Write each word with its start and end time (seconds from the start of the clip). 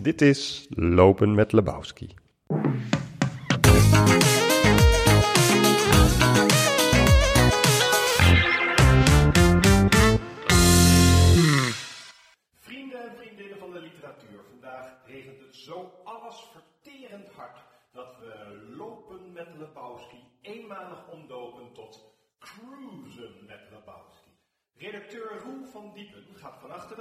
Dit 0.00 0.22
is 0.22 0.66
Lopen 0.70 1.34
met 1.34 1.52
Lebowski. 1.52 2.08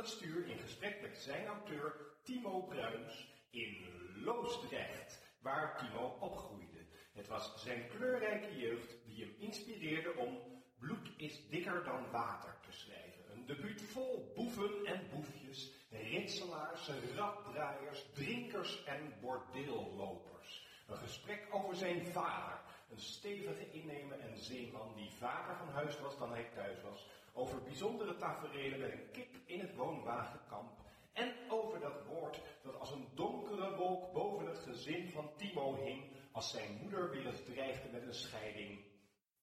Stuur 0.08 0.48
in 0.48 0.58
gesprek 0.58 1.02
met 1.02 1.18
zijn 1.18 1.46
auteur 1.46 1.96
Timo 2.24 2.62
Bruins 2.62 3.28
in 3.50 3.86
Loosdrecht, 4.24 5.21
waar 5.42 5.78
Timo 5.78 6.18
opgroeide. 6.20 6.86
Het 7.14 7.28
was 7.28 7.64
zijn 7.64 7.88
kleurrijke 7.88 8.57
jeugd 8.57 8.96
die 9.06 9.25
hem 9.25 9.36
inspireerde 9.39 10.14
om 10.16 10.56
Bloed 10.80 11.10
is 11.18 11.50
dikker 11.50 11.83
dan 11.83 12.11
water 12.11 12.56
te 12.61 12.71
schrijven. 12.71 13.32
Een 13.32 13.46
debuut 13.46 13.82
vol 13.82 14.32
boeven 14.36 14.86
en 14.86 15.10
boefjes, 15.10 15.71
ritselaars, 15.89 16.89
raddraaiers, 17.16 18.05
drinkers 18.14 18.83
en 18.83 19.14
bordeellopers. 19.21 20.68
Een 20.88 20.97
gesprek 20.97 21.47
over 21.52 21.75
zijn 21.75 22.05
vader, 22.05 22.60
een 22.89 23.00
stevige 23.00 23.71
innemer 23.71 24.19
en 24.19 24.38
zeeman 24.38 24.96
die 24.96 25.11
vaker 25.11 25.55
van 25.58 25.69
huis 25.69 26.00
was 26.00 26.18
dan 26.18 26.32
hij 26.32 26.50
thuis 26.55 26.82
was. 26.82 27.08
Over 27.37 27.61
bijzondere 27.64 28.15
tafereelen 28.15 28.79
met 28.79 28.91
een 28.91 29.11
kip 29.11 29.36
in 29.46 29.59
het 29.59 29.75
woonwagenkamp. 29.75 30.71
En 31.14 31.33
over 31.50 31.79
dat 31.79 31.97
woord 32.09 32.41
dat 32.63 32.80
als 32.80 32.91
een 32.91 33.08
donkere 33.16 33.75
wolk 33.75 34.13
boven 34.13 34.47
het 34.47 34.58
gezin 34.58 35.09
van 35.13 35.30
Timo 35.38 35.75
hing 35.83 36.02
als 36.31 36.52
zijn 36.52 36.77
moeder 36.81 37.09
weer 37.09 37.25
eens 37.25 37.44
dreigde 37.53 37.89
met 37.91 38.02
een 38.07 38.13
scheiding. 38.13 38.79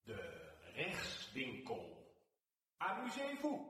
De 0.03 0.51
rechtswinkel. 0.75 2.12
Amusez-vous. 2.77 3.61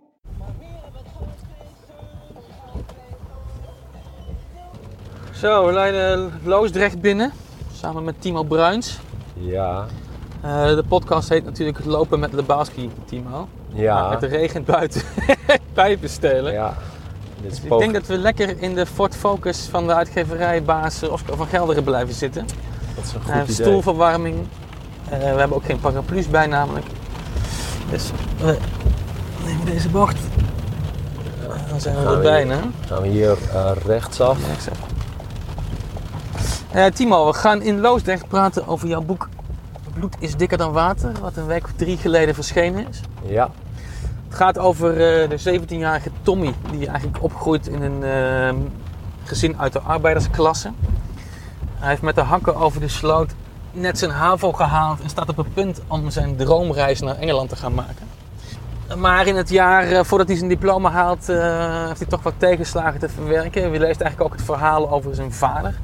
Zo, 5.34 5.66
we 5.66 5.72
leiden 5.72 6.40
Loosdrecht 6.44 7.00
binnen, 7.00 7.32
samen 7.72 8.04
met 8.04 8.20
Timo 8.20 8.42
Bruins. 8.42 8.98
Ja, 9.34 9.86
Eh, 10.42 10.74
de 10.74 10.84
podcast 10.88 11.28
heet 11.28 11.44
natuurlijk 11.44 11.84
Lopen 11.84 12.20
met 12.20 12.32
Lebowski, 12.32 12.90
Timo. 13.04 13.48
Maar 13.74 13.82
ja, 13.82 14.08
met 14.08 14.20
de 14.20 14.26
regen 14.26 14.64
buiten 14.64 15.02
pijpen 15.72 16.08
stelen. 16.08 16.52
ja. 16.52 16.74
Dit 17.42 17.52
is 17.52 17.60
Dus 17.60 17.70
ik 17.70 17.78
denk 17.78 17.92
dat 17.94 18.06
we 18.06 18.18
lekker 18.18 18.62
in 18.62 18.74
de 18.74 18.86
Ford 18.86 19.16
Focus 19.16 19.68
van 19.70 19.86
de 19.86 19.94
uitgeverijbaas 19.94 21.02
eh, 21.02 21.12
Oscar 21.12 21.36
van 21.36 21.46
Gelderen 21.46 21.84
blijven 21.84 22.14
zitten. 22.14 22.46
dat 22.94 23.04
is 23.04 23.12
een 23.12 23.20
goed 23.20 23.42
idee. 23.42 23.54
stoelverwarming. 23.66 24.36
Eh, 25.08 25.18
we 25.18 25.24
hebben 25.24 25.56
ook 25.56 25.64
geen 25.64 25.80
paraplu's 25.80 26.28
bij 26.28 26.46
namelijk. 26.46 26.86
Dus 27.90 28.10
we 28.38 28.56
nemen 29.46 29.66
deze 29.66 29.88
bocht. 29.88 30.16
Eh, 31.42 31.68
dan 31.68 31.80
zijn 31.80 31.94
we 31.94 32.00
Gaan 32.02 32.10
er 32.10 32.16
we 32.16 32.22
bijna. 32.22 32.58
Gaan 32.86 33.02
we 33.02 33.08
hier 33.08 33.36
eh, 33.52 33.70
rechtsaf. 33.86 34.38
Eh, 36.70 36.84
Timo, 36.86 37.26
we 37.26 37.32
gaan 37.32 37.62
in 37.62 37.80
Loosdrecht 37.80 38.28
praten 38.28 38.66
over 38.66 38.88
jouw 38.88 39.00
boek 39.02 39.28
Bloed 39.94 40.16
is 40.18 40.36
dikker 40.36 40.58
dan 40.58 40.72
water, 40.72 41.12
wat 41.20 41.36
een 41.36 41.46
week 41.46 41.64
of 41.64 41.70
drie 41.76 41.96
geleden 41.96 42.34
verschenen 42.34 42.88
is. 42.88 43.00
Ja, 43.26 43.50
Het 44.34 44.42
gaat 44.42 44.58
over 44.58 44.90
eh, 44.90 45.28
de 45.28 45.60
17-jarige 45.60 46.10
Tommy, 46.22 46.54
die 46.70 46.86
eigenlijk 46.88 47.22
opgroeit 47.22 47.66
in 47.68 47.82
een 47.82 48.02
eh, 48.02 48.54
gezin 49.24 49.58
uit 49.58 49.72
de 49.72 49.80
arbeidersklasse. 49.80 50.70
Hij 51.74 51.88
heeft 51.88 52.02
met 52.02 52.14
de 52.14 52.20
hakken 52.20 52.56
over 52.56 52.80
de 52.80 52.88
sloot 52.88 53.32
net 53.72 53.98
zijn 53.98 54.10
HAVO 54.10 54.52
gehaald 54.52 55.00
en 55.00 55.08
staat 55.08 55.28
op 55.28 55.36
het 55.36 55.54
punt 55.54 55.80
om 55.86 56.10
zijn 56.10 56.36
droomreis 56.36 57.00
naar 57.00 57.16
Engeland 57.16 57.48
te 57.48 57.56
gaan 57.56 57.74
maken. 57.74 58.06
Maar 58.98 59.26
in 59.26 59.36
het 59.36 59.48
jaar 59.48 59.82
eh, 59.90 60.04
voordat 60.04 60.28
hij 60.28 60.36
zijn 60.36 60.48
diploma 60.48 60.90
haalt, 60.90 61.28
eh, 61.28 61.86
heeft 61.86 61.98
hij 61.98 62.08
toch 62.08 62.22
wat 62.22 62.34
tegenslagen 62.36 63.00
te 63.00 63.08
verwerken. 63.08 63.70
We 63.70 63.78
leest 63.78 64.00
eigenlijk 64.00 64.20
ook 64.32 64.36
het 64.38 64.46
verhaal 64.46 64.90
over 64.90 65.14
zijn 65.14 65.32
vader, 65.32 65.74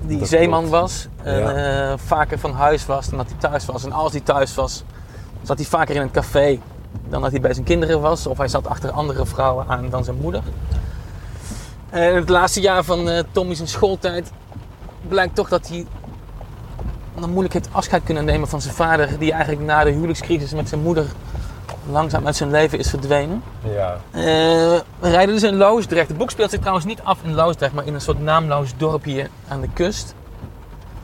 die 0.00 0.18
Dat 0.18 0.28
zeeman 0.28 0.58
klopt. 0.60 0.80
was. 0.80 1.08
En 1.22 1.38
Ja. 1.38 1.96
vaker 1.98 2.38
van 2.38 2.52
huis 2.52 2.86
was 2.86 3.08
dan 3.08 3.18
dat 3.18 3.28
hij 3.28 3.38
thuis 3.50 3.66
was. 3.66 3.84
En 3.84 3.92
als 3.92 4.12
hij 4.12 4.20
thuis 4.20 4.54
was, 4.54 4.84
zat 5.42 5.58
hij 5.58 5.66
vaker 5.66 5.94
in 5.94 6.00
een 6.02 6.10
café 6.10 6.58
dan 7.08 7.22
dat 7.22 7.30
hij 7.30 7.40
bij 7.40 7.52
zijn 7.54 7.64
kinderen 7.64 8.00
was. 8.00 8.26
Of 8.26 8.38
hij 8.38 8.48
zat 8.48 8.66
achter 8.66 8.90
andere 8.90 9.26
vrouwen 9.26 9.66
aan 9.68 9.88
dan 9.90 10.04
zijn 10.04 10.16
moeder. 10.20 10.42
En 11.90 12.10
in 12.10 12.16
het 12.16 12.28
laatste 12.28 12.60
jaar 12.60 12.84
van 12.84 13.08
eh 13.08 13.22
Tommy 13.32 13.54
zijn 13.54 13.68
schooltijd 13.68 14.32
blijkt 15.08 15.34
toch 15.34 15.48
dat 15.48 15.68
hij 15.68 15.86
dan 17.14 17.30
moeilijk 17.30 17.54
heeft 17.54 17.68
afscheid 17.72 18.02
kunnen 18.04 18.24
nemen 18.24 18.48
van 18.48 18.60
zijn 18.60 18.74
vader. 18.74 19.18
Die 19.18 19.32
eigenlijk 19.32 19.62
na 19.62 19.84
de 19.84 19.90
huwelijkscrisis 19.90 20.52
met 20.52 20.68
zijn 20.68 20.80
moeder 20.80 21.06
langzaam 21.90 22.26
uit 22.26 22.36
zijn 22.36 22.50
leven 22.50 22.78
is 22.78 22.90
verdwenen. 22.90 23.42
ja. 23.64 24.00
Eh, 24.10 24.22
we 24.98 25.10
rijden 25.10 25.34
dus 25.34 25.42
in 25.42 25.56
Loosdrecht. 25.56 26.08
Het 26.08 26.16
boek 26.16 26.30
speelt 26.30 26.50
zich 26.50 26.58
trouwens 26.58 26.86
niet 26.86 27.00
af 27.02 27.18
in 27.22 27.34
Loosdrecht, 27.34 27.72
maar 27.72 27.86
in 27.86 27.94
een 27.94 28.00
soort 28.00 28.20
naamloos 28.20 28.72
dorpje 28.76 29.28
aan 29.48 29.60
de 29.60 29.68
kust. 29.72 30.14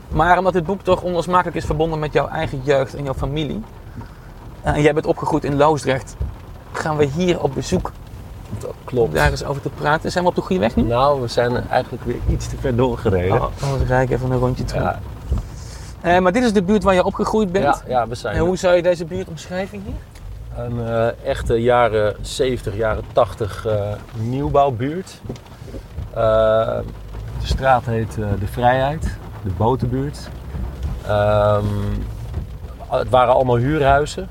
Maar 0.08 0.38
omdat 0.38 0.52
dit 0.52 0.64
boek 0.64 0.82
toch 0.82 1.02
onlosmakelijk 1.02 1.56
is 1.56 1.64
verbonden 1.64 1.98
met 1.98 2.12
jouw 2.12 2.28
eigen 2.28 2.60
jeugd 2.64 2.94
en 2.94 3.04
jouw 3.04 3.14
familie. 3.14 3.62
En 4.74 4.82
jij 4.82 4.94
bent 4.94 5.06
opgegroeid 5.06 5.44
in 5.44 5.56
Loosdrecht. 5.56 6.16
Gaan 6.72 6.96
we 6.96 7.04
hier 7.04 7.42
op 7.42 7.54
bezoek 7.54 7.92
dat 8.58 8.74
klopt. 8.84 9.14
daar 9.14 9.30
eens 9.30 9.44
over 9.44 9.62
te 9.62 9.68
praten. 9.68 10.12
Zijn 10.12 10.24
we 10.24 10.30
op 10.30 10.36
de 10.36 10.42
goede 10.42 10.60
weg 10.60 10.76
nu? 10.76 10.82
Nou, 10.82 11.20
we 11.20 11.28
zijn 11.28 11.68
eigenlijk 11.68 12.04
weer 12.04 12.18
iets 12.28 12.48
te 12.48 12.56
ver 12.56 12.76
doorgereden. 12.76 13.32
Oh, 13.42 13.46
anders 13.62 13.88
rijd 13.88 14.10
ik 14.10 14.16
even 14.16 14.30
een 14.30 14.38
rondje 14.38 14.64
terug. 14.64 14.82
ja, 14.82 14.98
Eh, 16.00 16.18
maar 16.18 16.32
dit 16.32 16.44
is 16.44 16.52
de 16.52 16.62
buurt 16.62 16.82
waar 16.82 16.94
je 16.94 17.04
opgegroeid 17.04 17.52
bent. 17.52 17.64
ja, 17.64 17.82
ja, 17.86 18.08
we 18.08 18.14
zijn 18.14 18.36
En 18.36 18.40
hoe 18.40 18.56
zou 18.56 18.76
je 18.76 18.82
deze 18.82 19.04
buurt 19.04 19.28
omschrijven 19.28 19.82
hier? 19.84 19.94
een 20.64 20.86
eh, 20.86 21.28
echte 21.28 21.54
jaren 21.54 22.16
70, 22.20 22.76
jaren 22.76 23.02
80 23.12 23.66
eh, 23.66 23.80
nieuwbouwbuurt. 24.18 25.20
De 26.14 26.82
straat 27.42 27.84
heet 27.84 28.14
De 28.14 28.46
Vrijheid, 28.50 29.02
de 29.42 29.50
botenbuurt. 29.56 30.28
Ehm, 31.06 31.64
het 32.88 33.08
waren 33.08 33.34
allemaal 33.34 33.56
huurhuizen. 33.56 34.28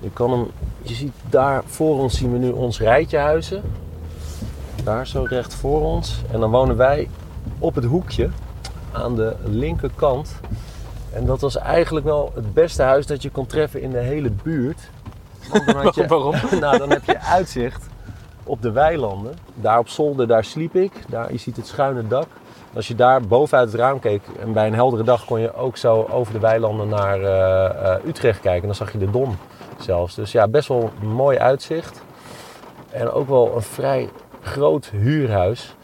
Je, 0.00 0.10
kan 0.10 0.30
hem, 0.30 0.46
je 0.82 0.94
ziet 0.94 1.12
daar 1.30 1.62
voor 1.66 1.98
ons 1.98 2.16
zien 2.16 2.32
we 2.32 2.38
nu 2.38 2.50
ons 2.50 2.80
rijtje 2.80 3.18
huizen. 3.18 3.62
Daar 4.84 5.06
zo 5.06 5.22
recht 5.28 5.54
voor 5.54 5.80
ons. 5.80 6.22
En 6.30 6.40
dan 6.40 6.50
wonen 6.50 6.76
wij 6.76 7.08
op 7.58 7.74
het 7.74 7.84
hoekje 7.84 8.28
aan 8.92 9.16
de 9.16 9.36
linkerkant. 9.44 10.40
En 11.12 11.26
dat 11.26 11.40
was 11.40 11.56
eigenlijk 11.56 12.06
wel 12.06 12.32
het 12.34 12.54
beste 12.54 12.82
huis 12.82 13.06
dat 13.06 13.22
je 13.22 13.30
kon 13.30 13.46
treffen 13.46 13.82
in 13.82 13.90
de 13.90 13.98
hele 13.98 14.30
buurt. 14.30 14.90
Want 15.50 15.66
dan 15.66 15.76
had 15.76 15.94
je, 15.94 16.06
Waarom? 16.16 16.34
nou, 16.60 16.78
dan 16.78 16.90
heb 16.90 17.04
je 17.04 17.20
uitzicht 17.20 17.86
op 18.44 18.62
de 18.62 18.70
weilanden. 18.70 19.34
Daar 19.54 19.78
op 19.78 19.88
zolder, 19.88 20.26
daar 20.26 20.44
sliep 20.44 20.74
ik. 20.74 20.92
Daar, 21.08 21.32
je 21.32 21.38
ziet 21.38 21.56
het 21.56 21.66
schuine 21.66 22.06
dak. 22.06 22.26
Als 22.74 22.88
je 22.88 22.94
daar 22.94 23.20
bovenuit 23.20 23.72
het 23.72 23.80
raam 23.80 23.98
keek 23.98 24.22
en 24.40 24.52
bij 24.52 24.66
een 24.66 24.74
heldere 24.74 25.02
dag 25.02 25.24
kon 25.24 25.40
je 25.40 25.54
ook 25.54 25.76
zo 25.76 26.06
over 26.10 26.32
de 26.32 26.38
weilanden 26.38 26.88
naar 26.88 27.20
eh, 27.20 27.94
eh, 27.94 28.04
Utrecht 28.06 28.40
kijken. 28.40 28.60
En 28.60 28.66
dan 28.66 28.76
zag 28.76 28.92
je 28.92 28.98
de 28.98 29.10
Dom 29.10 29.36
zelfs. 29.82 30.14
Dus 30.14 30.32
ja, 30.32 30.48
best 30.48 30.68
wel 30.68 30.90
een 31.00 31.08
mooi 31.08 31.38
uitzicht. 31.38 32.02
En 32.90 33.10
ook 33.10 33.28
wel 33.28 33.52
een 33.56 33.62
vrij 33.62 34.08
groot 34.42 34.86
huurhuis. 34.86 35.74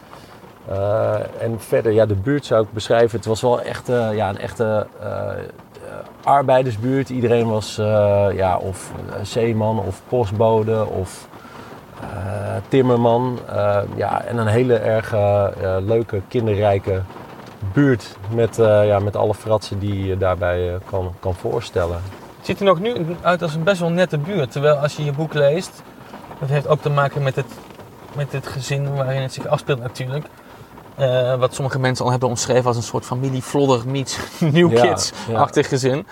Eh, 0.68 1.14
en 1.40 1.60
verder, 1.60 1.92
ja, 1.92 2.06
de 2.06 2.14
buurt 2.14 2.44
zou 2.44 2.62
ik 2.62 2.72
beschrijven. 2.72 3.16
Het 3.16 3.26
was 3.26 3.40
wel 3.40 3.60
echt 3.60 3.88
eh, 3.88 4.14
ja, 4.14 4.28
een 4.28 4.38
echte 4.38 4.86
eh, 5.00 5.30
arbeidersbuurt. 6.24 7.08
Iedereen 7.08 7.48
was 7.48 7.78
eh, 7.78 8.26
ja, 8.34 8.56
of 8.56 8.92
zeeman 9.22 9.78
of 9.78 10.02
postbode 10.08 10.86
of 10.86 11.28
timmerman. 12.68 13.38
Ja, 13.96 14.22
en 14.22 14.38
een 14.38 14.46
hele 14.46 14.76
erg 14.76 15.14
leuke, 15.80 16.20
kinderrijke 16.28 17.02
buurt. 17.72 18.16
Met, 18.34 18.56
ja, 18.56 18.98
met 18.98 19.16
alle 19.16 19.34
fratsen 19.34 19.78
die 19.78 20.06
je 20.06 20.18
daarbij 20.18 20.78
kan, 20.90 21.14
kan 21.20 21.34
voorstellen. 21.34 22.00
Het 22.46 22.56
ziet 22.58 22.68
er 22.68 22.74
nog 22.74 22.80
nu 22.80 23.16
uit 23.22 23.42
als 23.42 23.54
een 23.54 23.62
best 23.62 23.80
wel 23.80 23.90
nette 23.90 24.18
buurt. 24.18 24.52
Terwijl 24.52 24.76
als 24.76 24.96
je 24.96 25.04
je 25.04 25.12
boek 25.12 25.34
leest, 25.34 25.82
dat 26.40 26.48
heeft 26.48 26.68
ook 26.68 26.80
te 26.80 26.90
maken 26.90 27.22
met 27.22 27.36
het, 27.36 27.46
met 28.16 28.32
het 28.32 28.46
gezin 28.46 28.94
waarin 28.94 29.22
het 29.22 29.32
zich 29.32 29.46
afspeelt 29.46 29.80
natuurlijk. 29.80 30.26
Eh, 30.94 31.34
wat 31.38 31.54
sommige 31.54 31.78
mensen 31.78 32.04
al 32.04 32.10
hebben 32.10 32.28
omschreven 32.28 32.66
als 32.66 32.76
een 32.76 32.82
soort 32.82 33.04
familie 33.04 33.42
Vlodder 33.42 33.88
meets 33.88 34.18
New 34.52 34.72
Ja, 34.72 34.80
Kids-achtig 34.86 35.68
gezin. 35.68 36.06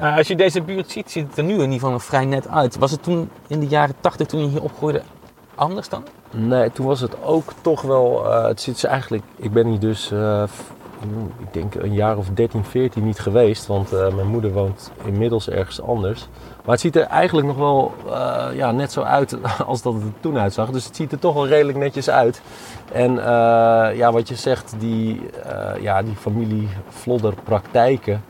Ja. 0.00 0.10
Eh, 0.10 0.16
als 0.16 0.28
je 0.28 0.36
deze 0.36 0.62
buurt 0.62 0.90
ziet, 0.90 1.10
ziet 1.10 1.26
het 1.28 1.38
er 1.38 1.44
nu 1.44 1.52
in 1.54 1.58
ieder 1.60 1.72
geval 1.74 1.90
nog 1.90 2.04
vrij 2.04 2.24
net 2.24 2.48
uit. 2.48 2.78
Was 2.78 2.90
het 2.90 3.02
toen 3.02 3.30
in 3.46 3.60
de 3.60 3.66
jaren 3.66 3.94
80, 4.00 4.26
toen 4.26 4.40
je 4.40 4.48
hier 4.48 4.62
opgroeide, 4.62 5.02
anders 5.54 5.88
dan? 5.88 6.04
Nee, 6.30 6.72
toen 6.72 6.86
was 6.86 7.00
het 7.00 7.22
ook 7.22 7.52
toch 7.60 7.82
wel. 7.82 8.32
eh, 8.32 8.44
het 8.46 8.60
zit 8.60 8.78
ze 8.78 8.88
eigenlijk. 8.88 9.24
Ik 9.36 9.52
ben 9.52 9.66
hier 9.66 9.80
dus 9.80 10.10
ik 11.38 11.52
denk 11.52 11.74
een 11.74 11.94
jaar 11.94 12.16
of 12.16 12.28
13, 12.34 12.64
14 12.64 13.04
niet 13.04 13.18
geweest. 13.18 13.66
Want 13.66 13.92
eh, 13.92 14.14
mijn 14.14 14.26
moeder 14.26 14.52
woont 14.52 14.90
inmiddels 15.04 15.48
ergens 15.48 15.82
anders. 15.82 16.28
Maar 16.64 16.72
het 16.72 16.80
ziet 16.80 16.96
er 16.96 17.02
eigenlijk 17.02 17.46
nog 17.46 17.56
wel 17.56 17.94
eh, 18.06 18.46
ja, 18.54 18.72
net 18.72 18.92
zo 18.92 19.02
uit 19.02 19.36
als 19.66 19.82
dat 19.82 19.94
het 19.94 20.02
er 20.02 20.12
toen 20.20 20.38
uitzag. 20.38 20.70
Dus 20.70 20.84
het 20.84 20.96
ziet 20.96 21.12
er 21.12 21.18
toch 21.18 21.34
wel 21.34 21.48
redelijk 21.48 21.78
netjes 21.78 22.10
uit. 22.10 22.42
En 22.92 23.18
eh, 23.18 23.96
ja, 23.96 24.12
wat 24.12 24.28
je 24.28 24.34
zegt, 24.34 24.74
die, 24.78 25.20
ja, 25.80 26.02
die 26.02 26.16
familie-vlodder-praktijken. 26.16 28.24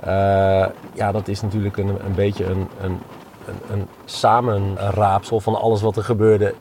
eh, 0.00 0.66
ja, 0.92 1.12
dat 1.12 1.28
is 1.28 1.42
natuurlijk 1.42 1.76
een, 1.76 1.88
een 1.88 2.14
beetje 2.14 2.44
een, 2.44 2.68
een, 2.80 2.98
een, 3.46 3.58
een 3.70 3.88
samenraapsel 4.04 5.40
van 5.40 5.54
alles 5.54 5.82
wat 5.82 5.96
er 5.96 6.04
gebeurde 6.04 6.54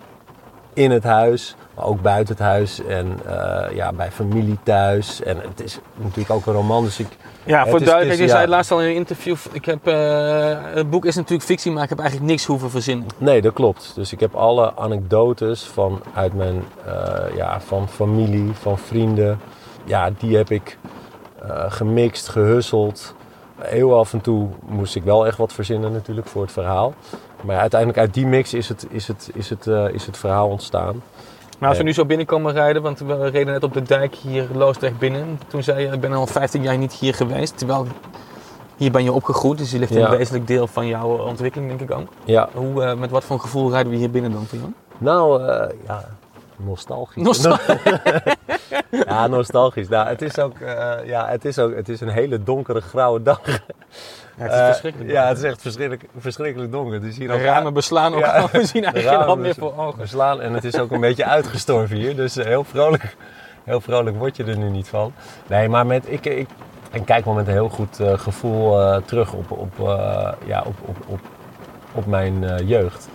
in 0.74 0.92
het 0.92 1.04
huis, 1.04 1.56
maar 1.76 1.86
ook 1.86 2.02
buiten 2.02 2.36
het 2.36 2.44
huis 2.44 2.86
en 2.86 3.20
eh, 3.26 3.76
ja, 3.76 3.94
bij 3.94 4.12
familie 4.12 4.58
thuis. 4.64 5.24
En 5.24 5.38
het 5.38 5.64
is 5.64 5.80
natuurlijk 5.96 6.30
ook 6.30 6.46
een 6.46 6.54
roman, 6.54 6.84
dus 6.84 7.00
ik... 7.00 7.08
Ja, 7.44 7.66
voor 7.68 7.80
is- 7.80 7.86
duidelijk, 7.86 8.20
het 8.20 8.24
je 8.24 8.28
zei 8.28 8.42
het 8.42 8.50
laatst 8.50 8.72
al 8.72 8.82
in 8.82 8.88
een 8.88 8.96
interview. 8.96 9.36
Ik 9.52 9.66
heb, 9.66 9.88
eh, 9.88 10.58
het 10.74 10.90
boek 10.90 11.06
is 11.06 11.16
natuurlijk 11.16 11.44
fictie, 11.44 11.72
maar 11.72 11.84
ik 11.84 11.90
heb 11.90 12.00
eigenlijk 12.00 12.30
niks 12.30 12.46
hoeven 12.46 12.70
verzinnen. 12.70 13.08
Nee, 13.18 13.42
dat 13.42 13.54
klopt. 13.54 13.92
Dus 13.96 14.12
ik 14.12 14.20
heb 14.20 14.36
alle 14.36 14.76
anekdotes 14.76 15.64
van 15.64 16.02
uit 16.14 16.34
mijn 16.34 16.64
eh, 16.86 17.36
ja, 17.36 17.62
van 17.62 17.90
familie, 17.90 18.52
van 18.54 18.78
vrienden. 18.78 19.40
Ja, 19.86 20.10
die 20.18 20.38
heb 20.38 20.50
ik 20.52 20.78
gemixt, 21.68 22.28
gehusseld. 22.28 23.16
Heel 23.62 23.98
af 23.98 24.14
en 24.14 24.22
toe 24.22 24.48
moest 24.66 24.96
ik 24.96 25.04
wel 25.04 25.28
echt 25.28 25.38
wat 25.38 25.54
verzinnen 25.54 25.92
natuurlijk 25.92 26.28
voor 26.28 26.42
het 26.42 26.52
verhaal. 26.52 26.94
Maar 27.42 27.56
ja, 27.56 27.62
uiteindelijk 27.62 28.00
uit 28.00 28.14
die 28.14 28.26
mix 28.26 28.54
is 28.54 28.70
het, 28.70 28.88
is 28.90 29.08
het, 29.08 29.30
is 29.34 29.50
het, 29.50 29.68
is 29.94 30.06
het 30.06 30.18
verhaal 30.18 30.50
ontstaan. 30.50 31.02
Maar 31.60 31.70
als 31.70 31.78
we 31.78 31.84
nu 31.84 31.94
zo 31.94 32.06
binnenkomen 32.06 32.54
rijden, 32.54 32.82
want 32.82 33.00
we 33.00 33.30
reden 33.30 33.54
net 33.54 33.64
op 33.64 33.74
de 33.74 33.82
dijk 33.82 34.16
hier 34.16 34.48
Loosdrecht 34.54 34.98
binnen. 35.00 35.40
Toen 35.48 35.64
zei 35.64 35.82
je, 35.88 35.92
ik 35.94 36.00
ben 36.00 36.14
al 36.14 36.28
15 36.28 36.62
jaar 36.64 36.78
niet 36.78 36.94
hier 36.94 37.14
geweest. 37.14 37.58
Terwijl 37.58 37.88
hier 38.78 38.92
ben 38.92 39.04
je 39.04 39.12
opgegroeid, 39.12 39.58
dus 39.58 39.72
hier 39.72 39.80
ligt 39.80 39.94
Ja. 39.94 40.12
een 40.12 40.18
wezenlijk 40.18 40.48
deel 40.48 40.68
van 40.68 40.88
jouw 40.88 41.18
ontwikkeling, 41.28 41.70
denk 41.78 41.90
ik 41.92 41.98
ook. 41.98 42.08
Ja, 42.24 42.50
Hoe, 42.54 42.84
eh, 42.84 42.96
met 42.96 43.10
wat 43.12 43.24
voor 43.24 43.40
gevoel 43.40 43.72
rijden 43.72 43.92
we 43.92 43.98
hier 43.98 44.10
binnen 44.12 44.32
dan 44.32 44.46
voor 44.46 44.58
jou? 44.58 44.72
nou 44.98 45.48
eh, 45.48 45.70
ja, 45.88 46.06
nostalgisch. 46.56 47.24
Nostal- 47.24 47.58
Ja, 49.08 49.28
nostalgisch. 49.28 49.88
Nou, 49.88 50.08
het 50.08 50.22
is 50.22 50.40
ook, 50.40 50.60
eh, 50.60 50.92
ja, 51.06 51.28
het 51.28 51.46
is 51.46 51.60
ook, 51.60 51.76
het 51.76 51.90
is 51.90 52.02
een 52.02 52.10
hele 52.10 52.44
donkere 52.44 52.82
grauwe 52.82 53.22
dag. 53.24 53.40
Ja, 54.38 54.44
het 54.44 54.52
is 54.54 54.58
Eh, 54.60 54.66
verschrikkelijk. 54.66 55.12
Ja, 55.12 55.28
het 55.28 55.38
is 55.38 55.44
echt 55.44 55.62
verschrikkelijk, 55.62 56.04
verschrikkelijk 56.18 56.72
donker. 56.72 57.06
Is 57.06 57.18
hier 57.18 57.28
De 57.28 57.38
ramen 57.38 57.74
beslaan 57.74 58.14
ook 58.14 58.20
Ja. 58.20 58.38
al. 58.40 58.50
We 58.52 58.66
zien 58.66 58.84
eigenlijk 58.84 59.16
geen 59.18 59.28
hand 59.28 59.42
meer 59.42 59.56
voor 59.56 59.78
ogen. 59.78 60.00
beslaan 60.00 60.42
en 60.42 60.54
het 60.54 60.64
is 60.64 60.80
ook 60.80 60.92
een 60.92 61.00
beetje 61.00 61.26
uitgestorven 61.26 61.96
hier. 61.98 62.16
Dus 62.16 62.38
eh, 62.38 62.46
heel 62.46 62.64
vrolijk, 62.64 63.16
heel 63.64 63.82
vrolijk 63.82 64.18
word 64.18 64.36
je 64.38 64.44
er 64.44 64.58
nu 64.58 64.70
niet 64.70 64.88
van. 64.88 65.14
Nee, 65.48 65.70
maar 65.70 65.86
met, 65.86 66.04
ik, 66.12 66.26
ik, 66.26 66.48
ik 66.92 67.06
kijk 67.06 67.26
wel 67.26 67.34
met 67.34 67.48
een 67.48 67.54
heel 67.54 67.70
goed 67.70 68.00
eh, 68.00 68.18
gevoel 68.20 68.82
eh, 68.82 68.98
terug 69.06 69.34
op, 69.34 69.52
op, 69.52 69.74
ja, 70.46 70.64
op, 70.66 70.76
op, 70.86 70.98
op, 71.08 71.20
op 71.92 72.06
mijn 72.06 72.66
jeugd. 72.66 73.08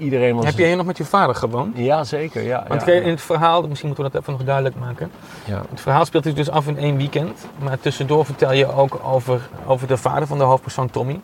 Iedereen 0.00 0.34
was... 0.36 0.44
Heb 0.44 0.58
jij 0.58 0.66
hier 0.66 0.76
nog 0.76 0.86
met 0.86 0.96
je 0.96 1.04
vader 1.04 1.34
gewoond? 1.34 1.76
Ja, 1.76 2.04
zeker. 2.04 2.42
Ja, 2.42 2.64
Want 2.68 2.84
ja, 2.86 2.92
in 2.92 3.08
het 3.08 3.20
verhaal, 3.20 3.62
misschien 3.68 3.86
moeten 3.88 4.06
we 4.06 4.10
dat 4.10 4.20
even 4.20 4.32
nog 4.32 4.44
duidelijk 4.44 4.76
maken. 4.76 5.10
ja. 5.44 5.62
Het 5.70 5.80
verhaal 5.80 6.04
speelt 6.04 6.24
zich 6.24 6.34
dus 6.34 6.50
af 6.50 6.66
in 6.66 6.78
één 6.78 6.96
weekend. 6.96 7.46
Maar 7.58 7.80
tussendoor 7.80 8.24
vertel 8.24 8.52
je 8.52 8.72
ook 8.72 9.00
over, 9.04 9.48
over 9.66 9.86
de 9.86 9.96
vader 9.96 10.26
van 10.26 10.38
de 10.38 10.44
hoofdpersoon 10.44 10.90
Tommy. 10.90 11.20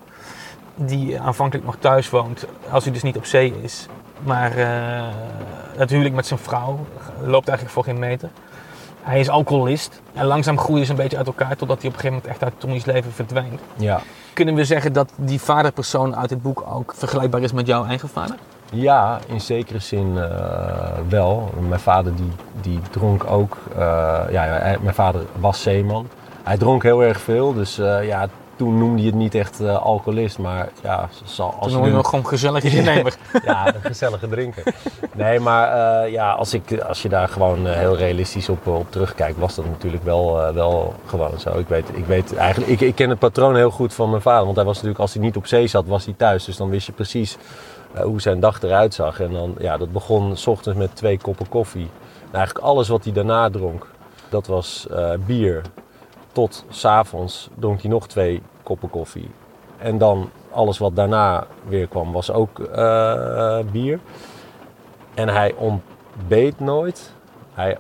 Die 0.75 1.21
aanvankelijk 1.21 1.67
nog 1.67 1.77
thuis 1.79 2.11
woont, 2.11 2.47
als 2.71 2.85
hij 2.85 2.93
dus 2.93 3.03
niet 3.03 3.17
op 3.17 3.25
zee 3.25 3.55
is. 3.63 3.87
Maar 4.23 4.57
eh, 4.57 4.67
het 5.77 5.91
huwelijk 5.91 6.15
met 6.15 6.27
zijn 6.27 6.41
vrouw 6.41 6.87
loopt 7.21 7.49
eigenlijk 7.49 7.71
voor 7.71 7.85
geen 7.85 7.99
meter. 7.99 8.29
Hij 9.03 9.21
is 9.21 9.29
alcoholist 9.29 10.01
en 10.15 10.27
langzaam 10.27 10.59
groeien 10.59 10.85
ze 10.85 10.91
een 10.91 10.97
beetje 10.97 11.17
uit 11.17 11.27
elkaar 11.27 11.57
totdat 11.57 11.81
hij 11.83 11.89
op 11.91 11.95
een 11.95 12.01
gegeven 12.01 12.13
moment 12.15 12.27
echt 12.27 12.43
uit 12.43 12.53
Tommy's 12.61 12.85
leven 12.85 13.13
verdwijnt. 13.13 13.61
ja. 13.77 14.01
Kunnen 14.33 14.55
we 14.55 14.65
zeggen 14.65 14.93
dat 14.93 15.13
die 15.17 15.41
vaderpersoon 15.41 16.17
uit 16.17 16.31
het 16.31 16.43
boek 16.43 16.65
ook 16.73 16.95
vergelijkbaar 16.97 17.43
is 17.43 17.53
met 17.53 17.67
jouw 17.67 17.85
eigen 17.85 18.09
vader? 18.09 18.37
Ja, 18.73 19.19
in 19.27 19.41
zekere 19.41 19.79
zin 19.79 20.19
eh, 20.19 20.29
wel. 21.09 21.51
Mijn 21.69 21.81
vader 21.81 22.15
die, 22.17 22.33
die 22.61 22.81
dronk 22.91 23.31
ook. 23.31 23.57
eh, 23.77 23.79
ja, 24.31 24.43
hij- 24.43 24.79
mijn 24.81 24.95
vader 24.95 25.21
was 25.41 25.63
zeeman. 25.63 26.09
Hij 26.43 26.57
dronk 26.57 26.83
heel 26.83 27.03
erg 27.03 27.21
veel. 27.21 27.55
Dus 27.55 27.79
eh, 27.79 28.07
ja, 28.07 28.29
toen 28.57 28.79
noemde 28.79 28.97
hij 28.97 29.07
het 29.07 29.15
niet 29.15 29.35
echt 29.35 29.61
alcoholist. 29.69 30.39
Maar 30.39 30.69
ja, 30.83 31.09
zal, 31.25 31.55
als 31.61 31.73
Toen 31.73 31.83
je 31.83 31.89
noem 31.89 31.97
je 31.99 32.05
gewoon 32.05 32.27
gezellige 32.27 32.69
innemer. 32.79 33.17
ja, 33.45 33.67
een 33.75 33.81
gezellige 33.83 34.29
drinker. 34.29 34.63
Nee, 35.13 35.41
maar 35.41 36.11
ja, 36.11 36.33
als, 36.33 36.55
ik, 36.55 36.81
als 36.81 37.03
je 37.03 37.09
daar 37.09 37.29
gewoon 37.29 37.67
heel 37.67 37.97
realistisch 37.97 38.49
op, 38.49 38.67
op 38.67 38.91
terugkijkt, 38.91 39.39
was 39.39 39.55
dat 39.55 39.65
natuurlijk 39.67 40.05
wel, 40.05 40.53
wel 40.55 40.95
gewoon 41.07 41.39
zo. 41.41 41.59
Ik 41.59 41.69
weet, 41.69 41.89
ik 41.93 42.07
weet 42.07 42.37
eigenlijk, 42.37 42.71
ik, 42.73 42.81
ik 42.81 42.95
ken 42.95 43.11
het 43.11 43.19
patroon 43.19 43.57
heel 43.57 43.71
goed 43.71 43.95
van 43.95 44.11
mijn 44.11 44.23
vader. 44.23 44.45
Want 44.45 44.57
hij 44.57 44.65
was 44.65 44.75
natuurlijk, 44.75 45.01
als 45.01 45.15
hij 45.15 45.23
niet 45.23 45.37
op 45.37 45.47
zee 45.47 45.67
zat, 45.67 45.87
was 45.87 46.05
hij 46.05 46.15
thuis. 46.17 46.45
Dus 46.45 46.57
dan 46.57 46.71
wist 46.71 46.87
je 46.87 46.93
precies 46.93 47.37
hoe 48.03 48.21
zijn 48.21 48.41
dag 48.41 48.63
eruit 48.63 48.95
zag. 48.95 49.21
En 49.21 49.33
dan, 49.33 49.55
ja, 49.59 49.77
dat 49.77 49.93
begon 49.93 50.37
s 50.37 50.47
ochtends 50.47 50.79
met 50.79 50.97
twee 50.97 51.19
koppen 51.19 51.49
koffie. 51.49 51.91
En 52.31 52.35
eigenlijk 52.35 52.67
alles 52.67 52.89
wat 52.89 53.05
hij 53.05 53.13
daarna 53.13 53.51
dronk, 53.51 53.87
dat 54.29 54.47
was 54.47 54.87
eh, 54.91 55.11
bier. 55.27 55.63
Tot 56.33 56.65
s'avonds 56.69 57.49
dronk 57.59 57.81
hij 57.81 57.91
nog 57.91 58.09
twee 58.09 58.43
koppen 58.63 58.91
koffie. 58.91 59.31
En 59.79 59.99
dan 59.99 60.31
alles 60.51 60.79
wat 60.79 60.97
daarna 60.97 61.47
weer 61.69 61.87
kwam, 61.87 62.13
was 62.13 62.31
ook 62.31 62.59
eh, 62.59 63.59
bier. 63.73 63.99
En 65.15 65.29
hij 65.29 65.55
ontbeet 65.57 66.61
nooit. 66.61 67.13
Hij 67.55 67.79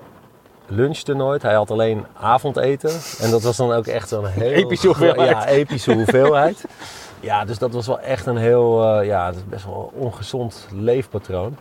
lunchte 0.67 1.15
nooit. 1.15 1.43
Hij 1.43 1.55
had 1.55 1.71
alleen 1.71 2.05
avondeten. 2.21 2.91
En 3.21 3.31
dat 3.31 3.43
was 3.43 3.57
dan 3.57 3.73
ook 3.73 3.87
echt 3.87 4.09
zo'n 4.09 4.27
heel... 4.41 4.51
Epische 4.51 4.87
hoeveelheid. 4.93 5.31
Ja, 5.31 5.47
epische 5.47 5.95
hoeveelheid. 5.95 6.65
Ja, 7.26 7.44
dus 7.44 7.58
dat 7.58 7.73
was 7.73 7.87
wel 7.87 8.00
echt 8.00 8.26
een 8.26 8.37
heel... 8.37 8.84
eh, 8.84 9.06
ja, 9.06 9.26
dat 9.26 9.37
is 9.37 9.44
best 9.49 9.64
wel 9.64 9.93
een 9.94 10.00
ongezond 10.00 10.69
leefpatroon. 10.73 11.56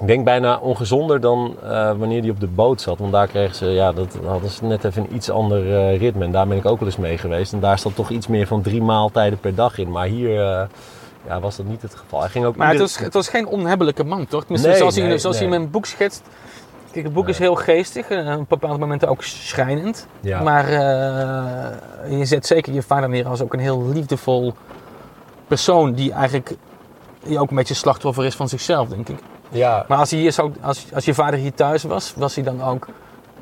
Ik 0.00 0.06
denk 0.06 0.24
bijna 0.24 0.56
ongezonder 0.56 1.20
dan 1.20 1.56
eh, 1.62 1.92
wanneer 1.98 2.20
hij 2.20 2.30
op 2.30 2.40
de 2.40 2.46
boot 2.46 2.80
zat. 2.80 2.98
Want 2.98 3.12
daar 3.12 3.26
kregen 3.26 3.54
ze, 3.56 3.66
ja, 3.66 3.92
dat 3.92 4.18
hadden 4.24 4.50
ze 4.50 4.64
net 4.64 4.84
even 4.84 5.02
een 5.02 5.14
iets 5.14 5.30
ander 5.30 5.76
eh, 5.76 5.98
ritme. 5.98 6.24
En 6.24 6.32
daar 6.32 6.48
ben 6.48 6.56
ik 6.56 6.66
ook 6.66 6.78
wel 6.78 6.88
eens 6.88 6.96
mee 6.96 7.18
geweest. 7.18 7.52
En 7.52 7.60
daar 7.60 7.78
zat 7.78 7.94
toch 7.94 8.10
iets 8.10 8.26
meer 8.26 8.46
van 8.46 8.62
drie 8.62 8.82
maaltijden 8.82 9.38
per 9.38 9.54
dag 9.54 9.78
in. 9.78 9.90
Maar 9.90 10.06
hier 10.06 10.30
ja, 11.26 11.40
was 11.40 11.56
dat 11.56 11.66
niet 11.66 11.82
het 11.82 11.94
geval. 11.94 12.20
Hij 12.20 12.28
ging 12.28 12.44
ook 12.44 12.56
Maar 12.56 12.70
het 12.70 12.78
was, 12.78 12.98
het 12.98 13.14
was 13.14 13.28
geen 13.28 13.46
onhebbelijke 13.46 14.04
man, 14.04 14.26
toch? 14.26 14.40
Tenminste, 14.40 14.68
Nee, 14.68 14.78
zoals, 14.78 14.96
hij, 14.96 15.06
nee, 15.06 15.18
zoals 15.18 15.38
hij 15.38 15.46
nee. 15.46 15.54
in 15.54 15.60
mijn 15.60 15.72
boek 15.72 15.86
schetst. 15.86 16.22
Kijk, 16.98 17.10
het 17.10 17.16
boek 17.16 17.26
Nee. 17.26 17.34
is 17.34 17.40
heel 17.40 17.54
geestig, 17.54 18.08
eh, 18.08 18.38
op 18.38 18.48
bepaalde 18.48 18.78
momenten 18.78 19.08
ook 19.08 19.22
schrijnend. 19.22 20.06
Ja. 20.20 20.42
Maar 20.42 20.64
eh, 20.68 22.18
je 22.18 22.24
zet 22.24 22.46
zeker 22.46 22.72
je 22.72 22.82
vader 22.82 23.08
neer 23.08 23.26
als 23.28 23.40
ook 23.40 23.52
een 23.52 23.60
heel 23.60 23.86
liefdevol 23.86 24.54
persoon 25.46 25.92
die 25.92 26.12
eigenlijk 26.12 26.56
die 27.22 27.38
ook 27.38 27.50
een 27.50 27.56
beetje 27.56 27.74
slachtoffer 27.74 28.24
is 28.24 28.34
van 28.34 28.48
zichzelf, 28.48 28.88
denk 28.88 29.08
ik. 29.08 29.18
Ja, 29.48 29.84
Maar 29.88 29.98
als, 29.98 30.10
hij 30.10 30.20
hier 30.20 30.32
zou, 30.32 30.52
als, 30.60 30.86
als 30.94 31.04
je 31.04 31.14
vader 31.14 31.38
hier 31.38 31.54
thuis 31.54 31.82
was, 31.82 32.14
was 32.16 32.34
hij 32.34 32.44
dan 32.44 32.62
ook... 32.62 32.86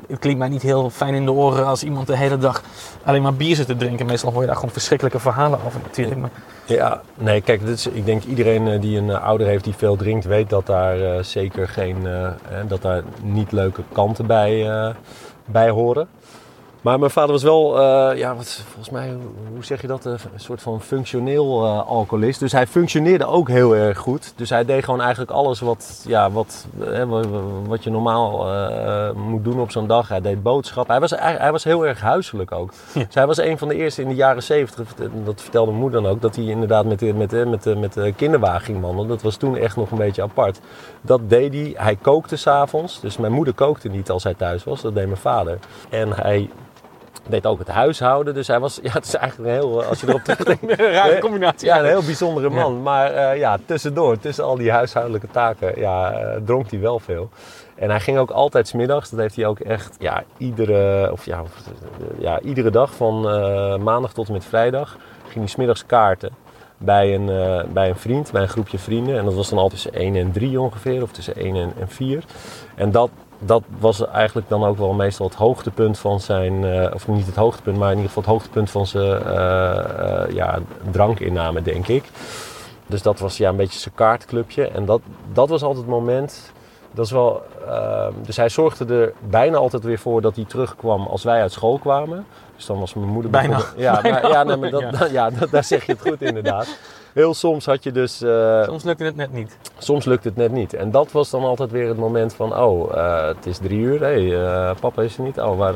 Het 0.07 0.19
klinkt 0.19 0.39
mij 0.39 0.49
niet 0.49 0.61
heel 0.61 0.89
fijn 0.89 1.13
in 1.13 1.25
de 1.25 1.31
oren 1.31 1.65
als 1.65 1.83
iemand 1.83 2.07
de 2.07 2.17
hele 2.17 2.37
dag 2.37 2.61
alleen 3.03 3.21
maar 3.21 3.33
bier 3.33 3.55
zit 3.55 3.65
te 3.67 3.75
drinken. 3.75 4.05
Meestal 4.05 4.31
hoor 4.31 4.41
je 4.41 4.47
daar 4.47 4.55
gewoon 4.55 4.71
verschrikkelijke 4.71 5.19
verhalen 5.19 5.59
over 5.65 5.79
natuurlijk. 5.83 6.19
Maar 6.19 6.29
ja, 6.65 7.01
nee, 7.13 7.41
kijk, 7.41 7.65
dit 7.65 7.89
ik 7.93 8.05
denk 8.05 8.23
iedereen 8.23 8.67
eh, 8.67 8.81
die 8.81 8.97
een 8.97 9.09
eh, 9.09 9.23
ouder 9.23 9.47
heeft 9.47 9.63
die 9.63 9.73
veel 9.75 9.95
drinkt, 9.95 10.25
weet 10.25 10.49
dat 10.49 10.65
daar 10.65 11.01
eh, 11.01 11.23
zeker 11.23 11.67
geen, 11.67 12.07
dat 12.67 12.81
daar 12.81 13.03
niet 13.23 13.51
leuke 13.51 13.81
kanten 13.91 14.25
bij, 14.25 14.71
bij 15.45 15.69
horen. 15.69 16.07
Maar 16.81 16.99
mijn 16.99 17.11
vader 17.11 17.31
was 17.31 17.43
wel, 17.43 17.79
eh, 17.79 18.17
ja, 18.17 18.35
wat, 18.35 18.61
volgens 18.65 18.89
mij, 18.89 19.09
hoe- 19.53 19.63
zeg 19.65 19.81
je 19.81 19.87
dat, 19.87 20.05
Eh, 20.05 20.11
een 20.11 20.19
soort 20.39 20.61
van 20.61 20.81
functioneel 20.81 21.65
eh, 21.65 21.87
alcoholist. 21.87 22.39
Dus 22.39 22.51
hij 22.51 22.67
functioneerde 22.67 23.25
ook 23.25 23.47
heel 23.49 23.75
erg 23.75 23.97
goed. 23.97 24.33
Dus 24.35 24.49
hij 24.49 24.65
deed 24.65 24.83
gewoon 24.83 25.01
eigenlijk 25.01 25.31
alles 25.31 25.59
wat, 25.59 26.03
ja, 26.07 26.31
wat, 26.31 26.65
wa- 26.73 27.05
wa- 27.07 27.21
wat 27.67 27.83
je 27.83 27.89
normaal 27.89 28.45
moet 29.15 29.43
doen 29.43 29.59
op 29.59 29.71
zo'n 29.71 29.87
dag. 29.87 30.07
Hij 30.09 30.21
deed 30.21 30.43
boodschappen. 30.43 30.91
Hij 30.91 31.01
was, 31.01 31.11
hij, 31.11 31.35
hij 31.35 31.51
was 31.51 31.63
heel 31.63 31.85
erg 31.87 32.01
huiselijk 32.01 32.51
ook. 32.51 32.71
Ja. 32.93 33.03
Dus 33.05 33.15
hij 33.15 33.27
was 33.27 33.37
een 33.37 33.57
van 33.57 33.67
de 33.67 33.75
eerste 33.75 34.01
in 34.01 34.07
de 34.09 34.15
jaren 34.15 34.43
zeventig, 34.43 34.93
dat 35.25 35.41
vertelde 35.41 35.69
mijn 35.71 35.81
moeder 35.81 36.01
dan 36.01 36.11
ook, 36.11 36.21
dat 36.21 36.35
hij 36.35 36.45
inderdaad 36.45 36.85
met 36.85 36.99
de, 36.99 37.13
met 37.13 37.31
met 37.47 37.63
de, 37.63 37.75
met 37.75 37.93
de 37.93 38.13
kinderwagen 38.15 38.61
ging 38.61 38.81
wandelen. 38.81 39.07
Dat 39.07 39.21
was 39.21 39.35
toen 39.35 39.57
echt 39.57 39.75
nog 39.75 39.91
een 39.91 39.97
beetje 39.97 40.21
apart. 40.21 40.59
Dat 41.01 41.29
deed 41.29 41.53
hij. 41.53 41.73
Hij 41.77 41.95
kookte 41.95 42.35
s'avonds. 42.35 42.99
Dus 43.01 43.17
mijn 43.17 43.31
moeder 43.33 43.53
kookte 43.53 43.87
niet 43.89 44.09
als 44.09 44.23
hij 44.23 44.33
thuis 44.33 44.63
was. 44.63 44.81
Dat 44.81 44.93
deed 44.95 45.05
mijn 45.05 45.17
vader. 45.17 45.57
En 45.89 46.11
hij 46.13 46.49
deed 47.29 47.45
ook 47.45 47.59
het 47.59 47.67
huishouden. 47.67 48.33
Dus 48.33 48.47
hij 48.47 48.59
was, 48.59 48.79
ja, 48.83 48.91
het 48.91 49.05
is 49.05 49.13
eigenlijk 49.13 49.49
een 49.49 49.55
heel, 49.55 49.83
als 49.83 50.01
je 50.01 50.07
erop 50.07 50.23
terugdenkt, 50.23 50.63
een 50.79 50.91
rare 50.91 51.19
combinatie. 51.19 51.67
ja, 51.67 51.79
een 51.79 51.85
heel 51.85 52.03
bijzondere 52.03 52.49
man. 52.49 52.81
Maar 52.81 53.11
eh, 53.11 53.37
ja, 53.37 53.57
tussendoor, 53.65 54.19
tussen 54.19 54.43
al 54.43 54.55
die 54.55 54.71
huishoudelijke 54.71 55.27
taken, 55.31 55.79
ja, 55.79 56.11
eh, 56.11 56.41
dronk 56.45 56.69
hij 56.71 56.79
wel 56.79 56.99
veel. 56.99 57.29
En 57.77 57.89
hij 57.89 57.99
ging 57.99 58.17
ook 58.17 58.31
altijd 58.31 58.67
smiddags, 58.67 59.09
dat 59.09 59.19
heeft 59.19 59.35
hij 59.35 59.45
ook 59.45 59.59
echt, 59.59 59.95
ja, 59.99 60.23
iedere, 60.37 61.11
of 61.11 61.25
ja, 61.25 61.41
of, 61.41 61.51
eh, 61.57 62.21
ja, 62.21 62.39
iedere 62.39 62.69
dag 62.69 62.95
van 62.95 63.29
eh, 63.29 63.77
maandag 63.77 64.13
tot 64.13 64.27
en 64.27 64.33
met 64.33 64.45
vrijdag 64.45 64.97
ging 65.23 65.35
hij 65.35 65.47
smiddags 65.47 65.85
kaarten. 65.85 66.31
Bij 66.77 67.15
een, 67.15 67.29
eh, 67.29 67.63
bij 67.73 67.89
een 67.89 67.95
vriend, 67.95 68.31
bij 68.31 68.41
een 68.41 68.49
groepje 68.49 68.77
vrienden. 68.77 69.17
En 69.17 69.25
dat 69.25 69.33
was 69.33 69.49
dan 69.49 69.57
al 69.57 69.69
tussen 69.69 69.91
1 69.93 70.15
en 70.15 70.31
3 70.31 70.59
ongeveer, 70.59 71.01
of 71.01 71.11
tussen 71.11 71.35
1 71.35 71.55
en, 71.55 71.73
en 71.79 71.87
4. 71.87 72.23
En 72.75 72.91
dat 72.91 73.09
dat 73.39 73.63
was 73.79 74.07
eigenlijk 74.07 74.49
dan 74.49 74.63
ook 74.65 74.77
wel 74.77 74.93
meestal 74.93 75.25
het 75.25 75.35
hoogtepunt 75.35 75.99
van 75.99 76.19
zijn, 76.19 76.65
eh, 76.65 76.93
of 76.93 77.07
niet 77.07 77.25
het 77.25 77.35
hoogtepunt, 77.35 77.77
maar 77.77 77.91
in 77.91 77.95
ieder 77.97 78.07
geval 78.13 78.23
het 78.23 78.31
hoogtepunt 78.31 78.69
van 78.69 78.87
zijn 78.87 79.23
eh, 79.23 80.23
eh, 80.23 80.29
ja, 80.33 80.59
drankinname, 80.91 81.61
denk 81.61 81.87
ik. 81.87 82.03
Dus 82.87 83.01
dat 83.01 83.19
was 83.19 83.37
ja, 83.37 83.49
een 83.49 83.55
beetje 83.55 83.79
zijn 83.79 83.95
kaartclubje. 83.95 84.67
En 84.67 84.85
dat, 84.85 85.01
dat 85.33 85.49
was 85.49 85.61
altijd 85.61 85.81
het 85.85 85.93
moment. 85.93 86.51
Dat 86.91 87.05
is 87.05 87.11
wel, 87.11 87.43
ehm, 87.67 88.11
dus 88.25 88.37
hij 88.37 88.49
zorgde 88.49 88.95
er 88.95 89.13
bijna 89.29 89.57
altijd 89.57 89.83
weer 89.83 89.99
voor 89.99 90.21
dat 90.21 90.35
hij 90.35 90.45
terugkwam 90.45 91.05
als 91.07 91.23
wij 91.23 91.41
uit 91.41 91.51
school 91.51 91.77
kwamen. 91.77 92.25
Dus 92.55 92.65
dan 92.65 92.79
was 92.79 92.93
mijn 92.93 93.07
moeder 93.09 93.31
Bijna. 93.31 93.59
Ja, 93.75 94.01
Bijna. 94.01 94.21
maar, 94.21 94.31
ja, 94.31 94.43
nee, 94.43 94.55
maar 94.57 94.69
dat, 94.69 94.81
Ja. 94.81 94.91
dat- 94.91 95.09
ja, 95.19 95.29
dat- 95.29 95.49
daar 95.49 95.63
zeg 95.63 95.85
je 95.85 95.91
het 95.91 96.01
goed 96.01 96.21
inderdaad. 96.21 96.67
Heel 97.17 97.33
soms 97.33 97.65
had 97.65 97.83
je 97.83 97.91
dus 97.91 98.21
eh, 98.21 98.63
Soms 98.63 98.83
lukte 98.83 99.03
het 99.03 99.15
net 99.15 99.33
niet. 99.33 99.57
soms 99.77 100.05
lukt 100.05 100.23
het 100.23 100.35
net 100.35 100.51
niet. 100.51 100.73
En 100.73 100.91
dat 100.91 101.11
was 101.11 101.29
dan 101.29 101.43
altijd 101.43 101.71
weer 101.71 101.87
het 101.87 101.97
moment 101.97 102.33
van, 102.33 102.57
oh, 102.57 102.97
eh, 102.97 103.27
het 103.27 103.45
is 103.45 103.57
drie 103.57 103.79
uur. 103.79 103.99
Hé, 103.99 104.27
hey, 104.27 104.45
eh, 104.45 104.75
papa 104.79 105.01
is 105.01 105.17
er 105.17 105.23
niet. 105.23 105.39
Oh, 105.39 105.57
waar, 105.57 105.73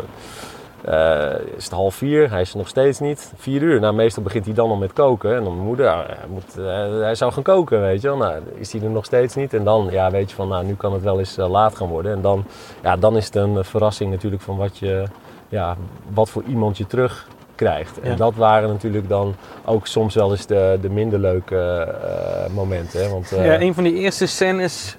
is 1.56 1.64
het 1.64 1.74
half 1.74 1.96
vier? 1.96 2.30
Hij 2.30 2.42
is 2.42 2.52
er 2.52 2.58
nog 2.58 2.68
steeds 2.68 3.00
niet. 3.00 3.34
Vier 3.36 3.62
uur. 3.62 3.80
Nou, 3.80 3.94
meestal 3.94 4.24
begint 4.24 4.46
hij 4.46 4.54
dan 4.54 4.70
al 4.70 4.76
met 4.76 4.94
koken. 4.94 5.36
En 5.36 5.44
dan 5.44 5.58
moeder, 5.58 5.94
hij, 5.94 6.18
moet, 6.30 6.56
hij 7.02 7.16
zou 7.16 7.32
gaan 7.32 7.44
koken, 7.44 7.82
weet 7.82 8.02
je 8.02 8.08
wel. 8.08 8.18
Nou, 8.18 8.42
is 8.56 8.72
hij 8.72 8.82
er 8.82 8.90
nog 8.90 9.06
steeds 9.06 9.36
niet. 9.36 9.54
En 9.54 9.64
dan, 9.64 9.88
ja, 9.92 10.12
weet 10.12 10.30
je 10.30 10.36
van, 10.36 10.48
nou, 10.48 10.66
nu 10.66 10.76
kan 10.76 10.94
het 10.94 11.04
wel 11.04 11.20
eens 11.20 11.36
laat 11.36 11.76
gaan 11.76 11.88
worden. 11.88 12.12
En 12.12 12.22
dan, 12.22 12.46
ja, 12.84 12.98
dan 12.98 13.18
is 13.18 13.26
het 13.26 13.36
een 13.36 13.64
verrassing 13.64 14.12
natuurlijk 14.12 14.42
van 14.42 14.58
wat 14.58 14.78
je, 14.78 15.04
ja, 15.50 15.78
wat 16.14 16.30
voor 16.30 16.44
iemand 16.44 16.78
je 16.78 16.88
terug 16.88 17.28
krijgt. 17.66 18.00
En 18.00 18.10
Ja. 18.10 18.16
dat 18.16 18.36
waren 18.36 18.70
natuurlijk 18.70 19.10
dan 19.10 19.36
ook 19.66 19.88
soms 19.88 20.16
wel 20.16 20.32
eens 20.32 20.46
de, 20.46 20.78
de 20.82 20.90
minder 20.90 21.20
leuke 21.20 21.58
eh, 21.58 22.54
momenten. 22.54 23.04
Hè? 23.04 23.10
Want, 23.10 23.32
eh, 23.32 23.46
Ja, 23.46 23.62
een 23.62 23.74
van 23.74 23.84
de 23.84 23.94
eerste 23.94 24.26
scènes 24.26 24.98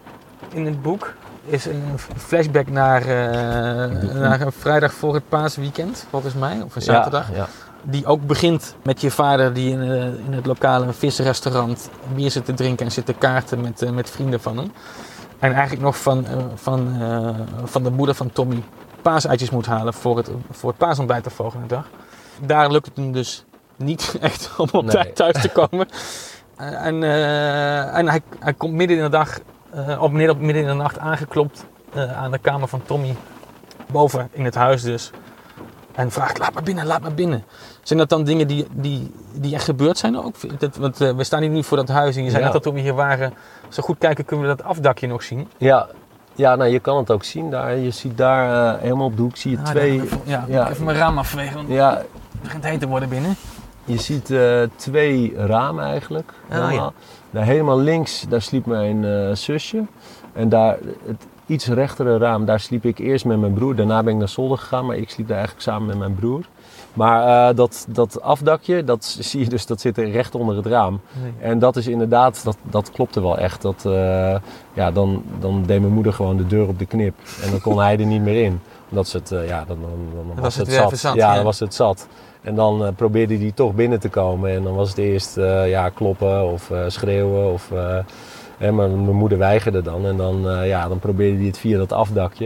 in 0.52 0.66
het 0.66 0.82
boek 0.82 1.14
is 1.44 1.66
een 1.66 1.82
flashback 2.16 2.68
naar, 2.70 3.00
eh, 3.02 4.14
naar 4.14 4.40
een 4.40 4.52
vrijdag 4.52 4.92
voor 4.92 5.14
het 5.14 5.28
paasweekend, 5.28 6.06
volgens 6.10 6.34
mij, 6.34 6.60
of 6.64 6.76
een 6.76 6.82
zaterdag. 6.82 7.34
Ja. 7.34 7.46
Die 7.82 8.06
ook 8.06 8.26
begint 8.26 8.74
met 8.82 9.00
je 9.00 9.10
vader 9.10 9.52
die 9.52 9.70
in, 9.70 9.80
eh, 9.82 10.04
in 10.04 10.32
het 10.32 10.46
lokale 10.46 10.92
visrestaurant 10.92 11.90
bier 12.14 12.30
zit 12.30 12.44
te 12.44 12.54
drinken 12.54 12.86
en 12.86 12.92
zit 12.92 13.06
te 13.06 13.12
kaarten 13.14 13.60
met, 13.60 13.82
eh, 13.82 13.90
met 13.90 14.10
vrienden 14.10 14.40
van 14.40 14.56
hem. 14.56 14.72
En 15.38 15.52
eigenlijk 15.52 15.82
nog 15.82 15.96
van, 15.98 16.26
eh, 16.26 16.32
van, 16.54 16.96
eh, 17.00 17.28
van 17.64 17.82
de 17.82 17.90
moeder 17.90 18.14
van 18.14 18.30
Tommy 18.32 18.62
paaseitjes 19.02 19.50
moet 19.50 19.66
halen 19.66 19.94
voor 19.94 20.16
het, 20.16 20.30
voor 20.50 20.68
het 20.68 20.78
paasontbijt 20.78 21.24
de 21.24 21.30
volgende 21.30 21.66
dag. 21.66 21.86
Daar 22.46 22.70
lukt 22.70 22.86
het 22.86 22.96
hem 22.96 23.12
dus 23.12 23.44
niet 23.76 24.16
echt 24.20 24.50
om 24.56 24.68
op 24.72 24.82
Nee. 24.84 24.92
tijd 24.92 25.16
thuis 25.16 25.40
te 25.40 25.48
komen. 25.48 25.88
En 26.56 27.02
eh, 27.02 27.96
en 27.98 28.08
hij, 28.08 28.20
hij 28.38 28.52
komt 28.52 28.72
midden 28.74 28.96
in 28.96 29.02
de 29.02 29.08
dag, 29.08 29.38
eh, 29.70 30.02
op 30.02 30.12
midden, 30.12 30.38
midden 30.40 30.62
in 30.62 30.68
de 30.68 30.74
nacht 30.74 30.98
aangeklopt 30.98 31.64
eh, 31.94 32.18
aan 32.22 32.30
de 32.30 32.38
kamer 32.38 32.68
van 32.68 32.82
Tommy. 32.86 33.16
Boven 33.90 34.28
in 34.32 34.44
het 34.44 34.54
huis 34.54 34.82
dus. 34.82 35.10
En 35.94 36.10
vraagt, 36.10 36.38
laat 36.38 36.52
maar 36.54 36.62
binnen, 36.62 36.86
laat 36.86 37.00
maar 37.00 37.14
binnen. 37.14 37.44
Zijn 37.82 37.98
dat 37.98 38.08
dan 38.08 38.24
dingen 38.24 38.46
die, 38.46 38.66
die, 38.72 39.12
die 39.34 39.54
echt 39.54 39.64
gebeurd 39.64 39.98
zijn 39.98 40.18
ook? 40.18 40.60
Dat, 40.60 40.76
want 40.76 40.98
we 40.98 41.24
staan 41.24 41.40
hier 41.42 41.50
nu 41.50 41.64
voor 41.64 41.76
dat 41.76 41.88
huis 41.88 42.16
en 42.16 42.22
je 42.24 42.28
zei 42.30 42.38
Ja. 42.38 42.44
net 42.44 42.52
dat 42.54 42.62
toen 42.62 42.74
we 42.74 42.80
hier 42.80 42.94
waren. 42.94 43.34
Zo 43.68 43.82
goed 43.82 43.98
kijken 43.98 44.24
kunnen 44.24 44.48
we 44.48 44.56
dat 44.56 44.66
afdakje 44.66 45.06
nog 45.06 45.22
zien. 45.22 45.48
Ja, 45.56 45.88
ja 46.34 46.54
nou, 46.56 46.70
je 46.70 46.80
kan 46.80 46.96
het 46.96 47.10
ook 47.10 47.24
zien 47.24 47.50
daar. 47.50 47.76
Je 47.76 47.90
ziet 47.90 48.16
daar 48.18 48.78
helemaal 48.80 49.06
op 49.06 49.16
de 49.16 49.22
hoek 49.22 49.36
zie 49.36 49.50
je 49.50 49.58
Ah, 49.58 49.64
twee. 49.64 49.96
daar- 49.98 50.06
ja, 50.24 50.44
ja. 50.48 50.70
even 50.70 50.84
mijn 50.84 50.96
raam 50.96 51.18
afvegen, 51.18 51.54
want 51.56 51.68
Ja, 51.68 52.02
begint 52.42 52.64
heet 52.64 52.80
te 52.80 52.88
worden 52.88 53.08
binnen. 53.08 53.34
je 53.84 54.00
ziet 54.00 54.30
eh, 54.30 54.62
twee 54.76 55.32
ramen 55.36 55.84
eigenlijk. 55.84 56.32
Ja. 56.50 56.66
helemaal. 56.66 56.92
Daar 57.30 57.44
helemaal 57.44 57.78
links, 57.78 58.24
daar 58.28 58.42
sliep 58.42 58.66
mijn 58.66 59.04
eh, 59.04 59.34
zusje. 59.34 59.84
En 60.32 60.48
daar, 60.48 60.78
het 61.06 61.26
iets 61.46 61.66
rechtere 61.66 62.18
raam, 62.18 62.44
daar 62.44 62.60
sliep 62.60 62.84
ik 62.84 62.98
eerst 62.98 63.24
met 63.24 63.40
mijn 63.40 63.52
broer. 63.52 63.74
Daarna 63.74 64.02
ben 64.02 64.12
ik 64.12 64.18
naar 64.18 64.28
zolder 64.28 64.58
gegaan, 64.58 64.86
maar 64.86 64.96
ik 64.96 65.10
sliep 65.10 65.26
daar 65.26 65.36
eigenlijk 65.36 65.66
samen 65.66 65.86
met 65.86 65.98
mijn 65.98 66.14
broer. 66.14 66.44
Maar 66.92 67.48
eh, 67.48 67.56
dat, 67.56 67.86
dat 67.88 68.20
afdakje, 68.20 68.84
dat 68.84 69.04
zie 69.20 69.40
je 69.40 69.48
dus, 69.48 69.66
dat 69.66 69.80
zit 69.80 69.98
er 69.98 70.10
recht 70.10 70.34
onder 70.34 70.56
het 70.56 70.66
raam. 70.66 71.00
Nee. 71.22 71.32
En 71.40 71.58
dat 71.58 71.76
is 71.76 71.86
inderdaad, 71.86 72.44
dat, 72.44 72.56
dat 72.62 72.90
klopte 72.90 73.20
wel 73.20 73.38
echt. 73.38 73.62
Dat, 73.62 73.82
ja, 74.72 74.90
dan, 74.90 75.22
dan 75.40 75.62
deed 75.66 75.80
mijn 75.80 75.92
moeder 75.92 76.12
gewoon 76.12 76.36
de 76.36 76.46
deur 76.46 76.68
op 76.68 76.78
de 76.78 76.86
knip. 76.86 77.14
En 77.44 77.50
dan 77.50 77.60
kon 77.60 77.78
hij 77.78 77.98
er 77.98 78.06
niet 78.06 78.22
meer 78.22 78.44
in. 78.44 78.60
Omdat 78.92 79.08
ze 79.08 79.16
het, 79.16 79.32
eh, 79.32 79.48
ja, 79.48 79.64
dan, 79.64 79.78
dan, 79.80 80.26
dan 80.26 80.34
was, 80.34 80.44
was 80.44 80.56
het 80.56 80.66
het 80.66 80.76
zat. 80.76 80.86
even 80.86 80.98
zat, 80.98 81.14
Ja, 81.14 81.28
ja. 81.28 81.34
dan 81.34 81.44
was 81.44 81.60
het 81.60 81.74
zat. 81.74 82.06
En 82.42 82.54
dan 82.54 82.84
eh, 82.84 82.92
probeerde 82.96 83.38
hij 83.38 83.52
toch 83.54 83.74
binnen 83.74 84.00
te 84.00 84.08
komen. 84.08 84.50
En 84.50 84.62
dan 84.62 84.74
was 84.74 84.88
het 84.88 84.98
eerst 84.98 85.36
eh, 85.36 85.68
ja, 85.68 85.88
kloppen 85.88 86.52
of 86.52 86.70
eh, 86.70 86.84
schreeuwen. 86.86 87.52
Of, 87.52 87.70
hè, 88.58 88.72
maar 88.72 88.90
mijn 88.90 89.16
moeder 89.16 89.38
weigerde 89.38 89.82
dan. 89.82 90.06
En 90.06 90.16
dan, 90.16 90.66
ja, 90.66 90.88
dan 90.88 90.98
probeerde 90.98 91.36
hij 91.36 91.46
het 91.46 91.58
via 91.58 91.78
dat 91.78 91.92
afdakje. 91.92 92.44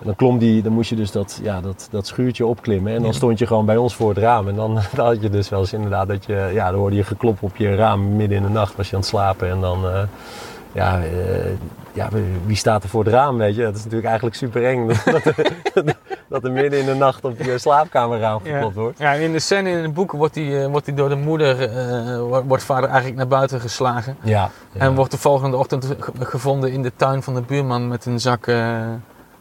En 0.00 0.06
dan 0.06 0.14
klom 0.14 0.38
die, 0.38 0.62
dan 0.62 0.72
moest 0.72 0.90
je 0.90 0.96
dus 0.96 1.10
dat, 1.10 1.40
ja, 1.42 1.60
dat, 1.60 1.88
dat 1.90 2.06
schuurtje 2.06 2.46
opklimmen. 2.46 2.94
En 2.94 3.02
dan 3.02 3.14
stond 3.14 3.38
je 3.38 3.46
gewoon 3.46 3.66
bij 3.66 3.76
ons 3.76 3.94
voor 3.94 4.08
het 4.08 4.18
raam. 4.18 4.48
En 4.48 4.54
dan, 4.54 4.74
dan 4.94 5.06
had 5.06 5.22
je 5.22 5.30
dus 5.30 5.48
wel 5.48 5.60
eens 5.60 5.72
inderdaad 5.72 6.08
dat 6.08 6.24
je, 6.24 6.50
ja, 6.52 6.70
dan 6.70 6.80
hoorde 6.80 6.96
je 6.96 7.04
geklop 7.04 7.42
op 7.42 7.56
je 7.56 7.74
raam 7.74 8.16
midden 8.16 8.36
in 8.36 8.42
de 8.42 8.48
nacht. 8.48 8.76
Was 8.76 8.88
je 8.88 8.94
aan 8.94 9.00
het 9.00 9.08
slapen 9.08 9.50
en 9.50 9.60
dan, 9.60 9.78
ja, 10.72 11.00
ja, 11.92 12.08
wie 12.46 12.56
staat 12.56 12.82
er 12.82 12.88
voor 12.88 13.04
het 13.04 13.12
raam, 13.12 13.38
weet 13.38 13.54
je? 13.54 13.62
Dat 13.62 13.74
is 13.74 13.82
natuurlijk 13.82 14.08
eigenlijk 14.08 14.36
super 14.36 14.64
eng. 14.64 14.86
dat, 15.74 15.96
dat 16.28 16.44
er 16.44 16.52
midden 16.52 16.78
in 16.80 16.86
de 16.86 16.94
nacht 16.94 17.24
op 17.24 17.38
je 17.42 17.58
slaapkamerraam 17.58 18.40
Ja. 18.44 18.52
geklopt 18.54 18.74
wordt. 18.74 18.98
Ja, 18.98 19.12
in 19.12 19.32
de 19.32 19.38
scène 19.38 19.70
in 19.70 19.76
het 19.82 19.94
boek 19.94 20.12
wordt 20.12 20.34
hij, 20.34 20.62
eh, 20.62 20.70
wordt 20.70 20.86
hij 20.86 20.94
door 20.94 21.08
de 21.08 21.16
moeder, 21.16 21.62
eh, 21.70 22.40
wordt- 22.46 22.62
vader 22.64 22.84
eigenlijk 22.88 23.16
naar 23.16 23.28
buiten 23.28 23.60
geslagen. 23.60 24.16
Ja. 24.22 24.50
ja. 24.72 24.80
En 24.80 24.94
wordt 24.94 25.10
de 25.10 25.18
volgende 25.18 25.56
ochtend 25.56 25.86
ge- 25.98 26.12
gevonden 26.24 26.72
in 26.72 26.82
de 26.82 26.92
tuin 26.96 27.22
van 27.22 27.34
de 27.34 27.40
buurman 27.42 27.88
met 27.88 28.06
een 28.06 28.20
zak 28.20 28.46
eh 28.46 28.76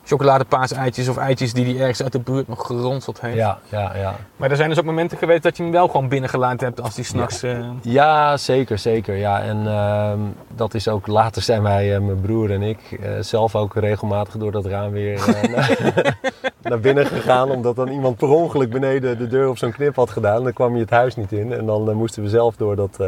chocoladepaaseitjes 0.07 1.07
of 1.07 1.17
eitjes 1.17 1.53
die 1.53 1.65
hij 1.65 1.79
ergens 1.79 2.03
uit 2.03 2.11
de 2.11 2.19
buurt 2.19 2.47
nog 2.47 2.65
geronseld 2.65 3.21
heeft. 3.21 3.35
ja, 3.35 3.59
ja, 3.69 3.95
ja. 3.95 4.15
Maar 4.35 4.49
er 4.49 4.55
zijn 4.55 4.69
dus 4.69 4.79
ook 4.79 4.85
momenten 4.85 5.17
geweest 5.17 5.43
dat 5.43 5.57
je 5.57 5.63
hem 5.63 5.71
wel 5.71 5.87
gewoon 5.87 6.07
binnengelaten 6.07 6.67
hebt 6.67 6.81
als 6.81 6.95
hij 6.95 7.03
s'nachts... 7.03 7.43
eh 7.43 7.69
Ja, 7.81 8.37
zeker, 8.37 8.77
zeker. 8.77 9.15
Ja, 9.15 9.41
en 9.41 9.67
ehm, 9.67 10.19
dat 10.55 10.73
is 10.73 10.87
ook 10.87 11.07
later 11.07 11.41
zijn 11.41 11.63
wij, 11.63 11.95
eh, 11.95 12.01
mijn 12.01 12.21
broer 12.21 12.51
en 12.51 12.61
ik, 12.61 12.79
eh, 13.01 13.11
zelf 13.19 13.55
ook 13.55 13.75
regelmatig 13.75 14.37
door 14.37 14.51
dat 14.51 14.65
raam 14.65 14.91
weer 14.91 15.19
naar, 16.61 16.79
binnen 16.79 17.05
gegaan. 17.05 17.49
Omdat 17.51 17.75
dan 17.75 17.87
iemand 17.87 18.17
per 18.17 18.29
ongeluk 18.29 18.69
beneden 18.69 19.17
de 19.17 19.27
deur 19.27 19.49
op 19.49 19.57
zo'n 19.57 19.71
knip 19.71 19.95
had 19.95 20.09
gedaan. 20.09 20.43
Dan 20.43 20.53
kwam 20.53 20.73
je 20.73 20.81
het 20.81 20.89
huis 20.89 21.15
niet 21.15 21.31
in. 21.31 21.53
En 21.53 21.65
dan 21.65 21.95
moesten 21.95 22.23
we 22.23 22.29
zelf 22.29 22.55
door 22.55 22.75
dat, 22.75 22.99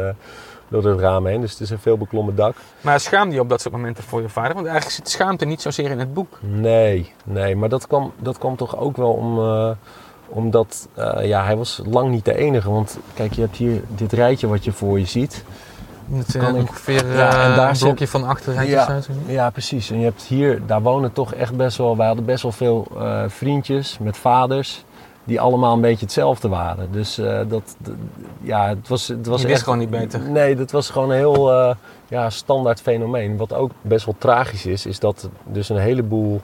door 0.70 0.82
dat 0.82 0.98
raam 1.00 1.26
heen. 1.26 1.40
Dus 1.40 1.50
het 1.50 1.60
is 1.60 1.70
een 1.70 1.78
veel 1.78 1.98
beklommen 1.98 2.34
dak. 2.34 2.54
Maar 2.80 3.00
schaamde 3.00 3.34
je 3.34 3.40
op 3.40 3.48
dat 3.48 3.60
soort 3.60 3.74
momenten 3.74 4.04
voor 4.04 4.22
je 4.22 4.28
vader? 4.28 4.54
Want 4.54 4.66
eigenlijk 4.66 4.96
zit 4.96 5.08
schaamte 5.08 5.44
niet 5.44 5.62
zozeer 5.62 5.90
in 5.90 5.98
het 5.98 6.14
boek. 6.14 6.38
Nee, 6.40 7.12
nee. 7.24 7.56
Maar 7.56 7.68
dat 7.68 7.86
kwam, 7.86 8.12
dat 8.18 8.38
kwam 8.38 8.56
toch 8.56 8.76
ook 8.76 8.96
wel 8.96 9.12
om... 9.12 9.38
eh, 9.38 9.70
omdat 10.32 10.88
eh, 10.94 11.26
ja, 11.26 11.44
hij 11.44 11.56
was 11.56 11.80
lang 11.84 12.10
niet 12.10 12.24
de 12.24 12.34
enige. 12.36 12.70
Want 12.70 12.98
kijk, 13.14 13.32
je 13.32 13.40
hebt 13.40 13.56
hier 13.56 13.82
dit 13.88 14.12
rijtje 14.12 14.46
wat 14.48 14.64
je 14.64 14.72
voor 14.72 14.98
je 14.98 15.04
ziet. 15.06 15.44
Het 16.12 16.28
is 16.34 16.40
Kan 16.40 16.56
ik- 16.56 16.60
ongeveer 16.68 17.10
eh, 17.10 17.16
Ja, 17.16 17.44
en 17.44 17.56
daar 17.56 17.68
een 17.68 17.76
zit- 17.76 17.84
blokje 17.84 18.08
van 18.08 18.24
achter 18.24 18.52
rijtjes 18.52 18.74
Ja. 18.86 18.86
uit. 18.86 19.08
Ja, 19.26 19.50
precies. 19.50 19.90
En 19.90 19.98
je 19.98 20.04
hebt 20.04 20.22
hier, 20.22 20.66
daar 20.66 20.82
wonen 20.82 21.12
toch 21.12 21.34
echt 21.34 21.56
best 21.56 21.76
wel, 21.76 21.96
wij 21.96 22.06
hadden 22.06 22.24
best 22.24 22.42
wel 22.42 22.52
veel 22.52 22.86
eh, 22.98 23.22
vriendjes 23.28 23.98
met 24.00 24.16
vaders. 24.16 24.84
Die 25.24 25.40
allemaal 25.40 25.74
een 25.74 25.80
beetje 25.80 26.04
hetzelfde 26.04 26.48
waren. 26.48 26.92
Dus 26.92 27.18
eh, 27.18 27.40
dat, 27.48 27.76
ja, 28.40 28.68
het 28.68 28.88
was, 28.88 29.08
het 29.08 29.26
was 29.26 29.42
Je 29.42 29.48
echt... 29.48 29.62
gewoon 29.62 29.78
niet 29.78 29.90
beter. 29.90 30.20
Nee, 30.20 30.56
dat 30.56 30.70
was 30.70 30.90
gewoon 30.90 31.10
een 31.10 31.16
heel 31.16 31.52
eh, 31.52 31.74
ja, 32.08 32.30
standaard 32.30 32.80
fenomeen. 32.80 33.36
Wat 33.36 33.52
ook 33.52 33.70
best 33.80 34.04
wel 34.04 34.14
tragisch 34.18 34.66
is, 34.66 34.86
is 34.86 34.98
dat 34.98 35.28
dus 35.44 35.68
een 35.68 35.76
heleboel 35.76 36.40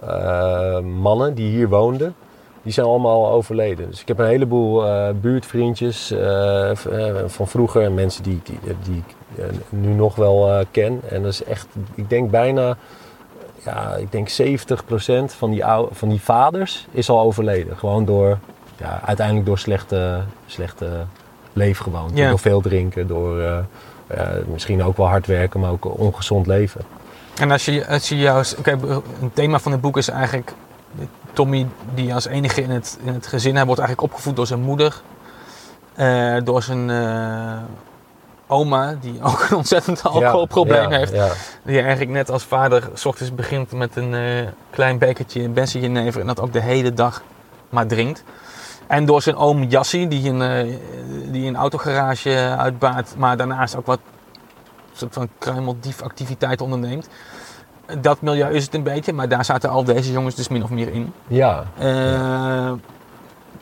eh, 0.00 0.78
mannen 0.80 1.34
die 1.34 1.50
hier 1.50 1.68
woonden, 1.68 2.14
die 2.62 2.72
zijn 2.72 2.86
allemaal 2.86 3.30
overleden. 3.30 3.90
Dus 3.90 4.00
ik 4.00 4.08
heb 4.08 4.18
een 4.18 4.26
heleboel 4.26 4.84
buurtvriendjes 5.20 6.14
van 7.26 7.48
vroeger 7.48 7.82
en 7.82 7.94
mensen 7.94 8.22
die, 8.22 8.40
die, 8.42 8.58
die 8.82 9.02
ik 9.06 9.14
nu 9.68 9.88
nog 9.88 10.14
wel 10.14 10.64
ken. 10.70 11.00
En 11.08 11.22
dat 11.22 11.32
is 11.32 11.44
echt, 11.44 11.66
ik 11.94 12.10
denk 12.10 12.30
bijna, 12.30 12.76
ja, 13.64 13.94
ik 13.94 14.12
denk 14.12 14.28
70% 14.28 14.32
van 15.24 15.50
die, 15.50 15.64
van 15.90 16.08
die 16.08 16.20
vaders 16.22 16.86
is 16.90 17.08
al 17.08 17.20
overleden. 17.20 17.76
Gewoon 17.78 18.04
door, 18.04 18.38
ja, 18.76 19.00
uiteindelijk 19.04 19.46
door 19.46 19.58
slechte, 19.58 20.20
slechte 20.46 21.04
leefgewoonten. 21.52 22.16
Ja. 22.16 22.28
Door 22.28 22.38
veel 22.38 22.60
drinken, 22.60 23.06
door 23.06 23.40
eh, 23.40 23.58
eh, 24.06 24.28
misschien 24.52 24.82
ook 24.82 24.96
wel 24.96 25.08
hard 25.08 25.26
werken, 25.26 25.60
maar 25.60 25.70
ook 25.70 25.98
ongezond 25.98 26.46
leven. 26.46 26.80
En 27.40 27.50
als 27.50 27.64
je, 27.64 27.86
als 27.86 28.08
je 28.08 28.16
juist... 28.16 28.58
Oké, 28.58 28.70
een 29.20 29.32
thema 29.32 29.58
van 29.58 29.72
het 29.72 29.80
boek 29.80 29.96
is 29.96 30.08
eigenlijk... 30.08 30.52
Tommy, 31.32 31.66
die 31.94 32.14
als 32.14 32.26
enige 32.26 32.62
in 32.62 32.70
het, 32.70 32.98
in 33.04 33.12
het 33.12 33.26
gezin... 33.26 33.56
Hij 33.56 33.64
wordt 33.66 33.80
eigenlijk 33.80 34.12
opgevoed 34.12 34.36
door 34.36 34.46
zijn 34.46 34.60
moeder. 34.60 35.00
eh, 35.94 36.36
door 36.44 36.62
zijn 36.62 36.90
oma, 38.46 38.96
die 39.00 39.22
ook 39.22 39.46
een 39.50 39.56
ontzettend 39.56 40.02
alcoholprobleem 40.02 40.90
Ja, 40.90 40.98
heeft. 40.98 41.12
Die 41.62 41.80
eigenlijk 41.80 42.10
net 42.10 42.30
als 42.30 42.44
vader... 42.44 42.90
s 42.94 43.06
ochtends 43.06 43.34
begint 43.34 43.72
met 43.72 43.96
een 43.96 44.14
eh, 44.14 44.48
klein 44.70 44.98
bekertje 44.98 45.48
Bessie-jenever... 45.48 46.20
en 46.20 46.26
dat 46.26 46.40
ook 46.40 46.52
de 46.52 46.60
hele 46.60 46.92
dag 46.92 47.22
maar 47.68 47.86
drinkt. 47.86 48.24
En 48.86 49.04
door 49.04 49.22
zijn 49.22 49.36
oom 49.36 49.62
Jassie, 49.62 50.08
die 50.08 50.30
een, 50.30 50.42
eh, 50.42 50.76
die 51.30 51.46
een 51.46 51.56
autogarage 51.56 52.54
uitbaat... 52.58 53.14
maar 53.16 53.36
daarnaast 53.36 53.76
ook 53.76 53.86
wat 53.86 54.00
soort 54.92 55.12
van 55.12 55.28
kruimeldiefactiviteit 55.38 56.60
onderneemt. 56.60 57.08
dat 58.00 58.20
milieu 58.20 58.54
is 58.54 58.64
het 58.64 58.74
een 58.74 58.82
beetje, 58.82 59.12
maar 59.12 59.28
daar 59.28 59.44
zaten 59.44 59.70
al 59.70 59.84
deze 59.84 60.12
jongens 60.12 60.34
dus 60.34 60.48
min 60.48 60.62
of 60.62 60.70
meer 60.70 60.92
in. 60.92 61.12
Ja, 61.26 61.64
Eh, 61.78 62.72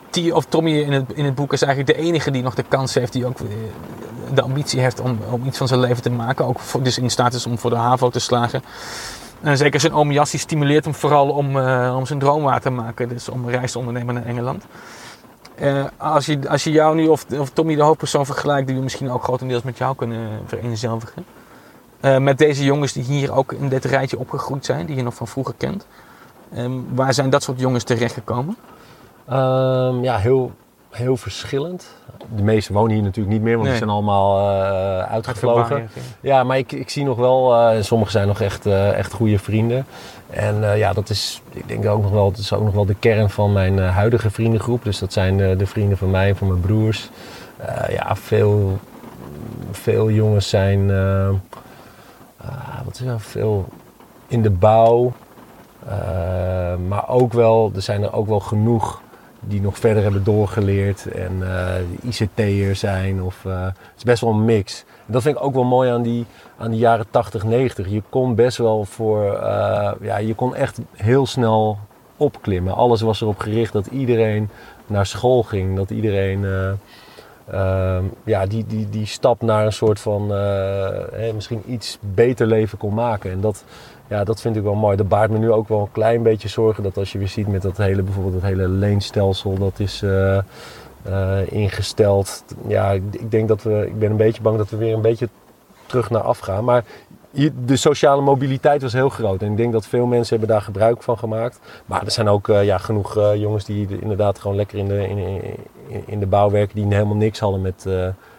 T 0.09 0.31
of 0.31 0.45
Tommy 0.45 0.71
in 0.71 0.91
het, 0.91 1.11
in 1.13 1.25
het 1.25 1.35
boek 1.35 1.53
is 1.53 1.61
eigenlijk 1.61 1.97
de 1.97 2.03
enige 2.03 2.31
die 2.31 2.43
nog 2.43 2.55
de 2.55 2.63
kans 2.67 2.93
heeft, 2.93 3.13
die 3.13 3.25
ook 3.25 3.39
eh, 3.39 3.45
de 4.33 4.41
ambitie 4.41 4.79
heeft 4.79 4.99
om, 4.99 5.19
om 5.31 5.45
iets 5.45 5.57
van 5.57 5.67
zijn 5.67 5.79
leven 5.79 6.03
te 6.03 6.09
maken. 6.09 6.45
Ook 6.45 6.59
dus 6.83 6.97
in 6.97 7.09
staat 7.09 7.33
is 7.33 7.45
om 7.45 7.57
voor 7.57 7.69
de 7.69 7.75
HAVO 7.75 8.09
te 8.09 8.19
slagen. 8.19 8.63
En 9.41 9.57
zeker 9.57 9.79
zijn 9.79 9.93
oom 9.93 10.11
Jassie 10.11 10.39
stimuleert 10.39 10.85
hem 10.85 10.93
vooral 10.93 11.29
om, 11.29 11.59
eh, 11.59 11.95
om 11.97 12.05
zijn 12.05 12.19
droom 12.19 12.43
waar 12.43 12.61
te 12.61 12.69
maken. 12.69 13.09
Dus 13.09 13.29
om 13.29 13.49
reis 13.49 13.71
te 13.71 13.79
ondernemen 13.79 14.13
naar 14.13 14.25
Engeland. 14.25 14.65
Eh, 15.55 15.85
als, 15.97 16.25
je, 16.25 16.49
als 16.49 16.63
je 16.63 16.71
jou 16.71 16.95
nu 16.95 17.07
of, 17.07 17.25
of 17.39 17.49
Tommy 17.49 17.75
de 17.75 17.81
hoofdpersoon 17.81 18.25
vergelijkt, 18.25 18.67
die 18.67 18.75
we 18.75 18.81
misschien 18.81 19.11
ook 19.11 19.23
grotendeels 19.23 19.63
met 19.63 19.77
jou 19.77 19.95
kunnen 19.95 20.29
vereenzelvigen. 20.45 21.25
Eh, 21.99 22.17
met 22.17 22.37
deze 22.37 22.63
jongens 22.63 22.93
die 22.93 23.03
hier 23.03 23.33
ook 23.33 23.53
in 23.53 23.69
dit 23.69 23.85
rijtje 23.85 24.19
opgegroeid 24.19 24.65
zijn, 24.65 24.85
die 24.85 24.95
je 24.95 25.03
nog 25.03 25.13
van 25.13 25.27
vroeger 25.27 25.53
kent. 25.57 25.87
Ehm, 26.53 26.71
waar 26.93 27.13
zijn 27.13 27.29
dat 27.29 27.43
soort 27.43 27.59
jongens 27.59 27.83
terechtgekomen? 27.83 28.57
Ehm, 29.27 30.03
ja 30.03 30.17
heel, 30.17 30.51
heel 30.89 31.17
verschillend. 31.17 31.87
De 32.35 32.43
meesten 32.43 32.73
wonen 32.73 32.91
hier 32.93 33.03
natuurlijk 33.03 33.33
niet 33.33 33.43
meer, 33.43 33.55
want 33.57 33.67
Nee. 33.67 33.77
die 33.77 33.85
zijn 33.85 33.95
allemaal 33.97 34.49
eh, 34.49 35.11
uitgevlogen. 35.11 35.89
Ja, 36.21 36.43
maar 36.43 36.57
ik, 36.57 36.71
ik 36.71 36.89
zie 36.89 37.03
nog 37.03 37.17
wel, 37.17 37.53
eh, 37.55 37.75
en 37.75 37.85
sommigen 37.85 38.11
zijn 38.13 38.27
nog 38.27 38.41
echt, 38.41 38.65
eh, 38.65 38.97
echt 38.97 39.13
goede 39.13 39.39
vrienden. 39.39 39.85
En 40.29 40.71
eh, 40.71 40.77
ja, 40.77 40.93
dat 40.93 41.09
is, 41.09 41.41
ik 41.51 41.67
denk 41.67 41.85
ook 41.87 42.01
nog 42.01 42.11
wel, 42.11 42.25
het 42.29 42.37
is 42.37 42.53
ook 42.53 42.63
nog 42.63 42.73
wel 42.73 42.85
de 42.85 42.95
kern 42.95 43.29
van 43.29 43.53
mijn 43.53 43.79
eh, 43.79 43.95
huidige 43.95 44.29
vriendengroep. 44.29 44.83
Dus 44.83 44.99
dat 44.99 45.13
zijn 45.13 45.39
eh, 45.39 45.57
de 45.57 45.65
vrienden 45.65 45.97
van 45.97 46.09
mij 46.09 46.29
en 46.29 46.35
van 46.35 46.47
mijn 46.47 46.59
broers. 46.61 47.09
Eh, 47.57 47.89
ja, 47.95 48.15
veel, 48.15 48.79
veel 49.71 50.09
jongens 50.11 50.49
zijn, 50.49 50.89
eh, 50.89 51.29
ah, 52.37 52.81
wat 52.85 52.93
is 52.93 53.01
er, 53.01 53.19
veel 53.19 53.65
in 54.27 54.41
de 54.41 54.49
bouw. 54.51 55.11
Eh, 55.87 55.93
maar 56.87 57.09
ook 57.09 57.33
wel, 57.33 57.71
er 57.75 57.81
zijn 57.81 58.03
er 58.03 58.13
ook 58.13 58.27
wel 58.27 58.39
genoeg 58.39 59.01
die 59.47 59.61
nog 59.61 59.77
verder 59.77 60.03
hebben 60.03 60.23
doorgeleerd 60.23 61.05
en 61.05 61.31
eh 61.41 62.19
ICT'er 62.19 62.75
zijn. 62.75 63.23
Of, 63.23 63.45
eh, 63.45 63.63
het 63.63 63.97
is 63.97 64.03
best 64.03 64.21
wel 64.21 64.31
een 64.31 64.45
mix. 64.45 64.85
Dat 65.05 65.21
vind 65.21 65.35
ik 65.35 65.43
ook 65.43 65.53
wel 65.53 65.63
mooi 65.63 65.89
aan 65.89 66.01
die, 66.01 66.25
aan 66.57 66.71
die 66.71 66.79
jaren 66.79 67.05
80, 67.09 67.43
90. 67.43 67.89
Je 67.89 68.03
kon 68.09 68.35
best 68.35 68.57
wel 68.57 68.85
voor, 68.85 69.33
eh, 69.33 69.91
ja, 70.01 70.17
je 70.17 70.33
kon 70.33 70.55
echt 70.55 70.79
heel 70.95 71.25
snel 71.25 71.77
opklimmen. 72.17 72.73
Alles 72.73 73.01
was 73.01 73.21
erop 73.21 73.39
gericht 73.39 73.73
dat 73.73 73.87
iedereen 73.87 74.49
naar 74.87 75.05
school 75.05 75.43
ging. 75.43 75.75
Dat 75.75 75.89
iedereen 75.89 76.45
eh, 76.45 76.71
ehm, 77.47 78.03
ja, 78.23 78.45
die, 78.45 78.65
die, 78.67 78.89
die 78.89 79.05
stap 79.05 79.41
naar 79.41 79.65
een 79.65 79.73
soort 79.73 79.99
van 79.99 80.27
misschien 81.35 81.63
iets 81.67 81.97
beter 82.01 82.47
leven 82.47 82.77
kon 82.77 82.93
maken. 82.93 83.31
En 83.31 83.41
dat, 83.41 83.63
ja, 84.11 84.23
dat 84.23 84.41
vind 84.41 84.55
ik 84.55 84.63
wel 84.63 84.75
mooi. 84.75 84.97
Dat 84.97 85.07
baart 85.07 85.31
me 85.31 85.37
nu 85.37 85.51
ook 85.51 85.67
wel 85.67 85.79
een 85.79 85.91
klein 85.91 86.23
beetje 86.23 86.47
zorgen 86.47 86.83
dat 86.83 86.97
als 86.97 87.11
je 87.11 87.17
weer 87.17 87.27
ziet 87.27 87.47
met 87.47 87.61
dat 87.61 87.77
hele, 87.77 88.01
bijvoorbeeld 88.01 88.33
dat 88.33 88.43
hele 88.43 88.67
leenstelsel, 88.67 89.57
dat 89.57 89.79
is 89.79 90.01
eh, 90.01 90.37
eh, 90.37 90.43
ingesteld. 91.51 92.43
Ja, 92.67 92.91
ik, 92.91 93.03
ik 93.11 93.31
denk 93.31 93.47
dat 93.47 93.63
we, 93.63 93.85
ik 93.87 93.99
ben 93.99 94.11
een 94.11 94.17
beetje 94.17 94.41
bang 94.41 94.57
dat 94.57 94.69
we 94.69 94.77
weer 94.77 94.93
een 94.93 95.01
beetje 95.01 95.29
terug 95.85 96.09
naar 96.09 96.21
af 96.21 96.39
gaan. 96.39 96.63
Maar 96.63 96.83
de 97.65 97.75
sociale 97.75 98.21
mobiliteit 98.21 98.81
was 98.81 98.93
heel 98.93 99.09
groot. 99.09 99.41
En 99.41 99.51
ik 99.51 99.57
denk 99.57 99.73
dat 99.73 99.87
veel 99.87 100.05
mensen 100.05 100.37
hebben 100.37 100.55
daar 100.55 100.65
gebruik 100.65 101.03
van 101.03 101.17
gemaakt. 101.17 101.59
Maar 101.85 102.05
er 102.05 102.11
zijn 102.11 102.29
ook 102.29 102.49
eh, 102.49 102.65
ja, 102.65 102.77
genoeg 102.77 103.19
jongens 103.35 103.65
die 103.65 103.99
inderdaad 103.99 104.39
gewoon 104.39 104.55
lekker 104.55 104.77
in 104.77 104.87
de, 104.87 105.07
in, 105.07 105.41
in, 106.05 106.19
de 106.19 106.27
bouw 106.27 106.49
werken, 106.49 106.75
die 106.75 106.93
helemaal 106.93 107.15
niks 107.15 107.39
hadden 107.39 107.61
met, 107.61 107.85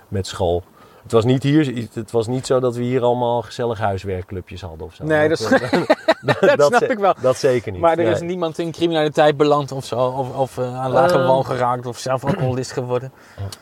met 0.08 0.26
school. 0.26 0.62
Het 1.02 1.12
was, 1.12 1.24
niet 1.24 1.42
hier, 1.42 1.88
het 1.92 2.10
was 2.10 2.26
niet 2.26 2.46
zo 2.46 2.60
dat 2.60 2.76
we 2.76 2.82
hier 2.82 3.02
allemaal 3.02 3.42
gezellig 3.42 3.78
huiswerkclubjes 3.78 4.60
hadden 4.60 4.86
of 4.86 4.94
zo. 4.94 5.04
Nee, 5.04 5.28
dat, 5.28 5.40
eh, 5.40 5.72
dat 6.56 6.74
snap 6.74 6.82
ik 6.90 6.98
wel. 6.98 7.14
Dat 7.20 7.36
zeker 7.36 7.72
niet. 7.72 7.80
Maar 7.80 7.98
er 7.98 8.06
is 8.10 8.20
niemand 8.20 8.58
in 8.58 8.72
criminaliteit 8.72 9.36
beland 9.36 9.72
of 9.72 9.84
zo, 9.84 9.96
of, 10.06 10.36
of 10.36 10.58
eh, 10.58 10.80
aan 10.80 10.90
lage 10.90 11.18
wal 11.22 11.42
geraakt, 11.42 11.86
of 11.86 11.98
zelf 11.98 12.24
alcoholist 12.24 12.72
geworden. 12.72 13.12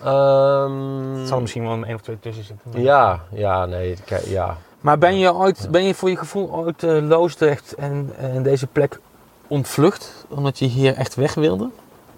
Ehm, 0.05 1.21
Er 1.21 1.27
zal 1.27 1.41
misschien 1.41 1.63
wel 1.63 1.73
een, 1.73 1.85
één 1.85 1.95
of 1.95 2.01
twee 2.01 2.19
tussen 2.21 2.45
zitten. 2.45 2.71
maar- 2.73 2.81
Ja, 2.81 3.21
ja, 3.33 3.67
nee, 3.67 3.97
kijk, 4.05 4.25
ja. 4.25 4.57
Maar 4.81 4.99
ben 4.99 5.19
je, 5.19 5.35
ooit, 5.35 5.69
ben 5.71 5.85
je 5.85 5.95
voor 5.95 6.11
je 6.11 6.17
gevoel 6.17 6.51
ooit 6.53 6.83
eh 6.83 6.99
Loosdrecht 7.03 7.75
en, 7.75 8.11
en 8.19 8.43
deze 8.43 8.67
plek 8.67 9.01
ontvlucht, 9.47 10.25
omdat 10.29 10.59
je 10.59 10.67
hier 10.67 10.95
echt 10.97 11.15
weg 11.15 11.35
wilde? 11.35 11.69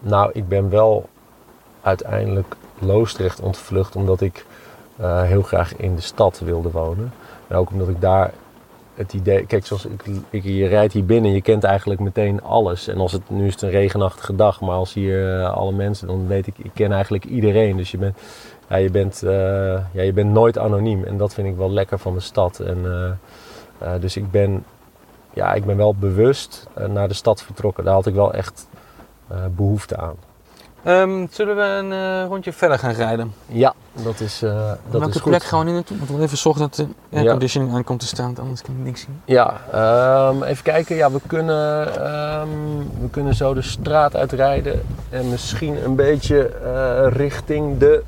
Nou, 0.00 0.30
ik 0.32 0.48
ben 0.48 0.70
wel 0.70 1.08
uiteindelijk 1.82 2.54
Loosdrecht 2.78 3.40
ontvlucht 3.40 3.96
omdat 3.96 4.20
ik 4.20 4.44
eh, 4.96 5.22
heel 5.22 5.42
graag 5.42 5.76
in 5.76 5.94
de 5.94 6.00
stad 6.00 6.40
wilde 6.44 6.70
wonen. 6.70 7.12
En 7.48 7.56
ook 7.56 7.70
omdat 7.70 7.88
ik 7.88 8.00
daar 8.00 8.32
het 8.94 9.12
idee... 9.12 9.46
Kijk, 9.46 9.66
zoals 9.66 9.86
ik, 10.30 10.42
je 10.42 10.66
rijdt 10.66 10.92
hier 10.92 11.04
binnen 11.04 11.30
en 11.30 11.36
je 11.36 11.42
kent 11.42 11.64
eigenlijk 11.64 12.00
meteen 12.00 12.42
alles. 12.42 12.88
En 12.88 12.98
als 12.98 13.12
het, 13.12 13.30
nu 13.30 13.46
is 13.46 13.52
het 13.52 13.62
een 13.62 13.70
regenachtige 13.70 14.36
dag, 14.36 14.60
maar 14.60 14.76
als 14.76 14.94
hier 14.94 15.40
eh, 15.40 15.52
alle 15.52 15.72
mensen, 15.72 16.06
dan 16.06 16.26
weet 16.26 16.46
ik, 16.46 16.58
ik 16.58 16.70
ken 16.74 16.92
eigenlijk 16.92 17.24
iedereen. 17.24 17.76
Dus 17.76 17.90
je 17.90 17.98
bent, 17.98 18.18
ja, 18.68 18.76
je 18.76 18.90
bent, 18.90 19.22
eh, 19.22 19.32
ja, 19.92 20.02
je 20.02 20.12
bent 20.12 20.32
nooit 20.32 20.58
anoniem. 20.58 21.04
En 21.04 21.16
dat 21.16 21.34
vind 21.34 21.48
ik 21.48 21.56
wel 21.56 21.70
lekker 21.70 21.98
van 21.98 22.14
de 22.14 22.20
stad. 22.20 22.60
En, 22.60 23.18
dus 24.00 24.16
ik 24.16 24.30
ben, 24.30 24.64
ja, 25.32 25.54
ik 25.54 25.64
ben 25.64 25.76
wel 25.76 25.94
bewust 25.94 26.66
naar 26.88 27.08
de 27.08 27.14
stad 27.14 27.42
vertrokken. 27.42 27.84
Daar 27.84 27.94
had 27.94 28.06
ik 28.06 28.14
wel 28.14 28.32
echt 28.32 28.68
eh, 29.32 29.38
behoefte 29.56 29.96
aan. 29.96 30.16
Ehm, 30.84 31.26
zullen 31.30 31.56
we 31.56 31.62
een 31.62 31.92
eh, 31.92 32.26
rondje 32.28 32.52
verder 32.52 32.78
gaan 32.78 32.92
rijden? 32.92 33.32
Ja, 33.46 33.74
dat 34.02 34.20
is, 34.20 34.42
eh 34.42 34.50
dat 34.50 34.78
Welke 34.90 35.08
is 35.08 35.20
goed. 35.20 35.30
plek 35.30 35.42
gaan 35.42 35.58
we 35.58 35.64
nu 35.64 35.72
naartoe? 35.72 35.96
Moeten 35.96 36.16
we 36.16 36.22
even 36.22 36.38
zorgen 36.38 36.60
dat 36.62 36.74
de 36.74 36.86
Ja. 37.08 37.18
airconditioning 37.18 37.74
aan 37.74 37.84
komt 37.84 38.00
te 38.00 38.06
staan, 38.06 38.36
anders 38.40 38.62
kan 38.62 38.74
ik 38.78 38.84
niks 38.84 39.00
zien. 39.00 39.20
Ja, 39.24 39.60
ehm, 39.72 40.42
even 40.42 40.62
kijken. 40.62 40.96
Ja, 40.96 41.10
we 41.10 41.20
kunnen, 41.26 41.86
ehm, 42.04 42.48
we 43.00 43.10
kunnen 43.10 43.34
zo 43.34 43.54
de 43.54 43.62
straat 43.62 44.16
uitrijden 44.16 44.82
en 45.10 45.28
misschien 45.30 45.84
een 45.84 45.94
beetje 45.94 46.46
eh, 46.46 47.06
richting 47.16 47.78
de 47.78 48.02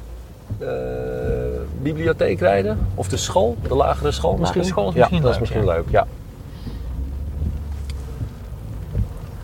bibliotheek 1.83 2.41
rijden. 2.41 2.87
Of 2.95 3.09
de 3.09 3.17
school, 3.17 3.57
de 3.69 3.75
lagere 3.75 4.11
school 4.13 4.37
misschien. 4.37 4.65
school 4.65 4.89
is 4.89 4.95
ja, 4.95 4.99
misschien 5.01 5.23
dat 5.23 5.31
leuk, 5.31 5.35
is 5.35 5.41
misschien 5.41 5.65
ja. 5.65 5.73
leuk, 5.75 5.91
ja. 5.91 6.07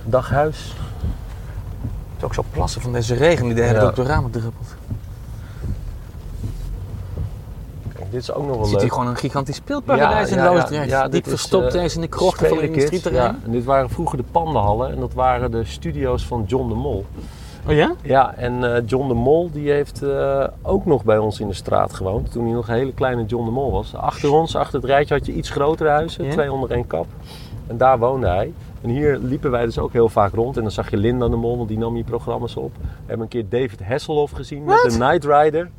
Daghuis. 0.04 0.74
Ook 2.30 2.36
zo 2.36 2.44
plassen 2.52 2.80
van 2.80 2.92
deze 2.92 3.14
regen 3.14 3.44
die 3.44 3.54
de 3.54 3.62
hele 3.62 3.78
Ja. 3.80 3.86
op 3.86 3.94
de 3.94 4.02
ramen 4.02 4.30
druppelt. 4.30 4.76
Kijk, 7.94 8.10
dit 8.10 8.20
is 8.20 8.32
ook 8.32 8.42
nog 8.42 8.50
Je 8.52 8.56
wel 8.56 8.64
ziet 8.64 8.72
leuk. 8.72 8.82
hier 8.82 8.92
gewoon 8.92 9.06
een 9.06 9.16
gigantisch 9.16 9.56
speelparadijs 9.56 10.30
in 10.30 10.42
Loosdrecht. 10.42 10.88
ja, 10.90 11.02
Diep 11.02 11.12
dit 11.12 11.24
is, 11.26 11.30
verstopt 11.30 11.74
eh, 11.74 11.94
in 11.94 12.00
de 12.00 12.08
krochten 12.08 12.48
van 12.48 12.58
de 12.58 12.66
industrieterrein. 12.66 13.32
Ja, 13.32 13.38
en 13.44 13.50
dit 13.50 13.64
waren 13.64 13.90
vroeger 13.90 14.16
de 14.18 14.24
pandenhallen 14.30 14.90
en 14.90 15.00
dat 15.00 15.12
waren 15.12 15.50
de 15.50 15.64
studio's 15.64 16.26
van 16.26 16.44
John 16.46 16.68
de 16.68 16.74
Mol. 16.74 17.06
Oh 17.66 17.72
ja? 17.74 17.94
Ja, 18.02 18.34
en 18.36 18.74
eh, 18.74 18.82
John 18.86 19.08
de 19.08 19.14
Mol 19.14 19.50
die 19.52 19.70
heeft 19.70 20.02
eh, 20.02 20.44
ook 20.62 20.86
nog 20.86 21.04
bij 21.04 21.18
ons 21.18 21.40
in 21.40 21.48
de 21.48 21.54
straat 21.54 21.92
gewoond. 21.94 22.30
Toen 22.32 22.44
hij 22.44 22.52
nog 22.52 22.68
een 22.68 22.74
hele 22.74 22.92
kleine 22.92 23.24
John 23.24 23.44
de 23.44 23.50
Mol 23.50 23.70
was. 23.70 23.94
Achter 23.94 24.32
ons, 24.32 24.56
achter 24.56 24.80
het 24.80 24.88
rijtje, 24.88 25.14
had 25.14 25.26
je 25.26 25.32
iets 25.32 25.50
grotere 25.50 25.88
huizen. 25.88 26.24
Ja? 26.24 26.30
Twee 26.30 26.52
onder 26.52 26.70
één 26.70 26.86
kap. 26.86 27.06
En 27.66 27.76
daar 27.76 27.98
woonde 27.98 28.26
hij. 28.26 28.52
En 28.82 28.90
hier 28.90 29.18
liepen 29.18 29.50
wij 29.50 29.64
dus 29.64 29.78
ook 29.78 29.92
heel 29.92 30.08
vaak 30.08 30.34
rond. 30.34 30.56
En 30.56 30.62
dan 30.62 30.70
zag 30.70 30.90
je 30.90 30.96
Linda 30.96 31.28
de 31.28 31.36
Mol, 31.36 31.56
want 31.56 31.68
die 31.68 31.78
nam 31.78 31.94
hier 31.94 32.04
programma's 32.04 32.56
op. 32.56 32.72
We 32.76 32.86
hebben 33.06 33.20
een 33.20 33.28
keer 33.28 33.48
David 33.48 33.82
Hasselhoff 33.82 34.32
gezien 34.32 34.64
met 34.64 34.90
de 34.90 34.98
Night 34.98 35.24
Rider. 35.24 35.70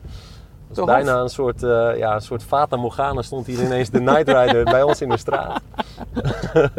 Dat 0.67 0.77
was 0.77 0.85
bijna 0.85 1.19
een 1.19 1.29
soort, 1.29 1.63
eh, 1.63 1.97
ja, 1.97 2.15
een 2.15 2.21
soort 2.21 2.43
Fata 2.43 2.75
Morgana 2.75 3.21
stond 3.21 3.45
hier 3.45 3.63
ineens 3.63 3.89
de 3.89 3.99
Night 3.99 4.27
Rider 4.27 4.63
bij 4.63 4.83
ons 4.83 5.01
in 5.01 5.09
de 5.09 5.17
straat. 5.17 5.61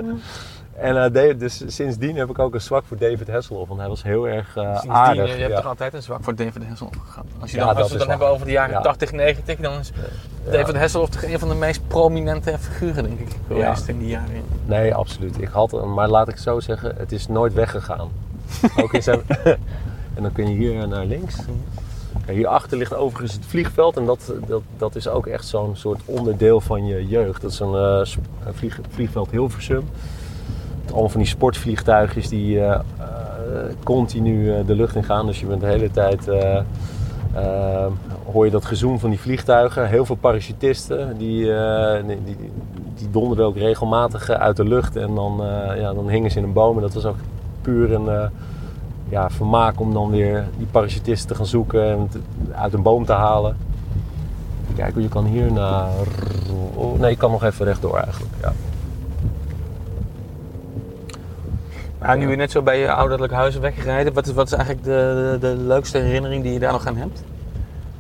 en 0.77 1.05
eh, 1.05 1.13
David- 1.13 1.41
dus 1.41 1.63
sindsdien 1.67 2.17
heb 2.17 2.31
ik 2.31 2.39
ook 2.39 2.55
een 2.55 2.61
zwak 2.61 2.85
voor 2.89 2.97
David 2.97 3.29
Hasselhoff, 3.29 3.69
want 3.69 3.81
hij 3.81 3.89
was 3.89 4.03
heel 4.03 4.29
erg 4.29 4.57
eh, 4.57 4.65
Sindsdien, 4.65 4.91
aardig. 4.93 5.37
je 5.37 5.43
hebt 5.43 5.57
toch 5.57 5.67
altijd 5.67 5.95
een 5.95 6.03
zwak 6.03 6.23
voor 6.25 6.35
David 6.35 6.65
Hasselhoff 6.69 6.99
gehad. 7.09 7.25
Als, 7.41 7.51
je 7.51 7.57
Ja, 7.57 7.67
dan, 7.67 7.77
als 7.77 7.85
we 7.87 7.91
het 7.91 7.99
dan 7.99 8.09
hebben 8.11 8.29
over 8.29 8.47
de 8.47 8.53
jaren 8.53 8.73
Ja. 8.75 8.81
80, 8.81 9.13
90, 9.13 9.59
dan 9.59 9.79
is 9.79 9.93
David 10.51 10.77
Hasselhoff 10.77 11.11
toch 11.13 11.23
een 11.25 11.39
van 11.39 11.49
de 11.49 11.55
meest 11.55 11.87
prominente 11.89 12.57
figuren, 12.59 13.05
denk 13.05 13.19
ik, 13.21 13.29
geweest 13.47 13.89
in 13.89 13.99
die 13.99 14.09
jaren. 14.09 14.43
Nee, 14.65 14.95
absoluut. 14.95 15.41
Ik 15.43 15.49
had 15.49 15.71
hem, 15.71 15.95
maar 15.95 16.09
laat 16.09 16.29
ik 16.29 16.35
het 16.35 16.43
zo 16.43 16.61
zeggen, 16.61 16.95
het 16.97 17.13
is 17.13 17.29
nooit 17.29 17.55
weggegaan. 17.55 18.09
Ook 18.83 18.93
in 18.93 19.03
zijn... 19.03 19.21
en 20.15 20.23
dan 20.23 20.33
kun 20.33 20.49
je 20.49 20.55
hier 20.57 20.89
naar 20.89 21.05
links. 21.05 21.37
Kijk, 22.25 22.37
hierachter 22.37 22.79
ligt 22.79 22.95
overigens 22.95 23.33
het 23.33 23.47
vliegveld 23.47 23.97
en 23.97 24.05
dat, 24.05 24.33
dat, 24.47 24.63
dat 24.77 24.97
is 24.97 25.09
ook 25.09 25.27
echt 25.27 25.47
zo'n 25.47 25.77
soort 25.77 26.01
onderdeel 26.05 26.61
van 26.61 26.87
je 26.87 27.07
jeugd. 27.07 27.43
Dat 27.43 27.51
is 27.51 27.61
een, 27.61 27.75
eh, 27.75 28.53
vlieg, 28.53 28.79
vliegveld 28.91 29.31
Hilversum. 29.31 29.89
Allemaal 30.93 31.09
van 31.11 31.21
die 31.21 31.29
sportvliegtuigjes 31.29 32.29
die 32.29 32.61
eh, 32.61 32.81
eh, 33.53 33.75
continu 33.83 34.53
eh, 34.53 34.67
de 34.67 34.75
lucht 34.75 34.97
in 34.97 35.05
gaan. 35.05 35.27
Dus 35.27 35.41
je 35.41 35.47
bent 35.47 35.61
de 35.61 35.67
hele 35.67 35.91
tijd... 35.91 36.27
hoor 38.33 38.45
je 38.45 38.51
dat 38.51 38.65
gezoem 38.65 38.99
van 38.99 39.11
die 39.11 39.21
vliegtuigen. 39.21 39.89
Heel 39.89 40.05
veel 40.05 40.17
parachutisten. 40.17 41.19
Die, 41.19 41.55
eh, 41.55 42.07
die, 42.07 42.37
die, 42.95 43.11
donderden 43.11 43.47
ook 43.47 43.57
regelmatig 43.57 44.31
uit 44.31 44.57
de 44.57 44.65
lucht. 44.65 44.97
En 44.97 45.15
dan, 45.15 45.41
ja, 45.77 45.93
dan 45.93 46.09
hingen 46.09 46.31
ze 46.31 46.39
in 46.39 46.45
een 46.45 46.53
boom. 46.53 46.77
En 46.77 46.83
dat 46.83 46.95
was 46.95 47.05
ook 47.05 47.19
puur 47.63 47.93
een 47.93 48.31
ja, 49.09 49.31
vermaak 49.31 49.81
om 49.81 49.93
dan 49.93 50.11
weer 50.11 50.45
die 50.57 50.67
parachutisten 50.67 51.29
te 51.29 51.35
gaan 51.35 51.47
zoeken. 51.47 51.91
En 51.91 52.11
uit 52.53 52.73
een 52.73 52.83
boom 52.83 53.05
te 53.05 53.13
halen. 53.13 53.57
Kijk, 54.77 54.95
je 54.97 55.09
kan 55.09 55.25
hier 55.25 55.53
naar... 55.53 55.89
Oh, 56.75 57.01
nee, 57.01 57.11
je 57.11 57.17
kan 57.17 57.31
nog 57.31 57.45
even 57.45 57.65
rechtdoor 57.65 57.97
eigenlijk. 57.97 58.33
Ja. 58.43 58.53
Maar 62.03 62.17
nu 62.19 62.27
weer 62.27 62.37
net 62.37 62.51
zo 62.51 62.63
bij 62.63 62.79
je 62.79 62.93
ouderlijk 62.93 63.33
huis 63.33 63.59
weggereden. 63.59 64.13
Wat 64.13 64.27
is, 64.27 64.33
wat 64.33 64.47
is 64.47 64.53
eigenlijk 64.53 64.85
de, 64.85 65.37
de, 65.41 65.47
de 65.55 65.63
leukste 65.63 65.99
herinnering 65.99 66.43
die 66.43 66.53
je 66.53 66.59
daar 66.59 66.73
nog 66.73 66.87
aan 66.87 66.97
hebt? 66.97 67.23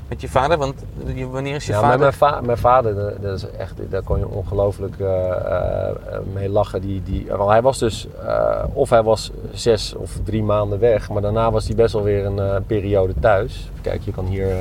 Met 0.08 0.20
je 0.20 0.28
vader? 0.28 0.58
Want 0.58 0.74
je- 1.14 1.28
wanneer 1.28 1.54
is 1.54 1.66
je 1.66 1.72
Ja, 1.72 1.80
vader? 1.80 1.90
met 1.98 2.00
mijn, 2.20 2.32
va- 2.32 2.40
mijn 2.40 2.58
vader, 2.58 2.94
dat- 3.20 3.34
is 3.34 3.50
echt, 3.50 3.74
daar 3.90 4.02
kon 4.02 4.18
je 4.18 4.28
ongelooflijk 4.28 4.94
eh, 4.98 5.30
eh, 5.30 5.92
mee 6.32 6.48
lachen. 6.48 6.80
Die, 6.80 7.02
die, 7.02 7.26
want 7.36 7.50
hij 7.50 7.62
was 7.62 7.78
dus, 7.78 8.06
eh, 8.26 8.64
of 8.72 8.90
hij 8.90 9.02
was 9.02 9.30
zes 9.52 9.94
of 9.94 10.18
drie 10.24 10.42
maanden 10.42 10.78
weg, 10.78 11.10
maar 11.10 11.22
daarna 11.22 11.50
was 11.50 11.66
hij 11.66 11.76
best 11.76 11.92
wel 11.92 12.02
weer 12.02 12.24
een 12.26 12.64
periode 12.66 13.14
thuis. 13.20 13.70
Kijk, 13.80 14.02
je 14.02 14.12
kan 14.12 14.24
hier 14.26 14.54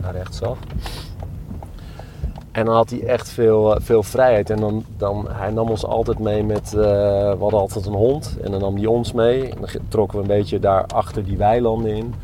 naar 0.00 0.12
rechtsaf. 0.12 0.58
En 2.54 2.64
dan 2.64 2.74
had 2.74 2.90
hij 2.90 3.02
echt 3.02 3.28
veel, 3.28 3.74
eh, 3.74 3.80
veel 3.82 4.02
vrijheid. 4.02 4.50
En 4.50 4.60
dan, 4.60 4.84
dan, 4.96 5.26
hij 5.30 5.50
nam 5.50 5.68
ons 5.68 5.84
altijd 5.84 6.18
mee 6.18 6.44
met, 6.44 6.74
eh, 6.74 6.80
we 7.32 7.36
hadden 7.38 7.60
altijd 7.60 7.86
een 7.86 7.92
hond. 7.92 8.36
En 8.42 8.50
dan 8.50 8.60
nam 8.60 8.76
hij 8.76 8.86
ons 8.86 9.12
mee. 9.12 9.50
En 9.50 9.56
dan 9.60 9.68
trokken 9.88 10.16
we 10.18 10.22
een 10.22 10.36
beetje 10.36 10.58
daar 10.58 10.86
achter 10.86 11.24
die 11.24 11.36
weilanden 11.36 11.90
in. 11.90 12.14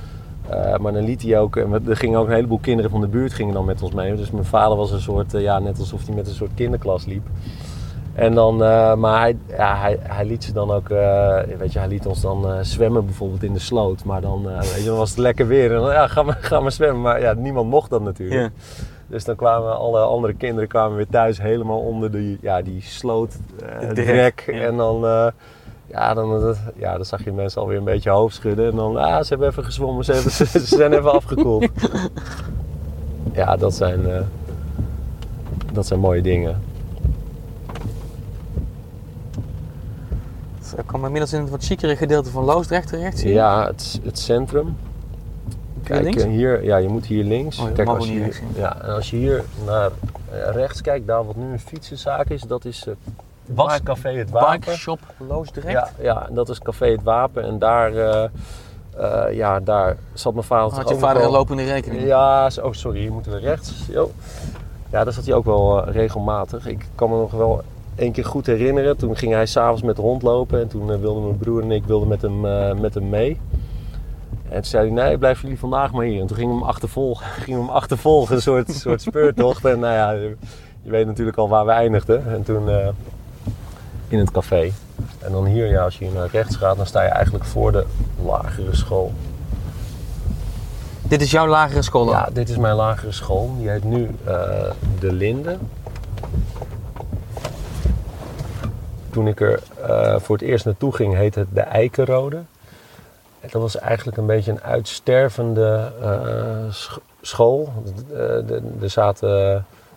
Eh, 0.48 0.76
maar 0.76 0.92
dan 0.92 1.04
liet 1.04 1.22
hij 1.22 1.38
ook, 1.38 1.56
en 1.56 1.88
er 1.88 1.96
gingen 1.96 2.18
ook 2.18 2.26
een 2.26 2.34
heleboel 2.34 2.58
kinderen 2.58 2.90
van 2.90 3.00
de 3.00 3.06
buurt 3.06 3.32
gingen 3.32 3.54
dan 3.54 3.64
met 3.64 3.82
ons 3.82 3.92
mee. 3.92 4.16
Dus 4.16 4.30
mijn 4.30 4.44
vader 4.44 4.76
was 4.76 4.90
een 4.90 5.00
soort, 5.00 5.32
ja, 5.32 5.58
net 5.58 5.78
alsof 5.78 6.06
hij 6.06 6.14
met 6.14 6.26
een 6.26 6.34
soort 6.34 6.54
kinderklas 6.54 7.04
liep. 7.04 7.26
En 8.14 8.34
dan, 8.34 8.56
maar 8.98 9.20
hij, 9.20 9.36
ja, 9.48 9.76
hij, 9.76 9.98
hij 10.02 10.24
liet 10.24 10.44
ze 10.44 10.52
dan 10.52 10.70
ook, 10.70 10.88
weet 11.58 11.72
je, 11.72 11.78
hij 11.78 11.88
liet 11.88 12.06
ons 12.06 12.20
dan 12.20 12.64
zwemmen 12.64 13.04
bijvoorbeeld 13.04 13.42
in 13.42 13.52
de 13.52 13.58
sloot. 13.58 14.04
Maar 14.04 14.20
dan, 14.20 14.42
weet 14.42 14.78
je, 14.78 14.84
dan 14.84 14.96
was 14.96 15.10
het 15.10 15.18
lekker 15.18 15.46
weer 15.46 15.74
en 15.74 15.80
dan, 15.80 15.92
ja, 15.92 16.06
ga 16.06 16.22
maar, 16.22 16.38
ga 16.40 16.60
maar 16.60 16.72
zwemmen. 16.72 17.02
Maar 17.02 17.20
ja, 17.20 17.32
niemand 17.32 17.70
mocht 17.70 17.90
dat 17.90 18.02
natuurlijk. 18.02 18.40
Ja. 18.40 18.84
Dus 19.10 19.24
dan 19.24 19.36
kwamen 19.36 19.76
alle 19.76 20.00
andere 20.00 20.34
kinderen 20.34 20.68
kwamen 20.68 20.96
weer 20.96 21.08
thuis 21.08 21.38
helemaal 21.42 21.80
onder 21.80 22.10
die, 22.10 22.38
ja, 22.40 22.62
die 22.62 22.82
sloot, 22.82 23.36
drek, 23.94 24.42
ja. 24.46 24.52
En 24.52 24.76
dan, 24.76 25.04
eh, 25.04 25.26
ja, 25.86 26.14
dan, 26.14 26.48
eh, 26.48 26.58
ja, 26.76 26.96
dan 26.96 27.04
zag 27.04 27.24
je 27.24 27.32
mensen 27.32 27.60
alweer 27.60 27.78
een 27.78 27.84
beetje 27.84 28.10
hoofd 28.10 28.34
schudden. 28.34 28.70
En 28.70 28.76
dan, 28.76 28.96
ah, 28.96 29.22
ze 29.22 29.28
hebben 29.28 29.48
even 29.48 29.64
gezwommen, 29.64 30.04
ze, 30.04 30.12
hebben, 30.12 30.32
ze 30.60 30.66
zijn 30.76 30.92
even 30.92 31.12
afgekoeld. 31.12 31.68
Ja, 33.32 33.56
dat 33.56 33.74
zijn, 33.74 34.00
dat 35.72 35.86
zijn 35.86 36.00
mooie 36.00 36.22
dingen. 36.22 36.62
Ik 40.76 40.86
kwam 40.86 41.04
inmiddels 41.04 41.32
in 41.32 41.40
het 41.40 41.50
wat 41.50 41.64
chicere 41.64 41.96
gedeelte 41.96 42.30
van 42.30 42.44
Loosdrecht 42.44 42.88
terecht. 42.88 43.18
zie 43.18 43.28
je? 43.28 43.34
Ja, 43.34 43.66
het, 43.66 44.00
het 44.02 44.18
centrum. 44.18 44.76
Kijk, 45.90 46.02
links? 46.02 46.22
eh, 46.22 46.28
hier, 46.30 46.64
ja, 46.64 46.76
je 46.76 46.88
moet 46.88 47.06
hier 47.06 47.24
links. 47.24 47.58
Oh, 47.58 47.72
Kijk, 47.74 47.88
als 47.88 48.06
je, 48.06 48.12
hier- 48.12 48.40
ja. 48.54 48.82
en 48.82 48.94
als 48.94 49.10
je 49.10 49.16
hier 49.16 49.44
naar 49.66 49.90
eh, 50.32 50.54
rechts 50.54 50.80
kijkt, 50.80 51.06
daar 51.06 51.26
wat 51.26 51.36
nu 51.36 51.52
een 51.52 51.60
fietsenzaak 51.60 52.28
is, 52.28 52.42
dat 52.42 52.64
is 52.64 52.86
uh, 52.88 52.94
Was- 53.54 53.82
Café 53.82 54.08
Het 54.12 54.30
Wapen. 54.30 54.60
Bike 54.60 54.76
Shop 54.76 54.98
Loosdrecht. 55.28 55.72
Ja, 55.72 55.88
ja, 56.00 56.26
en 56.28 56.34
dat 56.34 56.48
is 56.48 56.58
Café 56.58 56.86
Het 56.86 57.02
Wapen. 57.02 57.44
En 57.44 57.58
daar, 57.58 57.94
eh, 57.94 58.24
eh, 58.96 59.34
ja, 59.36 59.60
daar 59.60 59.96
zat 60.12 60.32
mijn 60.34 60.46
vader 60.46 60.76
Had 60.78 60.88
je 60.88 60.94
vader 60.98 61.22
een 61.24 61.30
lopende 61.30 61.64
rekening? 61.64 62.02
Ja, 62.02 62.50
oh 62.62 62.72
sorry, 62.72 62.98
hier 63.00 63.12
moeten 63.12 63.32
we 63.32 63.38
rechts. 63.38 63.86
Jo. 63.88 64.10
Ja, 64.90 65.04
daar 65.04 65.12
zat 65.12 65.24
hij 65.24 65.34
ook 65.34 65.44
wel 65.44 65.86
eh, 65.86 65.92
regelmatig. 65.94 66.66
Ik 66.66 66.86
kan 66.94 67.10
me 67.10 67.16
nog 67.16 67.30
wel 67.30 67.62
één 67.94 68.12
keer 68.12 68.24
goed 68.24 68.46
herinneren. 68.46 68.96
Toen 68.96 69.16
ging 69.16 69.32
hij 69.32 69.46
s'avonds 69.46 69.82
met 69.82 69.96
de 69.96 70.02
hond 70.02 70.22
lopen. 70.22 70.60
En 70.60 70.68
toen 70.68 70.92
eh, 70.92 70.98
wilden 71.00 71.22
mijn 71.24 71.38
broer 71.38 71.62
en 71.62 71.70
ik 71.70 71.84
wilden 71.84 72.08
met 72.08 72.22
hem, 72.22 72.46
eh, 72.46 72.72
met 72.74 72.94
hem 72.94 73.08
mee. 73.08 73.40
En 74.50 74.56
toen 74.56 74.64
zei 74.64 74.92
hij, 74.92 75.04
nee, 75.04 75.18
blijven 75.18 75.42
jullie 75.42 75.58
vandaag 75.58 75.92
maar 75.92 76.04
hier. 76.04 76.20
En 76.20 76.26
toen 76.26 76.36
gingen 76.36 76.54
we 76.54 76.60
hem 76.60 76.68
achtervolgen. 76.68 77.26
Gingen 77.42 77.60
we 77.60 77.66
hem 77.66 77.74
achtervolgen, 77.74 78.34
een 78.34 78.42
soort, 78.42 78.70
soort 78.74 79.02
speurtocht. 79.02 79.64
En 79.64 79.78
nou 79.78 79.94
ja, 79.94 80.10
je 80.10 80.36
je 80.82 80.90
weet 80.90 81.06
natuurlijk 81.06 81.36
al 81.36 81.48
waar 81.48 81.66
we 81.66 81.70
eindigden. 81.70 82.32
En 82.32 82.42
toen 82.42 82.68
eh, 82.68 82.88
in 84.08 84.18
het 84.18 84.30
café. 84.30 84.72
En 85.18 85.32
dan 85.32 85.46
hier, 85.46 85.66
ja, 85.66 85.82
als 85.82 85.98
je 85.98 86.04
hier 86.04 86.14
naar 86.14 86.28
rechts 86.32 86.56
gaat, 86.56 86.76
dan 86.76 86.86
sta 86.86 87.02
je 87.02 87.08
eigenlijk 87.08 87.44
voor 87.44 87.72
de 87.72 87.84
lagere 88.24 88.76
school. 88.76 89.12
Dit 91.02 91.22
is 91.22 91.30
jouw 91.30 91.46
lagere 91.46 91.82
school 91.82 92.04
dan? 92.04 92.14
Ja, 92.14 92.28
dit 92.32 92.48
is 92.48 92.56
mijn 92.56 92.74
lagere 92.74 93.12
school. 93.12 93.54
Die 93.58 93.68
heet 93.68 93.84
nu 93.84 94.10
eh, 94.24 94.70
De 94.98 95.12
Linde. 95.12 95.58
Toen 99.10 99.26
ik 99.26 99.40
er 99.40 99.60
eh, 99.82 100.16
voor 100.18 100.36
het 100.36 100.44
eerst 100.44 100.64
naartoe 100.64 100.94
ging, 100.94 101.14
heette 101.14 101.38
het 101.38 101.48
De 101.52 101.60
Eikenrode. 101.60 102.42
Dat 103.40 103.62
was 103.62 103.76
eigenlijk 103.78 104.16
een 104.18 104.26
beetje 104.26 104.50
een 104.50 104.62
uitstervende 104.62 105.92
eh, 106.02 106.72
sch- 106.72 106.96
school. 107.20 107.72
Eh, 108.12 108.50
Er 108.82 108.90
zaten, 108.90 109.28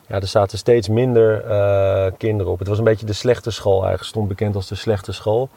ja, 0.08 0.16
er 0.20 0.28
zaten 0.28 0.58
steeds 0.58 0.88
minder 0.88 1.46
eh, 1.46 2.12
kinderen 2.18 2.52
op. 2.52 2.60
Het 2.60 2.68
was 2.68 2.78
een 2.78 2.84
beetje 2.84 3.06
de 3.06 3.14
slechte 3.14 3.52
school 3.52 3.78
eigenlijk. 3.80 4.04
Stond 4.04 4.28
bekend 4.28 4.56
als 4.56 4.68
de 4.68 4.76
slechte 4.76 5.12
school. 5.12 5.50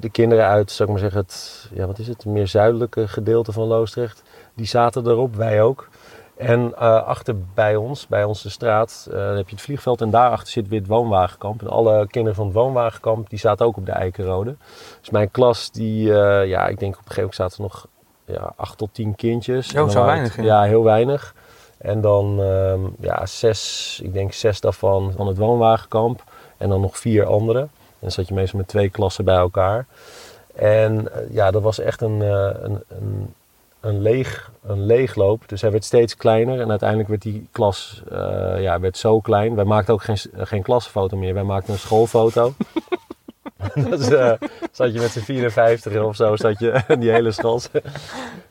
De 0.00 0.10
kinderen 0.10 0.44
uit, 0.46 0.70
zou 0.70 0.88
ik 0.88 0.94
maar 0.94 1.04
zeggen, 1.04 1.20
het, 1.20 1.68
ja, 1.72 1.86
wat 1.86 1.98
is 1.98 2.08
het, 2.08 2.24
meer 2.24 2.48
zuidelijke 2.48 3.08
gedeelte 3.08 3.52
van 3.52 3.66
Loosdrecht 3.66 4.22
die 4.54 4.66
zaten 4.66 5.06
erop, 5.06 5.34
wij 5.34 5.62
ook. 5.62 5.88
En 6.40 6.72
eh, 6.78 7.02
achter 7.06 7.34
bij 7.54 7.76
ons, 7.76 8.06
bij 8.06 8.24
onze 8.24 8.50
straat, 8.50 9.08
eh, 9.12 9.34
heb 9.36 9.48
je 9.48 9.54
het 9.54 9.64
vliegveld 9.64 10.00
en 10.00 10.10
daarachter 10.10 10.52
zit 10.52 10.68
weer 10.68 10.78
het 10.78 10.88
woonwagenkamp. 10.88 11.60
En 11.60 11.68
alle 11.68 12.06
kinderen 12.06 12.36
van 12.36 12.46
het 12.46 12.54
woonwagenkamp, 12.54 13.30
die 13.30 13.38
zaten 13.38 13.66
ook 13.66 13.76
op 13.76 13.86
de 13.86 13.92
Eikenrode. 13.92 14.56
Dus 15.00 15.10
mijn 15.10 15.30
klas, 15.30 15.70
die, 15.70 16.12
eh, 16.22 16.46
ja, 16.48 16.66
ik 16.66 16.78
denk 16.78 16.92
op 16.94 16.98
een 17.04 17.12
gegeven 17.12 17.20
moment 17.20 17.34
zaten 17.34 17.56
er 17.56 17.62
nog 17.62 17.86
ja, 18.24 18.52
acht 18.56 18.78
tot 18.78 18.88
tien 18.94 19.14
kindjes. 19.14 19.68
Dan 19.68 19.90
zo 19.90 20.04
weinig, 20.04 20.36
het- 20.36 20.44
ja. 20.44 20.62
Heel 20.62 20.84
weinig. 20.84 21.34
En 21.78 22.00
dan, 22.00 22.42
ehm, 22.42 22.80
ja, 23.00 23.26
zes, 23.26 24.00
ik 24.02 24.12
denk 24.12 24.32
zes 24.32 24.60
daarvan 24.60 25.12
van 25.16 25.26
het 25.26 25.36
woonwagenkamp. 25.38 26.22
En 26.56 26.68
dan 26.68 26.80
nog 26.80 26.98
vier 26.98 27.26
andere. 27.26 27.58
En 27.60 27.68
dan 28.06 28.10
zat 28.10 28.28
je 28.28 28.34
meestal 28.34 28.58
met 28.58 28.68
twee 28.68 28.88
klassen 28.90 29.24
bij 29.24 29.36
elkaar. 29.36 29.86
En 30.54 31.08
ja, 31.30 31.50
dat 31.50 31.62
was 31.62 31.78
echt 31.78 32.00
een, 32.00 32.20
een, 32.20 32.82
een, 32.88 33.34
een, 33.80 34.02
leeg, 34.02 34.50
een 34.62 34.86
leegloop. 34.86 35.48
Dus 35.48 35.60
hij 35.60 35.70
werd 35.70 35.84
steeds 35.84 36.16
kleiner. 36.16 36.60
En 36.60 36.70
uiteindelijk 36.70 37.08
werd 37.08 37.22
die 37.22 37.48
klas 37.52 38.02
eh, 38.10 38.60
ja, 38.60 38.80
werd 38.80 38.96
zo 38.96 39.20
klein. 39.20 39.54
Wij 39.54 39.64
maakten 39.64 39.94
ook 39.94 40.02
geen, 40.02 40.18
geen 40.34 40.62
klasfoto 40.62 41.16
meer. 41.16 41.34
Wij 41.34 41.42
maakten 41.42 41.72
een 41.72 41.78
schoolfoto. 41.78 42.52
dus 43.90 44.10
eh, 44.10 44.32
zat 44.72 44.92
je 44.92 45.00
met 45.00 45.10
z'n 45.10 45.20
54 45.20 46.02
of 46.02 46.16
zo, 46.16 46.36
zat 46.36 46.58
je, 46.58 46.82
die 47.00 47.10
hele 47.10 47.30
school, 47.30 47.60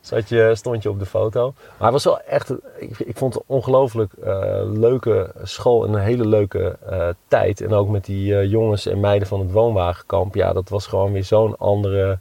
zat 0.00 0.28
je, 0.28 0.52
stond 0.54 0.82
je 0.82 0.90
op 0.90 0.98
de 0.98 1.06
foto. 1.06 1.54
Maar 1.78 1.92
het 1.92 1.92
was 1.92 2.04
wel 2.04 2.20
echt, 2.20 2.50
ik, 2.78 2.98
ik 2.98 3.16
vond 3.16 3.34
het 3.34 3.42
een 3.42 3.54
ongelooflijk 3.54 4.12
eh, 4.12 4.60
leuke 4.64 5.32
school 5.42 5.86
en 5.86 5.92
een 5.92 6.00
hele 6.00 6.26
leuke 6.26 6.76
eh, 6.86 7.08
tijd. 7.28 7.60
En 7.60 7.72
ook 7.72 7.88
met 7.88 8.04
die 8.04 8.36
eh, 8.36 8.50
jongens 8.50 8.86
en 8.86 9.00
meiden 9.00 9.28
van 9.28 9.40
het 9.40 9.52
woonwagenkamp. 9.52 10.34
Ja, 10.34 10.52
dat 10.52 10.68
was 10.68 10.86
gewoon 10.86 11.12
weer 11.12 11.24
zo'n 11.24 11.58
andere, 11.58 12.18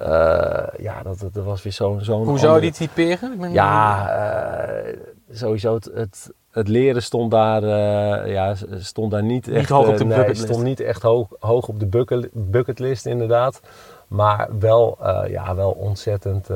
eh, 0.00 0.66
ja, 0.82 1.02
dat, 1.02 1.18
dat 1.32 1.44
was 1.44 1.62
weer 1.62 1.72
zo'n 1.72 2.00
zo'n 2.00 2.24
Hoe 2.26 2.38
zou 2.38 2.54
je 2.54 2.60
die 2.60 2.72
typeren? 2.72 3.32
Ik 3.32 3.40
ben- 3.40 3.52
ja, 3.52 4.08
eh, 4.10 4.96
sowieso 5.32 5.74
het, 5.74 5.90
het, 5.94 6.30
het 6.50 6.68
leren 6.68 7.02
stond 7.02 7.30
daar, 7.30 7.62
eh, 7.62 8.32
ja, 8.32 8.54
stond 8.78 9.10
daar 9.10 9.22
niet, 9.22 9.46
Niet 9.46 9.56
echt... 9.56 9.68
hoog 9.68 9.88
op 9.88 9.96
de 9.96 10.04
nee, 10.04 10.16
bucketlist. 10.16 10.48
stond 10.48 10.62
niet 10.64 10.80
echt 10.80 11.02
hoog, 11.02 11.28
hoog 11.38 11.68
op 11.68 11.80
de 11.80 11.86
bucket, 11.86 12.28
bucketlist 12.32 13.06
inderdaad. 13.06 13.60
Maar 14.08 14.48
wel, 14.58 14.98
ja, 15.28 15.54
wel 15.54 15.70
ontzettend 15.70 16.48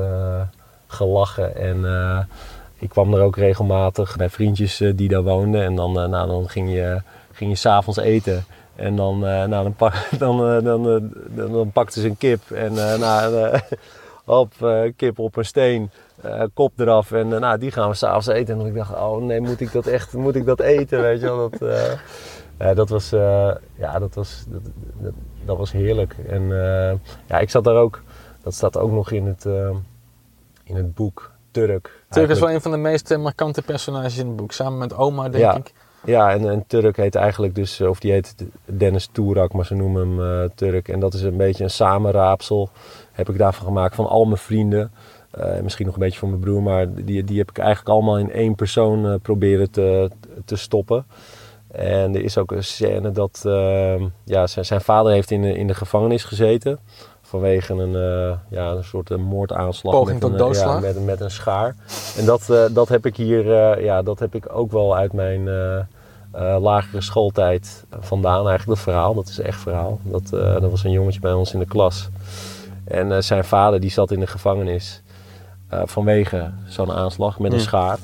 gelachen. 0.86 1.56
En 1.56 1.84
ik 2.78 2.88
kwam 2.88 3.14
er 3.14 3.20
ook 3.20 3.36
regelmatig 3.36 4.16
bij 4.16 4.28
vriendjes 4.28 4.82
die 4.94 5.08
daar 5.08 5.22
woonden. 5.22 5.62
En 5.62 5.74
dan, 5.74 5.92
nou, 5.92 6.26
dan 6.26 6.48
ging 6.48 6.72
je, 6.72 7.02
ging 7.32 7.50
je 7.50 7.56
s'avonds 7.56 7.98
eten. 7.98 8.44
En 8.76 8.96
dan, 8.96 9.14
eh, 9.26 9.44
nou, 9.44 9.62
dan, 9.62 9.74
pak, 9.74 9.94
dan, 10.18 10.38
eh, 10.56 10.62
dan, 10.64 10.88
eh, 10.90 11.36
dan, 11.36 11.52
dan 11.52 11.70
pakten 11.72 12.00
ze 12.02 12.08
een 12.08 12.16
kip. 12.16 12.50
En 12.50 12.78
eh, 12.92 12.98
nou, 12.98 13.34
eh, 13.50 13.60
hop, 14.24 14.52
eh, 14.62 14.92
kip 14.96 15.18
op 15.18 15.36
een 15.36 15.44
steen. 15.44 15.90
eh, 16.22 16.42
kop 16.54 16.72
eraf 16.80 17.12
en 17.12 17.32
eh, 17.32 17.40
nou, 17.40 17.58
die 17.58 17.70
gaan 17.70 17.88
we 17.88 17.94
s'avonds 17.94 18.26
eten. 18.26 18.52
En 18.52 18.58
dan 18.58 18.68
ik 18.68 18.74
dacht, 18.74 18.94
oh 18.94 19.22
nee, 19.22 19.40
moet 19.40 19.60
ik 19.60 19.72
dat 19.72 19.86
echt, 19.86 20.12
moet 20.12 20.34
ik 20.34 20.44
dat 20.46 20.60
eten, 20.60 21.00
weet 21.00 21.20
je 21.20 21.26
wel. 21.26 21.50
Dat, 21.50 21.62
eh, 21.62 21.92
ja, 22.58 22.74
dat 22.74 22.88
was, 22.88 23.12
eh, 23.12 23.50
ja, 23.74 23.98
dat 23.98 24.14
was, 24.14 24.44
dat, 24.48 24.60
dat, 24.98 25.12
dat 25.44 25.56
was 25.56 25.72
heerlijk. 25.72 26.16
En 26.28 26.42
eh, 26.42 26.94
ja, 27.26 27.38
ik 27.38 27.50
zat 27.50 27.64
daar 27.64 27.76
ook, 27.76 28.02
dat 28.42 28.54
staat 28.54 28.78
ook 28.78 28.90
nog 28.90 29.10
in 29.10 29.26
het, 29.26 29.46
eh, 29.46 29.70
in 30.64 30.76
het 30.76 30.94
boek 30.94 31.32
Turk. 31.50 32.02
Turk 32.08 32.28
is 32.30 32.38
wel 32.40 32.50
een 32.50 32.60
van 32.60 32.70
de 32.70 32.76
meest 32.76 33.10
eh, 33.10 33.18
markante 33.18 33.62
personages 33.62 34.18
in 34.18 34.26
het 34.26 34.36
boek. 34.36 34.52
Samen 34.52 34.78
met 34.78 34.94
oma, 34.96 35.22
denk 35.28 35.44
Ja. 35.44 35.54
ik. 35.56 35.72
Ja, 36.04 36.30
en, 36.32 36.50
en 36.50 36.64
Turk 36.66 36.96
heet 36.96 37.14
eigenlijk 37.14 37.54
dus, 37.54 37.80
of 37.80 38.00
die 38.00 38.12
heet 38.12 38.34
Dennis 38.64 39.08
Tourak, 39.12 39.52
maar 39.52 39.66
ze 39.66 39.74
noemen 39.74 40.08
hem 40.08 40.42
eh, 40.42 40.50
Turk. 40.54 40.88
En 40.88 41.00
dat 41.00 41.14
is 41.14 41.22
een 41.22 41.36
beetje 41.36 41.64
een 41.64 41.70
samenraapsel, 41.70 42.68
heb 43.12 43.28
ik 43.28 43.38
daarvan 43.38 43.66
gemaakt, 43.66 43.94
van 43.94 44.08
al 44.08 44.24
mijn 44.24 44.38
vrienden. 44.38 44.90
Eh, 45.30 45.60
misschien 45.60 45.86
nog 45.86 45.94
een 45.94 46.00
beetje 46.00 46.18
van 46.18 46.28
mijn 46.28 46.40
broer, 46.40 46.62
maar 46.62 46.94
die, 46.94 47.24
die 47.24 47.38
heb 47.38 47.50
ik 47.50 47.58
eigenlijk 47.58 47.88
allemaal 47.88 48.18
in 48.18 48.32
één 48.32 48.54
persoon 48.54 49.06
eh, 49.06 49.14
proberen 49.22 49.70
te, 49.70 50.10
te 50.44 50.56
stoppen. 50.56 51.06
En 51.70 52.14
er 52.14 52.24
is 52.24 52.38
ook 52.38 52.52
een 52.52 52.64
scène 52.64 53.10
dat 53.10 53.42
eh, 53.46 54.02
ja, 54.24 54.46
zijn, 54.46 54.64
zijn 54.64 54.80
vader 54.80 55.12
heeft 55.12 55.30
in 55.30 55.42
de, 55.42 55.54
in 55.54 55.66
de 55.66 55.74
gevangenis 55.74 56.24
gezeten. 56.24 56.78
Vanwege 57.34 57.72
een, 57.72 57.94
eh, 57.94 58.36
ja, 58.48 58.70
een 58.70 58.84
soort 58.84 59.10
eh, 59.10 59.18
moordaanslag 59.18 59.94
Poging 59.94 60.12
met, 60.12 60.20
tot 60.20 60.30
een, 60.30 60.36
eh, 60.36 60.44
doodslag. 60.44 60.74
ja, 60.74 60.80
met, 60.80 61.04
met 61.04 61.20
een 61.20 61.30
schaar. 61.30 61.74
En 62.16 62.24
dat, 62.24 62.52
dat 62.72 62.88
heb 62.88 63.06
ik 63.06 63.16
hier, 63.16 63.44
ja, 63.82 64.02
dat 64.02 64.18
heb 64.18 64.34
ik 64.34 64.56
ook 64.56 64.72
wel 64.72 64.96
uit 64.96 65.12
mijn, 65.12 65.48
lagere 66.60 67.00
schooltijd 67.00 67.84
vandaan. 68.00 68.48
Eigenlijk 68.48 68.66
dat 68.66 68.78
verhaal, 68.78 69.14
dat 69.14 69.28
is 69.28 69.40
echt 69.40 69.60
verhaal. 69.60 69.98
Dat, 70.02 70.28
dat 70.30 70.70
was 70.70 70.84
een 70.84 70.90
jongetje 70.90 71.20
bij 71.20 71.32
ons 71.32 71.52
in 71.52 71.58
de 71.58 71.66
klas. 71.66 72.08
En 72.84 73.24
zijn 73.24 73.44
vader 73.44 73.80
die 73.80 73.90
zat 73.90 74.10
in 74.10 74.20
de 74.20 74.26
gevangenis 74.26 75.02
vanwege 75.68 76.50
zo'n 76.66 76.92
aanslag 76.92 77.38
met 77.38 77.52
een 77.52 77.58
Ja. 77.58 77.64
schaar. 77.64 77.98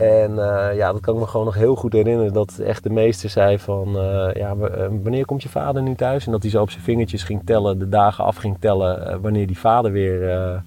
En 0.00 0.38
eh, 0.38 0.76
ja, 0.76 0.92
dat 0.92 1.00
kan 1.00 1.14
ik 1.14 1.20
me 1.20 1.26
gewoon 1.26 1.46
nog 1.46 1.54
heel 1.54 1.74
goed 1.74 1.92
herinneren. 1.92 2.32
Dat 2.32 2.58
echt 2.58 2.82
de 2.82 2.90
meester 2.90 3.30
zei 3.30 3.58
van, 3.58 3.86
eh, 3.96 4.34
ja, 4.34 4.50
eh, 4.50 4.86
wanneer 5.02 5.24
komt 5.24 5.42
je 5.42 5.48
vader 5.48 5.82
nu 5.82 5.94
thuis? 5.94 6.26
En 6.26 6.32
dat 6.32 6.42
hij 6.42 6.50
zo 6.50 6.62
op 6.62 6.70
zijn 6.70 6.82
vingertjes 6.84 7.22
ging 7.22 7.42
tellen, 7.44 7.78
de 7.78 7.88
dagen 7.88 8.24
af 8.24 8.36
ging 8.36 8.56
tellen, 8.60 9.20
wanneer 9.20 9.46
die 9.46 9.58
vader 9.58 9.92
weer, 9.92 10.62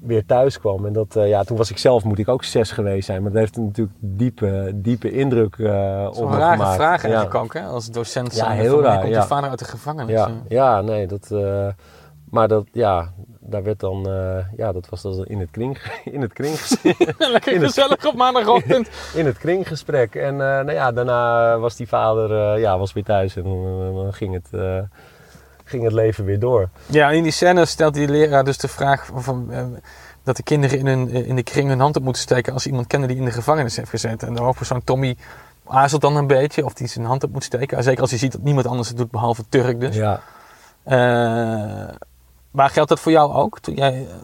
weer 0.00 0.26
thuis 0.26 0.58
kwam. 0.58 0.86
En 0.86 0.92
dat, 0.92 1.14
ja, 1.14 1.42
toen 1.42 1.56
was 1.56 1.70
ik 1.70 1.78
zelf, 1.78 2.04
moet 2.04 2.18
ik 2.18 2.28
ook 2.28 2.44
zes 2.44 2.70
geweest 2.70 3.06
zijn. 3.06 3.22
Maar 3.22 3.30
dat 3.30 3.40
heeft 3.40 3.56
natuurlijk 3.56 3.96
diepe, 4.00 4.72
diepe 4.74 5.10
indruk 5.10 5.58
op 5.58 6.14
Zo'n 6.14 6.30
me 6.30 6.36
rare 6.36 6.56
gemaakt. 6.56 6.74
vraag 6.74 7.02
Ja. 7.02 7.08
eigenlijk 7.08 7.34
ook, 7.34 7.54
hè? 7.54 7.62
Als 7.62 7.90
docent 7.90 8.34
Ja, 8.36 8.44
zijn. 8.44 8.58
heel 8.58 8.82
raar, 8.82 9.00
komt 9.00 9.12
ja. 9.12 9.20
je 9.20 9.26
vader 9.26 9.50
uit 9.50 9.58
de 9.58 9.64
gevangenis? 9.64 10.14
Ja, 10.14 10.28
Ja. 10.28 10.34
ja 10.48 10.80
nee, 10.80 11.06
dat... 11.06 11.30
maar 12.30 12.48
dat, 12.48 12.66
ja, 12.72 13.12
daar 13.46 13.62
werd 13.62 13.80
dan... 13.80 14.08
eh, 14.08 14.44
ja, 14.56 14.72
dat 14.72 14.88
was 14.88 15.02
dan 15.02 15.24
in 15.24 15.40
het 15.40 15.50
kring... 15.50 15.78
In 16.04 16.20
het 16.20 16.32
kring 16.32 16.54
Lekker 17.18 17.52
In 17.52 17.58
het- 17.62 17.66
gezellig 17.72 18.06
op 18.06 18.14
maandagochtend. 18.14 18.88
in 19.14 19.26
het 19.26 19.38
kringgesprek. 19.38 20.14
En 20.14 20.32
eh, 20.32 20.38
nou 20.38 20.72
ja, 20.72 20.92
daarna 20.92 21.58
was 21.58 21.76
die 21.76 21.88
vader 21.88 22.54
eh, 22.54 22.60
ja, 22.60 22.78
was 22.78 22.92
weer 22.92 23.04
thuis 23.04 23.36
en 23.36 23.42
dan, 23.42 24.12
ging, 24.14 24.34
het, 24.34 24.48
ging 25.64 25.82
het 25.84 25.92
leven 25.92 26.24
weer 26.24 26.38
door. 26.38 26.68
Ja, 26.86 27.10
in 27.10 27.22
die 27.22 27.32
scène 27.32 27.64
stelt 27.64 27.94
die 27.94 28.08
leraar 28.08 28.44
dus 28.44 28.58
de 28.58 28.68
vraag 28.68 29.08
van, 29.14 29.50
dat 30.22 30.36
de 30.36 30.42
kinderen 30.42 30.78
in, 30.78 30.86
hun, 30.86 31.08
in 31.08 31.36
de 31.36 31.42
kring 31.42 31.68
hun 31.68 31.80
hand 31.80 31.96
op 31.96 32.02
moeten 32.02 32.22
steken 32.22 32.52
als 32.52 32.66
iemand 32.66 32.86
kennen 32.86 33.08
die 33.08 33.18
in 33.18 33.24
de 33.24 33.30
gevangenis 33.30 33.76
heeft 33.76 33.90
gezeten. 33.90 34.28
En 34.28 34.34
de 34.34 34.42
hoofdpersoon 34.42 34.84
Tommy 34.84 35.16
aarzelt 35.66 36.00
dan 36.00 36.16
een 36.16 36.26
beetje 36.26 36.64
of 36.64 36.78
hij 36.78 36.86
zijn 36.86 37.04
hand 37.04 37.24
op 37.24 37.32
moet 37.32 37.44
steken. 37.44 37.82
Zeker 37.82 38.00
als 38.00 38.10
hij 38.10 38.18
ziet 38.18 38.32
dat 38.32 38.42
niemand 38.42 38.66
anders 38.66 38.88
het 38.88 38.96
doet 38.96 39.10
behalve 39.10 39.44
Turk 39.48 39.80
dus. 39.80 39.96
Ja. 39.96 40.20
Maar 42.54 42.70
geldt 42.70 42.88
dat 42.88 43.00
voor 43.00 43.12
jou 43.12 43.32
ook? 43.32 43.60
Toen 43.60 43.74
jij, 43.74 44.06
eh, 44.08 44.14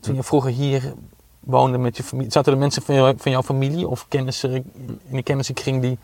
toen 0.00 0.14
je 0.14 0.22
vroeger 0.22 0.50
hier 0.50 0.94
woonde 1.40 1.78
met 1.78 1.96
je 1.96 2.02
familie, 2.02 2.32
zaten 2.32 2.52
er 2.52 2.58
mensen 2.58 2.82
van, 2.82 3.18
van 3.18 3.32
jouw 3.32 3.42
familie 3.42 3.88
of 3.88 4.08
kennissen 4.08 4.52
in 4.52 5.00
de 5.10 5.22
kennissenkring 5.22 5.82
die... 5.82 5.98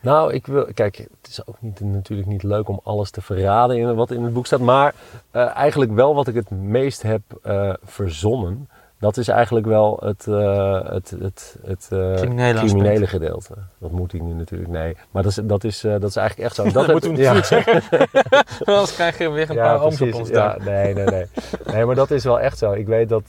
Nou, 0.00 0.32
ik 0.32 0.46
wil, 0.46 0.68
kijk, 0.74 0.96
het 0.96 1.30
is 1.30 1.46
ook 1.46 1.56
niet, 1.58 1.80
natuurlijk 1.80 2.28
niet 2.28 2.42
leuk 2.42 2.68
om 2.68 2.80
alles 2.84 3.10
te 3.10 3.20
verraden 3.20 3.76
in 3.76 3.94
wat 3.94 4.10
in 4.10 4.22
het 4.24 4.32
boek 4.32 4.46
staat. 4.46 4.60
Maar 4.60 4.94
eh, 5.30 5.56
eigenlijk 5.56 5.92
wel 5.92 6.14
wat 6.14 6.28
ik 6.28 6.34
het 6.34 6.50
meest 6.50 7.02
heb 7.02 7.22
eh, 7.42 7.72
verzonnen. 7.84 8.68
Dat 8.98 9.16
is 9.16 9.28
eigenlijk 9.28 9.66
wel 9.66 10.00
het, 10.04 10.26
eh, 10.26 10.90
het, 10.90 11.14
het, 11.20 11.56
het 11.66 11.88
eh, 11.90 12.14
Criminele 12.14 13.06
gedeelte. 13.06 13.54
Dat 13.78 13.90
moet 13.90 14.12
ik 14.12 14.22
nu 14.22 14.32
natuurlijk, 14.34 14.70
nee. 14.70 14.96
Maar 15.10 15.22
dat 15.22 15.32
is, 15.32 15.40
dat 15.44 15.64
is, 15.64 15.84
eh, 15.84 15.92
dat 15.92 16.02
is 16.10 16.16
eigenlijk 16.16 16.48
echt 16.48 16.56
zo. 16.56 16.64
Dat 16.72 16.82
heb- 16.82 16.92
moeten 16.92 17.14
we 17.14 17.16
natuurlijk 17.22 17.46
zeggen. 17.46 17.82
Anders 18.74 18.94
krijg 18.94 19.18
je 19.18 19.30
weer 19.30 19.50
een 19.50 19.56
paar 19.56 19.80
ooms 19.80 20.00
op 20.00 20.08
precies. 20.08 20.18
ons 20.20 20.28
ja, 20.28 20.48
dak. 20.48 20.64
nee, 20.64 20.94
nee, 20.94 21.04
nee. 21.04 21.26
Nee, 21.72 21.84
maar 21.84 21.94
dat 21.94 22.10
is 22.10 22.24
wel 22.24 22.40
echt 22.40 22.58
zo. 22.58 22.72
Ik 22.72 22.86
weet 22.86 23.08
dat, 23.08 23.24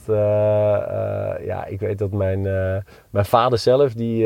ja, 1.44 1.64
ik 1.66 1.80
weet 1.80 1.98
dat 1.98 2.10
mijn, 2.10 2.42
mijn 3.10 3.24
vader 3.24 3.58
zelf, 3.58 3.92
die, 3.92 4.24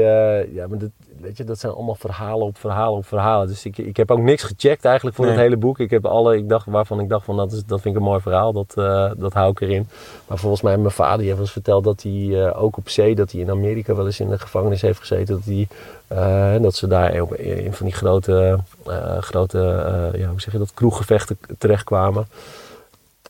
ja, 0.53 0.67
maar 0.69 0.79
dat, 0.79 0.91
weet 1.23 1.37
je, 1.37 1.45
dat 1.45 1.59
zijn 1.59 1.73
allemaal 1.73 1.95
verhalen 1.95 2.47
op 2.47 2.59
verhalen 2.59 2.97
op 2.99 3.07
verhalen. 3.07 3.47
Dus 3.49 3.65
ik, 3.65 3.79
ik 3.79 3.97
heb 3.97 4.11
ook 4.11 4.19
niks 4.19 4.43
gecheckt 4.43 4.85
eigenlijk 4.85 5.17
voor 5.17 5.25
Nee. 5.25 5.35
het 5.35 5.43
hele 5.43 5.57
boek. 5.57 5.79
Ik 5.79 5.91
heb 5.91 6.07
alle, 6.07 6.37
ik 6.37 6.49
dacht, 6.49 6.67
waarvan 6.67 7.01
ik 7.01 7.09
dacht 7.09 7.25
van, 7.25 7.37
dat, 7.37 7.53
is, 7.53 7.65
dat 7.65 7.81
vind 7.81 7.95
ik 7.95 8.01
een 8.01 8.07
mooi 8.07 8.21
verhaal, 8.21 8.53
dat, 8.53 8.75
eh, 8.77 9.11
dat 9.17 9.33
hou 9.33 9.51
ik 9.51 9.61
erin. 9.61 9.89
Maar 10.27 10.39
volgens 10.39 10.63
mij, 10.63 10.77
mijn 10.77 10.91
vader, 10.91 11.19
die 11.19 11.27
heeft 11.27 11.41
ons 11.41 11.53
verteld 11.53 11.85
dat 11.85 12.03
hij 12.03 12.45
eh, 12.47 12.63
ook 12.63 12.77
op 12.77 12.89
zee, 12.89 13.15
dat 13.15 13.33
hij 13.33 13.41
in 13.41 13.51
Amerika 13.51 13.95
wel 13.95 14.07
eens 14.07 14.21
in 14.21 14.29
de 14.29 14.39
gevangenis 14.39 14.83
heeft 14.83 14.99
gezeten. 14.99 15.35
Dat, 15.35 15.45
hij, 15.45 15.69
eh, 16.07 16.63
dat 16.63 16.75
ze 16.75 16.87
daar 16.87 17.15
een 17.15 17.73
van 17.75 17.87
die 17.87 17.95
grote, 17.95 18.59
grote 19.21 19.59
ja, 20.17 20.29
hoe 20.29 20.41
zeg 20.41 20.53
je 20.53 20.59
dat, 20.59 20.75
kroeggevechten 20.75 21.39
terechtkwamen. 21.59 22.27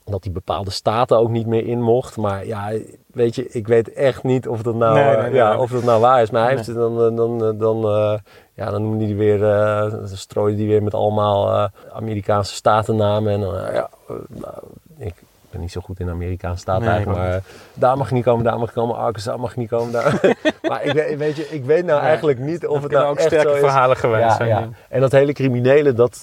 Dat 0.05 0.25
hij 0.25 0.33
bepaalde 0.33 0.71
staten 0.71 1.19
ook 1.19 1.29
niet 1.31 1.47
meer 1.47 1.67
in 1.67 1.83
mocht. 1.83 2.17
Maar 2.17 2.47
ja, 2.47 2.71
weet 3.13 3.35
je, 3.35 3.49
ik 3.49 3.67
weet 3.67 3.93
echt 3.93 4.23
niet 4.23 4.49
of 4.49 4.63
dat 4.63 4.75
nou, 4.75 4.95
Nee, 4.95 5.05
nee, 5.05 5.15
eh, 5.17 5.23
nee, 5.23 5.33
ja, 5.35 5.59
of 5.59 5.71
dat 5.71 5.83
nou 5.83 6.01
waar 6.01 6.23
is. 6.23 6.31
Maar 6.31 6.43
hij 6.47 6.55
heeft 6.57 6.75
dan, 6.75 6.93
eh, 7.11 7.17
dan, 7.17 7.45
eh, 7.45 7.59
dan, 7.59 7.85
eh, 7.85 8.19
ja, 8.55 8.71
dan 8.71 8.83
noemde 8.83 9.05
hij 9.05 9.17
weer, 9.17 9.45
eh, 9.45 9.91
dan 9.91 10.09
strooide 10.09 10.59
hij 10.59 10.67
weer 10.67 10.83
met 10.83 10.95
allemaal 10.95 11.53
eh, 11.53 11.69
Amerikaanse 11.93 12.55
statennamen. 12.55 13.33
En 13.33 13.41
dan, 13.41 13.55
ja, 13.55 13.89
nou, 14.29 14.55
ik 14.99 15.15
ben 15.51 15.61
niet 15.61 15.73
zo 15.73 15.81
goed 15.81 16.01
in 16.01 16.11
Amerikaanse 16.11 16.61
staten 16.61 16.89
eigenlijk. 16.89 17.19
Maar 17.21 17.43
daar 17.75 17.97
mag 17.97 18.09
je 18.09 18.15
niet 18.15 18.25
komen, 18.25 18.45
daar 18.45 18.59
mag 18.59 18.69
je 18.69 18.75
komen. 18.81 18.97
Arkansas 18.97 19.37
mag 19.39 19.55
je 19.55 19.61
niet 19.61 19.69
komen. 19.69 19.93
Daar. 19.93 20.37
maar 20.69 20.85
ik 20.85 20.93
weet, 20.93 21.19
weet 21.19 21.37
je, 21.37 21.49
ik 21.49 21.65
weet 21.65 21.85
nou 21.85 22.01
eigenlijk 22.01 22.39
niet 22.39 22.67
of 22.67 22.83
het 22.83 22.93
nou 22.93 23.07
ook 23.07 23.17
echt 23.17 23.27
sterke 23.27 23.57
verhalen 23.57 23.97
geweest 23.97 24.23
Ja, 24.23 24.35
zijn. 24.37 24.49
ja. 24.49 24.69
En 24.89 25.01
dat 25.01 25.13
hele 25.13 25.33
criminele, 25.33 25.93
dat, 25.93 26.21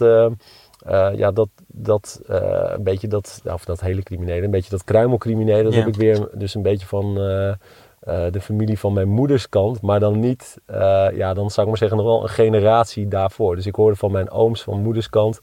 eh, 0.86 1.10
ja, 1.16 1.32
dat, 1.32 1.50
dat 1.68 2.22
eh, 2.28 2.62
een 2.64 2.84
beetje 2.84 3.08
dat, 3.08 3.42
of 3.46 3.66
dat 3.66 3.82
hele 3.82 4.04
criminele, 4.04 4.46
een 4.46 4.52
beetje 4.52 4.70
dat 4.70 4.84
kruimelcriminele, 4.84 5.64
dat 5.64 5.74
Ja. 5.74 5.80
heb 5.80 5.88
ik 5.88 5.96
weer 5.96 6.28
dus 6.34 6.56
een 6.56 6.62
beetje 6.62 6.88
van 6.88 7.06
eh, 7.18 7.54
de 8.32 8.42
familie 8.42 8.80
van 8.80 8.94
mijn 8.94 9.10
moeders 9.10 9.50
kant, 9.50 9.82
maar 9.82 10.00
dan 10.00 10.20
niet, 10.20 10.58
ja, 11.14 11.34
dan 11.34 11.50
zou 11.50 11.62
ik 11.62 11.68
maar 11.68 11.78
zeggen 11.78 11.98
nog 11.98 12.06
wel 12.06 12.24
een 12.24 12.30
generatie 12.30 13.08
daarvoor. 13.08 13.56
Dus 13.56 13.66
ik 13.66 13.76
hoorde 13.76 13.96
van 13.96 14.12
mijn 14.12 14.32
ooms 14.32 14.64
van 14.64 14.82
moeders 14.82 15.10
kant, 15.10 15.40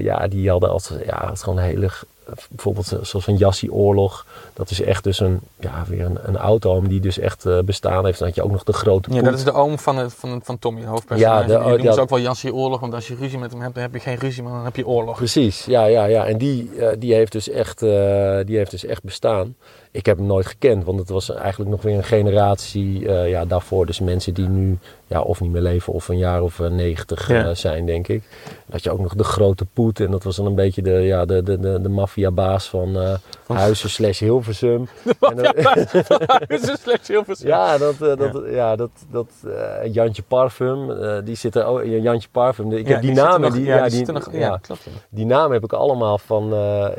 ja, 0.00 0.26
die 0.28 0.50
hadden 0.50 0.70
als, 0.70 0.92
ja, 1.04 1.24
het 1.24 1.34
is 1.34 1.42
gewoon 1.42 1.58
een 1.58 1.64
hele, 1.64 1.88
bijvoorbeeld 2.48 2.86
zoals 3.02 3.26
een 3.26 3.36
Jassie-oorlog, 3.36 4.26
dat 4.56 4.70
is 4.70 4.82
echt 4.82 5.04
dus 5.04 5.20
een, 5.20 5.40
ja, 5.60 5.84
weer 5.88 6.04
een, 6.04 6.18
een 6.22 6.38
oud-oom 6.38 6.88
die 6.88 7.00
dus 7.00 7.18
echt 7.18 7.46
eh, 7.46 7.58
bestaan 7.58 8.04
heeft. 8.04 8.18
Dan 8.18 8.26
had 8.26 8.36
je 8.36 8.42
ook 8.42 8.50
nog 8.50 8.64
de 8.64 8.72
grote 8.72 9.10
Ja, 9.10 9.16
poet. 9.16 9.24
dat 9.30 9.38
is 9.38 9.44
de 9.44 9.52
oom 9.52 9.78
van, 9.78 9.96
het, 9.96 10.14
van, 10.14 10.40
van 10.44 10.58
Tommy, 10.58 10.80
de 10.80 10.86
hoofdpersonage. 10.86 11.40
Ja, 11.40 11.46
die 11.46 11.56
oh, 11.56 11.66
noemen 11.66 11.82
ja. 11.82 11.92
ze 11.92 12.00
ook 12.00 12.10
wel 12.10 12.18
Jassie 12.18 12.54
Oorlog, 12.54 12.80
want 12.80 12.94
als 12.94 13.08
je 13.08 13.14
ruzie 13.14 13.38
met 13.38 13.52
hem 13.52 13.60
hebt, 13.60 13.74
dan 13.74 13.82
heb 13.82 13.92
je 13.92 14.00
geen 14.00 14.16
ruzie, 14.16 14.42
maar 14.42 14.52
dan 14.52 14.64
heb 14.64 14.76
je 14.76 14.86
oorlog. 14.86 15.16
Precies, 15.16 15.64
ja, 15.64 15.84
ja, 15.84 16.04
ja. 16.04 16.26
En 16.26 16.38
die, 16.38 16.70
eh, 16.78 16.88
die, 16.98 17.14
heeft 17.14 17.32
dus 17.32 17.48
echt, 17.48 17.82
eh, 17.82 18.38
die 18.44 18.56
heeft 18.56 18.70
dus 18.70 18.84
echt 18.84 19.02
bestaan. 19.02 19.54
Ik 19.90 20.06
heb 20.06 20.16
hem 20.16 20.26
nooit 20.26 20.46
gekend, 20.46 20.84
want 20.84 20.98
het 20.98 21.08
was 21.08 21.30
eigenlijk 21.30 21.70
nog 21.70 21.82
weer 21.82 21.96
een 21.96 22.04
generatie 22.04 23.00
ja, 23.10 23.44
daarvoor. 23.44 23.86
Dus 23.86 24.00
mensen 24.00 24.34
die 24.34 24.48
nu 24.48 24.78
ja, 25.06 25.20
of 25.20 25.40
niet 25.40 25.50
meer 25.50 25.62
leven 25.62 25.92
of 25.92 26.08
een 26.08 26.18
jaar 26.18 26.42
of 26.42 26.58
negentig 26.58 27.28
Ja. 27.28 27.54
zijn, 27.54 27.86
denk 27.86 28.08
ik. 28.08 28.22
Had 28.70 28.82
je 28.82 28.90
ook 28.90 29.00
nog 29.00 29.14
de 29.14 29.24
grote 29.24 29.66
poet. 29.72 30.00
En 30.00 30.10
dat 30.10 30.22
was 30.22 30.36
dan 30.36 30.46
een 30.46 30.54
beetje 30.54 30.82
de, 30.82 30.90
ja, 30.90 31.24
de, 31.24 31.42
de, 31.42 31.60
de, 31.60 31.80
de 31.82 31.88
maffiabaas 31.88 32.68
van 32.68 33.18
Huizen 33.46 33.90
slash 33.90 34.20
Hilversum. 34.20 34.88
En, 35.20 35.36
dat 35.36 36.50
is 36.50 36.68
een 36.68 36.76
slecht 36.76 37.08
heel 37.08 37.24
veel. 37.24 37.34
ja, 37.38 37.78
dat, 37.78 37.94
eh, 38.00 38.16
dat, 38.16 38.42
ja. 38.50 38.76
dat, 38.76 38.90
dat 39.10 39.26
eh, 39.46 39.92
Jantje 39.94 40.22
Parfum, 40.22 40.90
eh, 40.90 41.16
die 41.24 41.34
zit 41.34 41.54
er 41.56 41.64
ook. 41.64 41.84
Jantje 41.84 42.28
Parfum, 42.32 42.72
ik 42.72 42.86
Ja, 42.86 42.92
heb 42.92 43.00
die, 43.00 43.10
zitten 43.14 43.24
namen. 43.30 43.40
nog- 43.40 43.52
die, 43.58 43.64
ja, 43.64 43.74
die 43.80 43.82
die, 43.88 43.96
zitten 43.96 44.14
nog, 44.14 44.28
ja, 44.32 44.56
klopt. 44.62 44.86
die 45.08 45.26
naam 45.26 45.52
heb 45.52 45.64
ik 45.64 45.72
allemaal 45.72 46.18
van. 46.18 46.48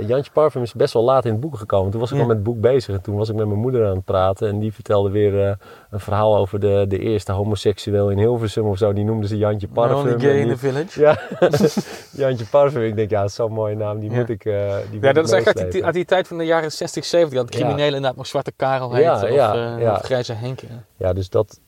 Jantje 0.08 0.32
Parfum 0.32 0.62
is 0.62 0.74
best 0.74 0.94
wel 0.94 1.04
laat 1.04 1.26
in 1.26 1.32
het 1.32 1.40
boek 1.40 1.58
gekomen. 1.58 1.92
Toen 1.92 2.00
was 2.00 2.12
ik 2.12 2.20
al 2.20 2.26
met 2.26 2.36
het 2.36 2.46
boek 2.46 2.62
bezig. 2.62 2.96
En 2.96 3.02
toen 3.02 3.16
was 3.16 3.30
ik 3.30 3.36
met 3.36 3.48
mijn 3.48 3.60
moeder 3.60 3.86
aan 3.88 3.96
het 3.96 4.06
praten. 4.06 4.48
En 4.48 4.60
die 4.60 4.74
vertelde 4.74 5.10
weer 5.10 5.58
een 5.90 6.00
verhaal 6.00 6.38
over 6.38 6.60
de, 6.60 6.86
de 6.88 7.00
eerste 7.00 7.32
homoseksueel 7.32 8.10
in 8.10 8.18
Hilversum 8.18 8.66
of 8.66 8.78
zo. 8.78 8.94
Die 8.94 9.04
noemde 9.06 9.28
ze 9.28 9.38
Jantje 9.38 9.68
The 9.74 9.80
only 9.80 9.90
Parfum. 9.94 10.20
gay 10.20 10.30
En 10.32 10.38
in 10.38 10.48
the 10.48 10.58
village. 10.58 11.00
ja, 11.02 11.18
Jantje 12.28 12.46
Parfum. 12.46 12.82
Ik 12.82 12.96
denk, 12.96 13.10
ja, 13.10 13.28
zo'n 13.28 13.52
mooie 13.52 13.76
naam. 13.76 14.00
Die 14.00 14.12
moet 14.12 14.30
ik. 14.30 14.44
die 14.44 14.52
Ja, 14.54 14.80
moet 15.02 15.14
dat 15.16 15.26
is 15.26 15.32
echt 15.32 15.60
uit 15.60 15.72
die, 15.72 15.86
uit 15.86 15.94
die 15.94 16.06
tijd 16.06 16.28
van 16.28 16.37
de 16.38 16.46
jaren 16.46 16.72
60, 16.72 17.06
70. 17.06 17.40
Dat 17.40 17.50
criminelen 17.50 17.86
inderdaad 17.86 18.16
nog 18.16 18.28
Zwarte 18.28 18.52
Karel 18.56 18.94
heette. 18.94 19.28
Ja, 19.34 19.76
of, 19.78 19.98
of 19.98 20.02
Grijze 20.06 20.34
Henk. 20.34 20.60
ja. 20.98 21.14
Dus 21.14 21.30
dat. 21.30 21.60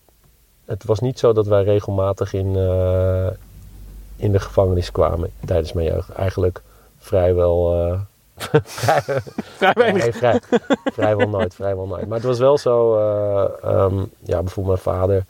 Het 0.65 0.83
was 0.85 0.99
niet 0.99 1.19
zo 1.19 1.33
dat 1.33 1.47
wij 1.47 1.63
regelmatig 1.63 2.33
in, 2.33 2.55
eh, 2.55 3.27
in 4.15 4.31
de 4.31 4.39
gevangenis 4.39 4.91
kwamen 4.91 5.29
tijdens 5.45 5.73
mijn 5.73 5.87
jeugd. 5.87 6.09
Eigenlijk 6.09 6.61
vrijwel. 6.97 7.73
eh, 7.83 7.99
vrij, 8.63 9.01
Vrij 9.57 9.73
weinig. 9.73 10.01
nee, 10.03 10.13
vrij, 10.13 10.41
vrijwel 10.93 11.29
nooit, 11.29 11.55
vrijwel 11.55 11.85
nooit. 11.87 12.07
Maar 12.07 12.17
het 12.17 12.27
was 12.27 12.39
wel 12.39 12.57
zo, 12.57 12.95
eh, 12.97 13.69
ehm, 13.69 13.97
ja, 14.23 14.41
bijvoorbeeld 14.41 14.83
mijn 14.83 14.97
vader 14.97 15.25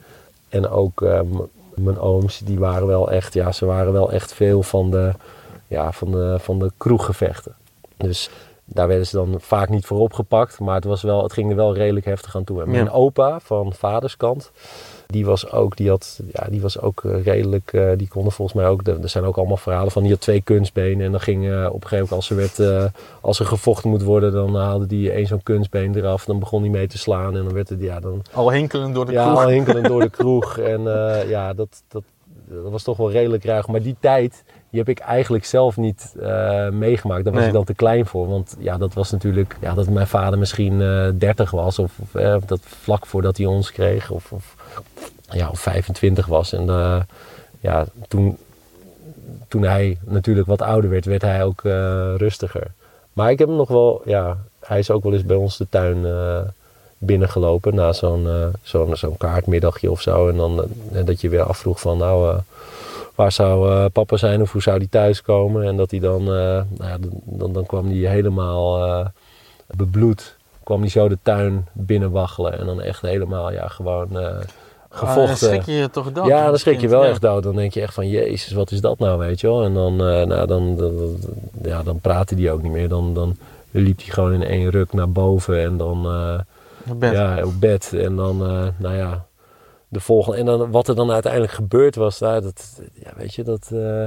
en 0.50 0.70
ook 0.70 1.02
ehm, 1.02 1.28
mijn 1.76 2.00
ooms, 2.00 2.40
die 2.40 2.60
waren 2.60 2.88
wel 2.88 3.12
echt, 3.12 3.34
ja, 3.34 3.52
ze 3.52 3.66
waren 3.66 3.94
wel 3.94 4.12
echt 4.12 4.34
veel 4.34 4.64
van 4.64 4.92
de, 4.92 5.12
ja, 5.68 5.92
van 5.92 6.12
de, 6.12 6.36
van 6.40 6.60
de 6.60 6.72
kroeggevechten. 6.78 7.56
Dus 7.98 8.30
daar 8.74 8.88
werden 8.88 9.08
ze 9.08 9.16
dan 9.16 9.36
vaak 9.38 9.70
niet 9.70 9.86
voor 9.86 10.00
opgepakt, 10.00 10.60
maar 10.60 10.76
het, 10.76 10.84
was 10.84 11.02
wel, 11.02 11.24
het 11.24 11.34
ging 11.34 11.50
er 11.50 11.56
wel 11.56 11.74
redelijk 11.76 12.06
heftig 12.06 12.36
aan 12.36 12.44
toe. 12.44 12.62
En 12.62 12.70
mijn 12.72 12.86
Ja. 12.86 12.92
opa 12.92 13.40
van 13.40 13.74
vaderskant, 13.74 14.52
die 15.08 15.26
was 15.26 15.52
ook, 15.52 15.78
die 15.78 15.90
had, 15.90 16.20
ja, 16.34 16.48
die 16.50 16.62
was 16.62 16.80
ook 16.80 17.04
eh, 17.04 17.24
redelijk, 17.24 17.74
eh, 17.74 17.92
die 17.98 18.08
konden 18.08 18.32
volgens 18.32 18.58
mij 18.58 18.68
ook, 18.68 18.88
er 18.88 19.10
zijn 19.10 19.24
ook 19.24 19.38
allemaal 19.38 19.58
verhalen 19.58 19.92
van, 19.92 20.02
die 20.04 20.12
had 20.12 20.22
twee 20.22 20.42
kunstbenen 20.42 21.06
en 21.06 21.12
dan 21.12 21.22
ging 21.22 21.50
eh, 21.50 21.66
op 21.72 21.82
een 21.84 21.88
gegeven 21.88 21.98
moment 21.98 22.12
als 22.12 22.30
er 22.30 22.36
werd, 22.36 22.94
als 23.22 23.40
er 23.40 23.46
gevochten 23.46 23.90
moet 23.90 24.04
worden, 24.04 24.32
dan 24.32 24.56
haalde 24.56 24.86
die 24.86 25.12
één 25.12 25.28
zo'n 25.28 25.44
kunstbeen 25.44 25.96
eraf, 25.96 26.26
dan 26.26 26.40
begon 26.40 26.62
hij 26.62 26.70
mee 26.70 26.88
te 26.88 26.98
slaan 26.98 27.38
en 27.38 27.44
dan 27.44 27.54
werd 27.54 27.70
het, 27.70 27.82
ja, 27.82 28.00
dan, 28.00 28.22
Al 28.34 28.52
hinkelend 28.52 28.96
door 28.96 29.06
de 29.06 29.12
ja, 29.12 29.26
kroeg. 29.26 29.42
al 29.44 29.50
hinkelend 29.50 29.88
door 29.88 30.02
de 30.02 30.10
kroeg. 30.20 30.58
En 30.58 30.82
ja, 31.28 31.54
dat, 31.54 31.84
dat, 31.88 32.04
dat 32.48 32.72
was 32.72 32.84
toch 32.84 32.98
wel 32.98 33.12
redelijk 33.12 33.44
ruig. 33.46 33.68
Maar 33.68 33.82
die 33.82 33.96
tijd, 34.00 34.44
die 34.70 34.80
heb 34.80 34.90
ik 34.90 35.00
eigenlijk 35.00 35.46
zelf 35.46 35.78
niet 35.78 36.14
eh, 36.22 36.70
meegemaakt. 36.70 37.24
Daar 37.24 37.34
was 37.34 37.42
Nee. 37.42 37.50
ik 37.52 37.56
dan 37.56 37.66
te 37.66 37.74
klein 37.74 38.06
voor. 38.06 38.28
Want 38.28 38.56
ja, 38.60 38.78
dat 38.78 38.94
was 38.94 39.12
natuurlijk, 39.12 39.58
ja, 39.62 39.74
dat 39.74 39.90
mijn 39.90 40.08
vader 40.08 40.40
misschien 40.40 40.82
eh 40.82 41.08
30 41.18 41.52
was. 41.52 41.80
Of, 41.80 41.92
of 42.00 42.16
eh, 42.16 42.36
dat 42.46 42.60
vlak 42.64 43.06
voordat 43.06 43.38
hij 43.38 43.46
ons 43.46 43.72
kreeg. 43.72 44.12
Of, 44.12 44.32
of 44.32 44.56
ja, 45.32 45.50
of 45.50 45.60
25 45.60 46.26
was. 46.26 46.54
En 46.54 46.66
ja, 47.60 47.86
toen, 48.08 48.38
toen 49.48 49.64
hij 49.64 49.98
natuurlijk 50.04 50.48
wat 50.48 50.62
ouder 50.62 50.90
werd, 50.90 51.06
werd 51.06 51.22
hij 51.22 51.44
ook 51.44 51.62
rustiger. 52.18 52.68
Maar 53.14 53.32
ik 53.32 53.40
heb 53.40 53.48
hem 53.48 53.58
nog 53.58 53.70
wel, 53.70 54.02
ja, 54.06 54.38
hij 54.60 54.80
is 54.80 54.92
ook 54.92 55.04
wel 55.04 55.14
eens 55.14 55.26
bij 55.26 55.36
ons 55.36 55.58
de 55.58 55.68
tuin 55.70 56.06
binnengelopen 56.98 57.76
na 57.76 57.94
zo'n 57.94 58.28
zo'n 58.62 58.96
zo'n 58.96 59.18
kaartmiddagje 59.18 59.92
of 59.92 60.02
zo. 60.02 60.30
En 60.30 60.36
dan 60.38 60.66
dat 61.06 61.22
je 61.22 61.30
weer 61.30 61.44
afvroeg 61.44 61.80
van, 61.80 61.98
nou, 61.98 62.40
waar 63.20 63.32
zou 63.32 63.72
eh, 63.72 63.86
papa 63.94 64.18
zijn 64.18 64.42
of 64.42 64.52
hoe 64.52 64.62
zou 64.62 64.80
die 64.80 64.90
thuiskomen? 64.90 65.64
En 65.64 65.78
dat 65.78 65.92
hij 65.92 66.00
dan, 66.00 66.22
eh, 66.22 66.28
nou 66.28 66.66
ja, 66.80 66.98
dan, 67.26 67.54
dan, 67.54 67.66
kwam 67.66 67.86
hij 67.86 67.96
helemaal 68.12 68.86
eh, 68.86 69.06
bebloed, 69.68 70.38
kwam 70.64 70.80
hij 70.80 70.90
zo 70.90 71.08
de 71.10 71.18
tuin 71.24 71.68
binnenwaggelen. 71.74 72.60
En 72.60 72.66
dan 72.66 72.82
echt 72.82 73.02
helemaal, 73.02 73.52
ja, 73.52 73.68
gewoon 73.68 74.20
eh, 74.20 74.26
Ah, 74.26 75.00
dan 75.00 75.08
gevochten. 75.10 75.38
schrik 75.38 75.66
je 75.66 75.72
je 75.72 75.90
toch 75.90 76.12
dood. 76.12 76.28
Ja, 76.28 76.46
dan 76.48 76.58
schrik 76.60 76.82
je 76.82 76.88
wel 76.88 77.04
ja. 77.04 77.10
echt 77.10 77.22
dood. 77.22 77.44
Dan 77.44 77.56
denk 77.56 77.74
je 77.74 77.82
echt 77.82 77.94
van, 77.94 78.10
jezus, 78.10 78.52
wat 78.52 78.72
is 78.72 78.82
dat 78.82 79.00
nou, 79.00 79.20
weet 79.20 79.40
je 79.40 79.48
wel. 79.48 79.64
En 79.64 79.74
dan, 79.74 79.92
eh, 79.92 80.26
nou, 80.26 80.48
dan, 80.48 80.78
ja, 81.64 81.84
dan 81.84 82.00
praatte 82.00 82.36
hij 82.36 82.52
ook 82.52 82.62
niet 82.62 82.72
meer. 82.72 82.90
Dan, 82.90 83.14
dan 83.14 83.38
liep 83.72 83.98
hij 83.98 84.14
gewoon 84.14 84.34
in 84.34 84.44
één 84.44 84.70
ruk 84.70 84.94
naar 84.94 85.10
boven 85.12 85.60
en 85.64 85.78
dan 85.78 86.02
ben- 86.96 87.14
ja, 87.14 87.44
op 87.44 87.60
bed. 87.60 87.94
En 87.94 88.16
dan, 88.16 88.38
nou 88.78 88.96
ja, 88.96 89.26
de 89.90 90.00
volgende. 90.00 90.38
En 90.38 90.46
dan, 90.46 90.72
wat 90.72 90.88
er 90.88 90.96
dan 90.96 91.12
uiteindelijk 91.12 91.52
gebeurd 91.54 91.96
was, 91.96 92.20
nou, 92.20 92.42
dat, 92.42 92.82
ja, 92.94 93.12
weet 93.18 93.34
je, 93.36 93.44
dat... 93.44 93.70
eh, 93.74 94.06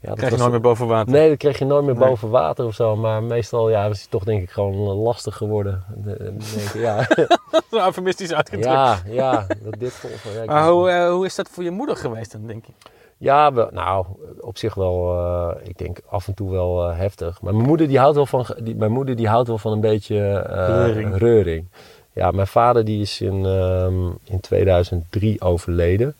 ja, 0.00 0.08
dat 0.08 0.16
krijg 0.18 0.32
je 0.32 0.38
nooit 0.38 0.50
meer 0.50 0.60
boven 0.60 0.86
water. 0.86 1.12
Nee, 1.12 1.28
dat 1.28 1.38
kreeg 1.38 1.58
je 1.58 1.64
nooit 1.64 1.84
meer 1.84 1.94
Nee. 1.96 2.08
boven 2.08 2.30
water 2.30 2.64
of 2.66 2.74
zo. 2.74 2.96
Maar 2.96 3.22
meestal 3.22 3.70
ja, 3.70 3.88
was 3.88 3.98
hij 3.98 4.06
toch 4.10 4.24
denk 4.24 4.42
ik 4.42 4.50
gewoon 4.50 4.74
lastig 4.76 5.36
geworden. 5.36 5.84
De- 5.96 6.16
de- 6.16 6.24
denk 6.54 6.68
ik, 6.74 6.80
ja, 6.80 7.06
Zo 7.70 7.84
eufemistisch 7.86 8.32
uitgedrukt. 8.32 8.68
ja, 8.72 8.98
ja, 9.06 9.46
dat 9.62 9.74
dit 9.78 9.92
volgens 9.92 10.22
ja, 10.34 10.44
Maar 10.44 10.68
hoe, 10.68 10.90
eh, 10.90 11.10
hoe 11.10 11.24
is 11.26 11.34
dat 11.34 11.48
voor 11.48 11.62
je 11.64 11.70
moeder 11.70 11.96
geweest 11.96 12.32
dan, 12.32 12.46
denk 12.46 12.64
je? 12.64 12.72
Ja, 13.16 13.52
wel, 13.52 13.68
nou, 13.72 14.06
op 14.40 14.58
zich 14.58 14.74
wel, 14.74 15.18
eh, 15.18 15.68
ik 15.68 15.78
denk 15.78 15.98
af 16.08 16.26
en 16.28 16.34
toe 16.34 16.50
wel 16.50 16.88
eh, 16.88 16.96
heftig. 16.98 17.42
Maar 17.42 17.54
mijn 17.54 17.66
moeder 17.66 17.88
die 17.88 17.98
houdt 17.98 18.16
wel 18.16 18.26
van, 18.26 18.46
die, 18.62 18.76
mijn 18.76 18.92
moeder 18.92 19.16
die 19.16 19.28
houdt 19.28 19.48
wel 19.48 19.58
van 19.58 19.72
een 19.72 19.80
beetje 19.80 20.16
eh, 20.32 20.66
Reuring. 20.66 21.16
reuring. 21.16 21.68
Ja, 22.12 22.30
mijn 22.30 22.46
vader 22.46 22.84
die 22.84 23.00
is 23.00 23.20
in, 23.20 23.46
ehm, 23.46 24.06
in 24.24 24.40
2003 24.40 25.40
overleden. 25.40 26.14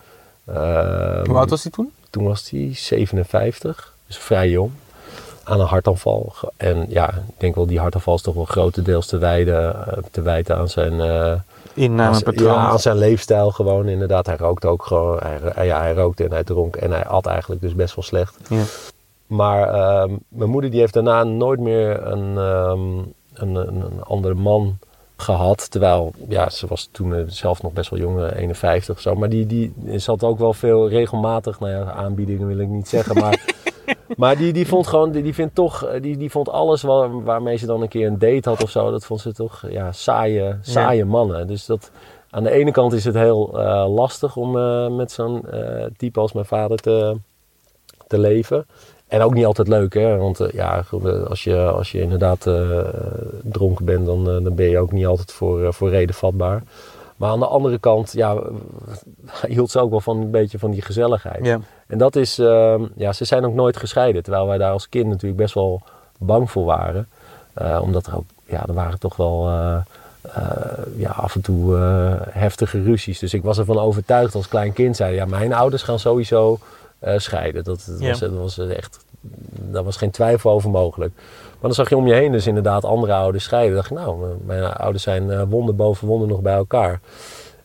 Ehm, 0.44 1.26
Hoe 1.28 1.36
oud 1.36 1.50
was 1.50 1.62
hij 1.62 1.72
toen? 1.72 1.92
Toen 2.10 2.24
was 2.24 2.50
hij 2.50 2.70
57, 2.74 3.92
dus 4.06 4.18
vrij 4.18 4.50
jong. 4.50 4.70
Aan 5.44 5.60
een 5.60 5.66
hartaanval. 5.66 6.32
En 6.56 6.86
ja, 6.88 7.08
ik 7.08 7.34
denk 7.36 7.54
wel 7.54 7.66
die 7.66 7.78
hartaanval 7.80 8.14
is 8.14 8.22
toch 8.22 8.34
wel 8.34 8.44
grotendeels 8.44 9.06
te 9.06 9.18
wijden, 9.18 9.86
eh, 9.86 9.98
te 10.10 10.22
wijten 10.22 10.56
aan 10.56 10.68
zijn... 10.68 11.00
eh, 11.00 11.30
aan 11.30 11.44
Inname 11.74 12.12
zijn- 12.12 12.24
patroon. 12.24 12.52
ja, 12.52 12.56
aan 12.58 12.78
zijn 12.78 12.96
leefstijl 12.96 13.50
gewoon 13.50 13.88
inderdaad. 13.88 14.26
Hij 14.26 14.36
rookte 14.36 14.66
ook 14.68 14.82
gewoon. 14.82 15.18
Hij, 15.54 15.66
ja, 15.66 15.80
hij 15.80 15.92
rookte 15.94 16.24
en 16.24 16.30
hij 16.32 16.44
dronk 16.44 16.76
en 16.76 16.90
hij 16.90 17.06
at 17.06 17.26
eigenlijk 17.26 17.60
dus 17.60 17.74
best 17.74 17.94
wel 17.94 18.04
slecht. 18.04 18.36
Ja. 18.48 18.62
Maar 19.26 19.68
ehm, 19.74 20.10
mijn 20.28 20.50
moeder 20.50 20.70
die 20.70 20.80
heeft 20.80 20.92
daarna 20.94 21.24
nooit 21.24 21.60
meer 21.60 22.06
een, 22.06 22.36
een, 22.36 23.14
een, 23.34 23.54
een 23.56 24.02
andere 24.04 24.34
man 24.34 24.78
gehad. 25.22 25.70
Terwijl, 25.70 26.12
ja, 26.28 26.50
ze 26.50 26.66
was 26.66 26.88
toen 26.92 27.14
eh, 27.14 27.22
zelf 27.26 27.62
nog 27.62 27.72
best 27.72 27.90
wel 27.90 27.98
jong, 27.98 28.20
eh, 28.20 28.40
51 28.40 28.94
of 28.94 29.00
zo. 29.00 29.14
Maar 29.14 29.28
die, 29.28 29.46
die 29.46 29.72
zat 29.96 30.24
ook 30.24 30.38
wel 30.38 30.52
veel 30.52 30.88
regelmatig, 30.88 31.60
nou 31.60 31.72
ja, 31.72 31.92
aanbiedingen 31.92 32.46
wil 32.46 32.58
ik 32.58 32.68
niet 32.68 32.88
zeggen, 32.88 33.14
maar... 33.14 33.40
Maar 34.16 34.36
die, 34.36 34.52
die 34.52 34.66
vond 34.66 34.86
gewoon, 34.86 35.10
die, 35.10 35.22
die 35.22 35.34
vindt 35.34 35.54
toch, 35.54 35.84
eh, 35.84 36.02
die, 36.02 36.16
die 36.16 36.30
vond 36.30 36.48
alles 36.48 36.82
waar, 36.82 37.22
waarmee 37.22 37.56
ze 37.56 37.66
dan 37.66 37.82
een 37.82 37.88
keer 37.88 38.06
een 38.06 38.18
date 38.18 38.48
had 38.48 38.62
of 38.62 38.70
zo, 38.70 38.90
dat 38.90 39.04
vond 39.04 39.20
ze 39.20 39.32
toch 39.32 39.64
ja, 39.68 39.92
saaie, 39.92 40.58
saaie 40.60 41.04
mannen. 41.04 41.46
Dus 41.46 41.66
dat, 41.66 41.90
aan 42.32 42.44
de 42.44 42.50
ene 42.50 42.70
kant 42.70 42.92
is 42.92 43.04
het 43.04 43.14
heel 43.14 43.60
eh, 43.60 43.94
lastig 43.94 44.36
om 44.36 44.58
eh, 44.58 44.88
met 44.88 45.12
zo'n 45.12 45.48
eh, 45.48 45.86
type 45.96 46.20
als 46.20 46.32
mijn 46.32 46.46
vader 46.46 46.78
te, 46.78 47.16
te 48.06 48.18
leven. 48.18 48.66
En 49.12 49.22
ook 49.22 49.34
niet 49.34 49.44
altijd 49.44 49.68
leuk, 49.68 49.94
hè? 49.94 50.16
Want 50.16 50.40
eh, 50.40 50.52
ja, 50.52 50.84
als 51.28 51.44
je, 51.44 51.56
als 51.56 51.92
je 51.92 52.00
inderdaad 52.00 52.46
eh, 52.46 52.78
dronken 53.42 53.84
bent, 53.84 54.06
dan, 54.06 54.30
eh, 54.30 54.44
dan 54.44 54.54
ben 54.54 54.68
je 54.68 54.78
ook 54.78 54.92
niet 54.92 55.06
altijd 55.06 55.32
voor, 55.32 55.64
eh, 55.64 55.72
voor 55.72 55.90
reden 55.90 56.14
vatbaar. 56.14 56.62
Maar 57.16 57.30
aan 57.30 57.38
de 57.38 57.46
andere 57.46 57.78
kant, 57.78 58.12
ja, 58.12 58.36
hield 59.54 59.70
ze 59.70 59.80
ook 59.80 59.90
wel 59.90 60.00
van 60.00 60.16
een 60.16 60.30
beetje 60.30 60.58
van 60.58 60.70
die 60.70 60.82
gezelligheid. 60.82 61.44
Ja. 61.46 61.58
En 61.86 61.98
dat 61.98 62.16
is, 62.16 62.38
ehm, 62.38 62.84
ja, 62.96 63.12
ze 63.12 63.24
zijn 63.24 63.44
ook 63.44 63.54
nooit 63.54 63.76
gescheiden. 63.76 64.22
Terwijl 64.22 64.46
wij 64.46 64.58
daar 64.58 64.72
als 64.72 64.88
kind 64.88 65.06
natuurlijk 65.06 65.40
best 65.40 65.54
wel 65.54 65.82
bang 66.18 66.50
voor 66.50 66.64
waren. 66.64 67.06
Eh, 67.54 67.78
omdat 67.82 68.06
er 68.06 68.16
ook, 68.16 68.24
ja, 68.44 68.66
er 68.66 68.74
waren 68.74 68.98
toch 68.98 69.16
wel 69.16 69.48
eh, 69.48 69.76
eh, 70.22 70.54
ja, 70.96 71.10
af 71.10 71.34
en 71.34 71.40
toe 71.40 71.76
eh, 71.76 72.12
heftige 72.30 72.82
ruzies. 72.82 73.18
Dus 73.18 73.34
ik 73.34 73.42
was 73.42 73.58
ervan 73.58 73.78
overtuigd 73.78 74.34
als 74.34 74.48
klein 74.48 74.72
kind. 74.72 74.96
Zei, 74.96 75.14
ja, 75.14 75.24
mijn 75.24 75.52
ouders 75.52 75.82
gaan 75.82 75.98
sowieso 75.98 76.52
eh, 76.52 76.60
scheiden. 77.16 77.64
Dat, 77.64 77.84
dat, 77.86 78.00
Ja. 78.00 78.08
was, 78.08 78.18
dat 78.20 78.32
was 78.32 78.58
echt, 78.58 79.04
daar 79.52 79.84
was 79.84 79.96
geen 79.96 80.10
twijfel 80.10 80.50
over 80.50 80.70
mogelijk. 80.70 81.12
Maar 81.50 81.70
dan 81.70 81.74
zag 81.74 81.88
je 81.88 81.96
om 81.96 82.06
je 82.06 82.14
heen 82.14 82.32
dus 82.32 82.46
inderdaad 82.46 82.84
andere 82.84 83.12
ouders 83.12 83.44
scheiden. 83.44 83.74
Dan 83.74 83.82
dacht 83.82 83.90
ik, 83.90 83.98
nou, 84.06 84.34
mijn 84.46 84.64
ouders 84.64 85.02
zijn 85.02 85.30
eh, 85.30 85.42
wonder 85.48 85.74
boven 85.74 86.06
wonder 86.08 86.28
nog 86.28 86.40
bij 86.40 86.54
elkaar. 86.54 87.00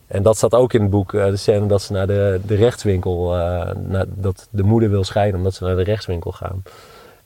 En 0.06 0.22
dat 0.22 0.36
staat 0.36 0.54
ook 0.54 0.72
in 0.72 0.80
het 0.80 0.90
boek, 0.90 1.14
eh, 1.14 1.26
de 1.26 1.36
scène 1.36 1.66
dat 1.66 1.82
ze 1.82 1.92
naar 1.92 2.06
de, 2.06 2.40
de 2.46 2.54
rechtswinkel, 2.54 3.34
eh, 3.38 3.70
naar, 3.76 4.04
dat 4.08 4.46
de 4.50 4.62
moeder 4.62 4.90
wil 4.90 5.04
scheiden 5.04 5.38
omdat 5.38 5.54
ze 5.54 5.64
naar 5.64 5.76
de 5.76 5.82
rechtswinkel 5.82 6.32
gaan. 6.32 6.62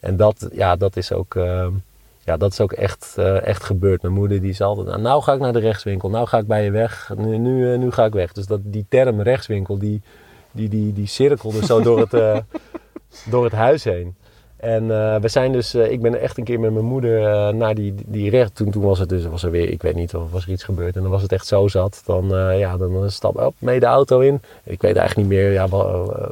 En 0.00 0.16
dat, 0.16 0.48
ja, 0.52 0.76
dat 0.76 0.96
is 0.96 1.12
ook, 1.12 1.34
eh, 1.34 1.66
ja, 2.24 2.36
dat 2.36 2.52
is 2.52 2.60
ook 2.60 2.72
echt, 2.72 3.14
eh, 3.16 3.46
echt 3.46 3.64
gebeurd. 3.64 4.02
Mijn 4.02 4.14
moeder 4.14 4.40
die 4.40 4.50
is 4.50 4.60
altijd, 4.60 4.86
nou, 4.86 5.00
nou 5.00 5.22
ga 5.22 5.32
ik 5.32 5.40
naar 5.40 5.52
de 5.52 5.58
rechtswinkel, 5.58 6.10
nou 6.10 6.26
ga 6.26 6.38
ik 6.38 6.46
bij 6.46 6.64
je 6.64 6.70
weg, 6.70 7.12
nu, 7.16 7.38
nu, 7.38 7.72
eh, 7.72 7.78
nu 7.78 7.90
ga 7.90 8.04
ik 8.04 8.12
weg. 8.12 8.32
Dus 8.32 8.46
dat, 8.46 8.60
die 8.62 8.86
term 8.88 9.20
rechtswinkel, 9.20 9.78
die, 9.78 10.00
die, 10.52 10.68
die, 10.68 10.92
die 10.92 11.06
cirkelde 11.06 11.64
zo 11.64 11.80
door 11.80 11.98
het, 11.98 12.14
eh, 12.14 12.36
door 13.30 13.44
het 13.44 13.52
huis 13.52 13.84
heen. 13.84 14.14
En 14.56 14.82
eh, 14.90 15.20
we 15.20 15.28
zijn 15.28 15.52
dus, 15.52 15.74
eh, 15.74 15.90
ik 15.90 16.00
ben 16.02 16.20
echt 16.20 16.38
een 16.38 16.44
keer 16.44 16.60
met 16.60 16.72
mijn 16.72 16.84
moeder 16.84 17.54
naar 17.54 17.74
die, 17.74 17.94
die 18.06 18.30
recht. 18.30 18.54
Toen, 18.54 18.70
toen 18.70 18.82
was 18.82 18.98
het 18.98 19.08
dus, 19.08 19.26
was 19.26 19.42
er 19.42 19.50
weer, 19.50 19.68
ik 19.68 19.82
weet 19.82 19.94
niet 19.94 20.14
of 20.14 20.30
was 20.30 20.44
er 20.44 20.50
iets 20.52 20.64
gebeurd. 20.64 20.96
En 20.96 21.02
dan 21.02 21.10
was 21.10 21.22
het 21.22 21.32
echt 21.32 21.46
zo 21.46 21.68
zat. 21.68 22.02
Dan, 22.06 22.28
ja, 22.58 22.76
dan 22.76 23.10
stap 23.10 23.40
ik 23.40 23.50
mee 23.58 23.80
de 23.80 23.86
auto 23.86 24.20
in. 24.20 24.40
Ik 24.64 24.82
weet 24.82 24.96
eigenlijk 24.96 25.28
niet 25.28 25.38
meer, 25.38 25.52
ja, 25.52 25.68
wa- 25.68 26.30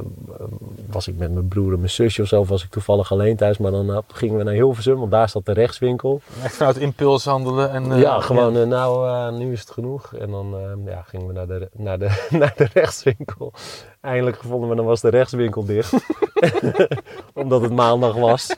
was 0.91 1.09
ik 1.09 1.17
met 1.17 1.33
mijn 1.33 1.49
broer 1.49 1.73
en 1.73 1.79
mijn 1.79 1.91
zusje 1.91 2.23
of 2.23 2.29
zo. 2.29 2.41
Of 2.41 2.49
was 2.49 2.65
ik 2.65 2.71
toevallig 2.71 3.13
alleen 3.13 3.37
thuis. 3.37 3.59
Maar 3.59 3.71
dan 3.71 4.03
gingen 4.13 4.37
we 4.37 4.43
naar 4.45 4.55
Hilversum, 4.55 4.99
want 4.99 5.11
daar 5.11 5.29
staat 5.29 5.47
de 5.47 5.53
rechtswinkel. 5.53 6.21
Echt 6.43 6.55
vanuit 6.55 6.77
impuls 6.77 7.25
handelen. 7.25 7.71
En, 7.71 7.99
ja, 7.99 8.21
gewoon, 8.21 8.69
nou, 8.69 9.33
nu 9.39 9.53
is 9.53 9.61
het 9.61 9.71
genoeg. 9.71 10.15
En 10.15 10.31
dan 10.31 10.55
ja, 10.87 11.03
gingen 11.07 11.27
we 11.27 11.33
naar 11.33 11.47
de, 11.47 11.69
naar, 11.77 11.99
de, 11.99 12.27
naar 12.39 12.55
de 12.57 12.69
rechtswinkel. 12.73 13.53
Eindelijk 14.01 14.37
gevonden, 14.39 14.67
maar 14.69 14.77
dan 14.77 14.87
was 14.87 15.01
de 15.01 15.09
rechtswinkel 15.09 15.65
dicht. 15.65 15.93
omdat 17.35 17.63
het 17.63 17.73
maandag 17.73 18.15
was. 18.15 18.57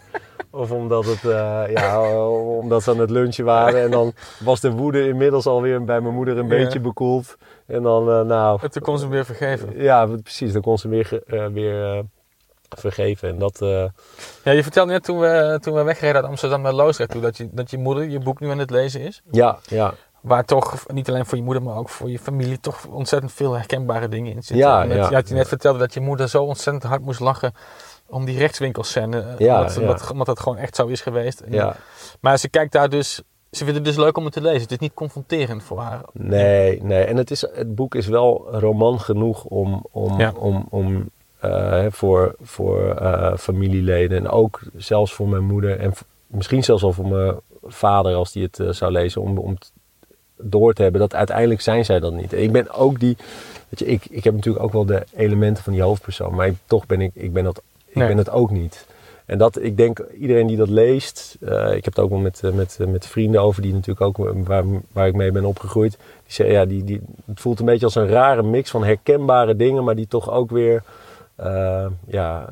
Of 0.50 0.70
omdat, 0.70 1.04
het, 1.04 1.24
eh, 1.24 1.62
ja, 1.70 2.10
omdat 2.36 2.82
ze 2.82 2.90
aan 2.90 2.98
het 2.98 3.10
lunchen 3.10 3.44
waren. 3.44 3.82
En 3.82 3.90
dan 3.90 4.12
was 4.44 4.60
de 4.60 4.70
woede 4.70 5.08
inmiddels 5.08 5.46
alweer 5.46 5.84
bij 5.84 6.00
mijn 6.00 6.14
moeder 6.14 6.38
een 6.38 6.42
Ja. 6.48 6.56
beetje 6.56 6.80
bekoeld. 6.80 7.36
En 7.66 7.82
dan, 7.82 8.10
eh, 8.10 8.20
nou... 8.20 8.58
En 8.62 8.70
toen 8.70 8.82
kon 8.82 8.96
ze 8.98 9.02
hem 9.02 9.12
weer 9.12 9.24
vergeven. 9.24 9.72
Ja, 9.82 10.06
precies. 10.06 10.52
Dan 10.52 10.62
kon 10.62 10.78
ze 10.78 10.88
weer, 10.88 11.22
eh, 11.26 11.46
weer 11.46 12.04
vergeven. 12.68 13.28
En 13.28 13.38
dat... 13.38 13.58
Ja, 14.44 14.50
je 14.52 14.62
vertelde 14.62 14.92
net 14.92 15.04
toen 15.04 15.18
we, 15.18 15.58
toen 15.62 15.74
we 15.74 15.82
wegreden 15.82 16.16
uit 16.16 16.24
Amsterdam 16.24 16.62
naar 16.62 16.72
Loosdrecht 16.72 17.10
toe 17.10 17.20
dat 17.20 17.36
je, 17.36 17.48
dat 17.52 17.70
je 17.70 17.78
moeder 17.78 18.08
je 18.08 18.18
boek 18.18 18.40
nu 18.40 18.50
aan 18.50 18.58
het 18.58 18.70
lezen 18.70 19.00
is. 19.00 19.22
ja, 19.30 19.58
ja. 19.68 19.94
Waar 20.22 20.44
toch, 20.44 20.84
niet 20.92 21.08
alleen 21.08 21.26
voor 21.26 21.38
je 21.38 21.44
moeder, 21.44 21.62
maar 21.62 21.76
ook 21.76 21.88
voor 21.88 22.10
je 22.10 22.18
familie, 22.18 22.60
toch 22.60 22.86
ontzettend 22.86 23.32
veel 23.32 23.52
herkenbare 23.52 24.08
dingen 24.08 24.32
in 24.32 24.42
zitten. 24.42 24.56
Ja, 24.56 24.82
ja, 24.82 24.94
je 24.94 25.14
had 25.14 25.28
je 25.28 25.34
net 25.34 25.42
ja. 25.42 25.48
vertelde 25.48 25.78
dat 25.78 25.94
je 25.94 26.00
moeder 26.00 26.28
zo 26.28 26.42
ontzettend 26.44 26.84
hard 26.84 27.02
moest 27.04 27.20
lachen 27.20 27.52
om 28.06 28.24
die 28.24 28.38
rechtswinkelscène. 28.38 29.20
eh, 29.20 29.38
Ja, 29.38 29.56
omdat, 29.58 29.74
ja. 29.74 29.80
Omdat, 29.80 30.10
omdat 30.10 30.26
dat 30.26 30.40
gewoon 30.40 30.58
echt 30.58 30.76
zo 30.76 30.86
is 30.86 31.00
geweest. 31.00 31.42
Ja. 31.48 31.76
Maar 32.20 32.38
ze 32.38 32.48
kijkt 32.48 32.72
daar 32.72 32.88
dus, 32.88 33.14
ze 33.50 33.58
vindt 33.64 33.74
het 33.74 33.84
dus 33.84 33.96
leuk 33.96 34.16
om 34.16 34.24
het 34.24 34.32
te 34.32 34.40
lezen. 34.40 34.60
Het 34.62 34.70
is 34.70 34.78
niet 34.78 34.94
confronterend 34.94 35.62
voor 35.62 35.78
haar. 35.78 36.00
Nee, 36.12 36.82
nee. 36.82 37.04
En 37.04 37.16
het, 37.16 37.30
is, 37.30 37.40
het 37.40 37.74
boek 37.74 37.94
is 37.94 38.06
wel 38.06 38.46
roman 38.58 39.00
genoeg 39.00 39.44
om, 39.44 39.84
om, 39.90 40.18
Ja. 40.20 40.32
om, 40.38 40.66
om 40.70 41.10
eh, 41.38 41.84
voor, 41.88 42.34
voor 42.40 42.94
eh, 42.94 43.36
familieleden 43.36 44.18
en 44.18 44.28
ook 44.28 44.60
zelfs 44.76 45.12
voor 45.14 45.28
mijn 45.28 45.44
moeder 45.44 45.78
en 45.80 45.92
misschien 46.26 46.64
zelfs 46.64 46.82
wel 46.82 46.92
voor 46.92 47.08
mijn 47.08 47.34
vader 47.62 48.14
als 48.14 48.32
die 48.32 48.48
het 48.52 48.76
zou 48.76 48.92
lezen, 48.92 49.22
om, 49.22 49.38
om 49.38 49.56
door 50.42 50.72
te 50.72 50.82
hebben 50.82 51.00
dat 51.00 51.14
uiteindelijk 51.14 51.60
zijn 51.60 51.84
zij 51.84 52.00
dat 52.00 52.12
niet. 52.12 52.32
Ik 52.32 52.52
ben 52.52 52.70
ook 52.74 53.00
die, 53.00 53.16
weet 53.68 53.78
je, 53.78 53.86
ik, 53.86 54.04
ik 54.10 54.24
heb 54.24 54.34
natuurlijk 54.34 54.64
ook 54.64 54.72
wel 54.72 54.84
de 54.86 55.02
elementen 55.16 55.64
van 55.64 55.72
die 55.72 55.82
hoofdpersoon, 55.82 56.34
maar 56.34 56.46
ik- 56.46 56.56
toch 56.66 56.86
ben 56.86 57.00
ik, 57.00 57.10
ik 57.14 57.32
ben 57.32 57.44
dat, 57.44 57.62
ik 57.86 57.94
Nee. 57.94 58.08
ben 58.08 58.16
het 58.18 58.30
ook 58.30 58.50
niet. 58.50 58.86
En 59.26 59.38
dat, 59.38 59.62
ik 59.62 59.76
denk, 59.76 60.04
iedereen 60.20 60.46
die 60.46 60.56
dat 60.56 60.68
leest, 60.68 61.36
eh, 61.40 61.66
ik 61.74 61.84
heb 61.84 61.94
het 61.94 61.98
ook 61.98 62.10
wel 62.10 62.18
met, 62.18 62.40
eh, 62.44 62.50
met, 62.50 62.76
eh, 62.80 62.86
met 62.86 63.06
vrienden 63.06 63.42
over, 63.42 63.62
die 63.62 63.72
natuurlijk 63.72 64.00
ook, 64.00 64.16
waar, 64.46 64.64
waar 64.92 65.06
ik 65.06 65.14
mee 65.14 65.32
ben 65.32 65.44
opgegroeid. 65.44 65.90
Die 65.92 66.32
zeggen, 66.32 66.54
ja, 66.54 66.64
die, 66.64 66.84
die, 66.84 67.00
het 67.26 67.40
voelt 67.40 67.58
een 67.60 67.64
beetje 67.66 67.84
als 67.84 67.94
een 67.94 68.08
rare 68.08 68.42
mix 68.42 68.70
van 68.70 68.84
herkenbare 68.84 69.56
dingen, 69.56 69.84
maar 69.84 69.94
die 69.94 70.08
toch 70.08 70.30
ook 70.30 70.50
weer 70.50 70.82
ja, 72.06 72.48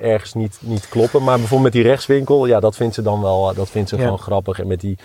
ergens 0.00 0.34
niet, 0.34 0.58
niet 0.62 0.88
kloppen. 0.88 1.22
Maar 1.24 1.36
bijvoorbeeld 1.38 1.72
met 1.74 1.82
die 1.82 1.90
rechtswinkel, 1.90 2.46
ja, 2.46 2.60
dat 2.60 2.76
vindt 2.76 2.94
ze 2.94 3.02
dan 3.02 3.22
wel 3.22 3.54
dat 3.54 3.68
vindt 3.70 3.88
ze 3.88 3.96
Ja. 3.96 4.02
gewoon 4.02 4.18
grappig. 4.18 4.60
En 4.60 4.66
met 4.66 4.80
die 4.80 4.98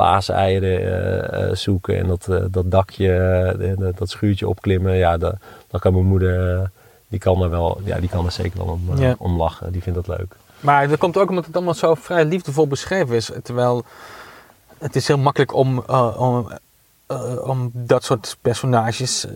paaseieren 0.00 0.78
eh, 0.80 1.42
eh, 1.50 1.56
zoeken 1.56 1.98
en 1.98 2.06
dat, 2.06 2.28
eh, 2.28 2.44
dat 2.50 2.70
dakje, 2.70 3.92
dat 3.96 4.10
schuurtje 4.10 4.48
opklimmen. 4.48 4.96
Ja, 4.96 5.18
dat, 5.18 5.34
dat 5.70 5.80
kan 5.80 5.92
mijn 5.92 6.04
moeder, 6.06 6.70
die 7.08 7.18
kan 7.18 7.42
er 7.42 7.50
wel, 7.50 7.80
ja, 7.84 7.98
die 7.98 8.08
kan 8.08 8.24
er 8.24 8.32
zeker 8.32 8.58
wel 8.58 8.66
om, 8.66 8.98
Ja. 8.98 9.14
om 9.18 9.36
lachen. 9.36 9.72
Die 9.72 9.82
vindt 9.82 10.06
dat 10.06 10.18
leuk. 10.18 10.34
Maar 10.60 10.88
dat 10.88 10.98
komt 10.98 11.16
ook 11.16 11.28
omdat 11.28 11.46
het 11.46 11.56
allemaal 11.56 11.74
zo 11.74 11.94
vrij 11.94 12.24
liefdevol 12.24 12.66
beschreven 12.66 13.16
is. 13.16 13.30
Terwijl 13.42 13.84
het 14.78 14.96
is 14.96 15.08
heel 15.08 15.18
makkelijk 15.18 15.54
om, 15.54 15.78
om, 16.16 16.48
om 17.42 17.70
dat 17.72 18.04
soort 18.04 18.36
personages 18.40 19.26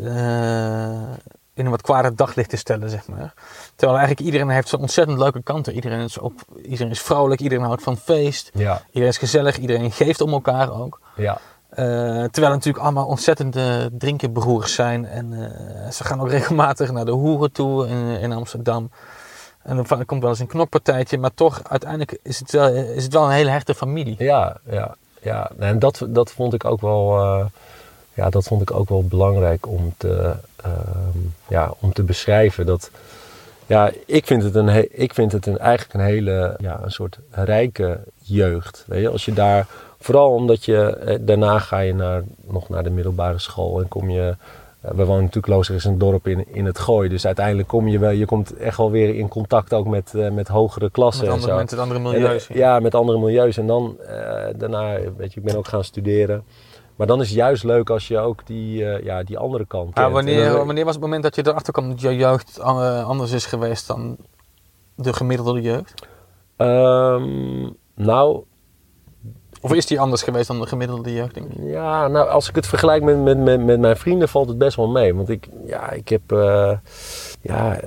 in 1.54 1.64
een 1.64 1.70
wat 1.70 1.82
kwade 1.82 2.14
daglicht 2.14 2.48
te 2.50 2.56
stellen, 2.56 2.90
zeg 2.90 3.06
maar. 3.08 3.34
Terwijl 3.76 3.98
eigenlijk 3.98 4.26
iedereen 4.26 4.48
heeft 4.48 4.68
zo'n 4.68 4.80
ontzettend 4.80 5.18
leuke 5.18 5.42
kanten. 5.42 5.74
Iedereen 5.74 6.00
is, 6.00 6.18
op, 6.18 6.32
iedereen 6.62 6.90
is 6.90 7.00
vrolijk, 7.00 7.40
iedereen 7.40 7.64
houdt 7.64 7.82
van 7.82 7.96
feest. 7.96 8.50
Ja, 8.54 8.82
Iedereen 8.86 9.08
is 9.08 9.18
gezellig, 9.18 9.58
iedereen 9.58 9.92
geeft 9.92 10.20
om 10.20 10.32
elkaar 10.32 10.80
ook. 10.80 11.00
ja. 11.16 11.38
Eh, 11.68 11.84
terwijl 11.84 12.46
er 12.46 12.50
natuurlijk 12.50 12.84
allemaal 12.84 13.06
ontzettende 13.06 13.90
drinkenbroers 13.98 14.74
zijn. 14.74 15.06
En 15.06 15.32
eh, 15.32 15.90
ze 15.90 16.04
gaan 16.04 16.20
ook 16.20 16.30
regelmatig 16.30 16.92
naar 16.92 17.04
de 17.04 17.10
hoeren 17.10 17.52
toe 17.52 17.88
in, 17.88 18.20
in 18.20 18.32
Amsterdam. 18.32 18.90
En 19.62 19.84
dan 19.88 20.04
komt 20.04 20.20
wel 20.20 20.30
eens 20.30 20.38
een 20.38 20.46
knokpartijtje. 20.46 21.18
Maar 21.18 21.34
toch, 21.34 21.60
uiteindelijk 21.68 22.18
is 22.22 22.38
het 22.38 22.50
wel, 22.52 22.68
is 22.74 23.04
het 23.04 23.12
wel 23.12 23.24
een 23.24 23.30
hele 23.30 23.50
hechte 23.50 23.74
familie. 23.74 24.14
Ja, 24.18 24.56
ja, 24.70 24.94
ja. 25.20 25.50
En 25.58 25.78
dat, 25.78 26.06
dat 26.08 26.30
vond 26.30 26.54
ik 26.54 26.64
ook 26.64 26.80
wel, 26.80 27.18
eh, 27.18 27.44
ja, 28.14 28.30
dat 28.30 28.44
vond 28.44 28.62
ik 28.62 28.70
ook 28.70 28.88
wel 28.88 29.04
belangrijk 29.04 29.66
om 29.66 29.94
te, 29.96 30.34
ehm, 30.64 31.18
ja, 31.48 31.72
om 31.80 31.92
te 31.92 32.02
beschrijven. 32.02 32.66
Dat, 32.66 32.90
ja, 33.66 33.90
ik 34.06 34.26
vind 34.26 34.42
het, 34.42 34.54
een, 34.54 35.00
ik 35.00 35.14
vind 35.14 35.32
het 35.32 35.46
een, 35.46 35.58
eigenlijk 35.58 35.94
een 35.94 36.00
hele, 36.10 36.56
ja, 36.60 36.80
een 36.82 36.90
soort 36.92 37.18
rijke 37.30 37.98
jeugd. 38.22 38.84
Weet 38.86 39.00
je? 39.02 39.08
Als 39.08 39.24
je 39.24 39.32
daar, 39.32 39.66
vooral 40.00 40.30
omdat 40.30 40.64
je, 40.64 40.86
eh, 40.96 41.16
daarna 41.20 41.58
ga 41.58 41.78
je 41.78 41.94
naar, 41.94 42.22
nog 42.46 42.68
naar 42.68 42.82
de 42.82 42.90
middelbare 42.90 43.38
school 43.38 43.80
en 43.80 43.88
kom 43.88 44.10
je... 44.10 44.36
eh, 44.80 44.90
We 44.90 45.04
wonen 45.04 45.22
natuurlijk, 45.22 45.46
Lozer 45.54 45.74
is 45.74 45.84
een 45.84 45.98
dorp 45.98 46.26
in, 46.28 46.44
in 46.52 46.64
het 46.64 46.78
Gooi. 46.78 47.08
Dus 47.08 47.26
uiteindelijk 47.26 47.68
kom 47.68 47.88
je 47.88 47.98
wel, 47.98 48.10
je 48.10 48.26
komt 48.26 48.56
echt 48.56 48.76
wel 48.76 48.90
weer 48.90 49.14
in 49.14 49.28
contact 49.28 49.72
ook 49.74 49.86
met, 49.86 50.14
eh, 50.14 50.30
met 50.30 50.48
hogere 50.48 50.90
klassen. 50.90 51.24
Met 51.24 51.34
en 51.34 51.40
andere 51.40 51.52
zo. 51.52 51.76
met 51.76 51.78
andere 51.78 52.00
milieus. 52.00 52.46
ja, 52.52 52.80
met 52.80 52.94
andere 52.94 53.18
milieus. 53.18 53.56
En 53.56 53.66
dan 53.66 53.96
daarna, 54.56 54.98
weet 55.16 55.32
je, 55.34 55.40
ik 55.40 55.46
ben 55.46 55.56
ook 55.56 55.68
gaan 55.68 55.84
studeren. 55.84 56.44
Maar 56.96 57.06
dan 57.06 57.20
is 57.20 57.26
het 57.28 57.36
juist 57.36 57.64
leuk 57.64 57.90
als 57.90 58.08
je 58.08 58.18
ook 58.18 58.46
die, 58.46 58.84
eh, 58.84 59.04
ja, 59.04 59.22
die 59.22 59.38
andere 59.38 59.66
kant 59.66 59.94
kent. 59.94 60.12
wanneer, 60.12 60.64
wanneer 60.64 60.84
was 60.84 60.94
het 60.94 61.02
moment 61.02 61.22
dat 61.22 61.34
je 61.34 61.46
erachter 61.46 61.72
kwam 61.72 61.88
dat 61.88 62.00
je 62.00 62.16
jeugd 62.16 62.58
eh, 62.58 63.06
anders 63.06 63.32
is 63.32 63.46
geweest 63.46 63.86
dan 63.86 64.16
de 64.94 65.12
gemiddelde 65.12 65.60
jeugd? 65.60 65.94
Ehm, 66.56 67.70
nou, 67.94 68.44
Of 69.60 69.72
is 69.72 69.86
die 69.86 70.00
anders 70.00 70.22
geweest 70.22 70.46
dan 70.46 70.60
de 70.60 70.66
gemiddelde 70.66 71.12
jeugd, 71.12 71.34
denk 71.34 71.46
ja, 71.60 72.08
nou, 72.08 72.28
als 72.28 72.48
ik 72.48 72.54
het 72.54 72.66
vergelijk 72.66 73.02
met, 73.02 73.22
met, 73.22 73.38
met, 73.38 73.64
met 73.64 73.80
mijn 73.80 73.96
vrienden 73.96 74.28
valt 74.28 74.48
het 74.48 74.58
best 74.58 74.76
wel 74.76 74.88
mee. 74.88 75.14
Want 75.14 75.28
ik, 75.28 75.48
ja, 75.66 75.90
ik 75.90 76.08
heb 76.08 76.32
eh, 76.32 76.72
ja, 77.40 77.80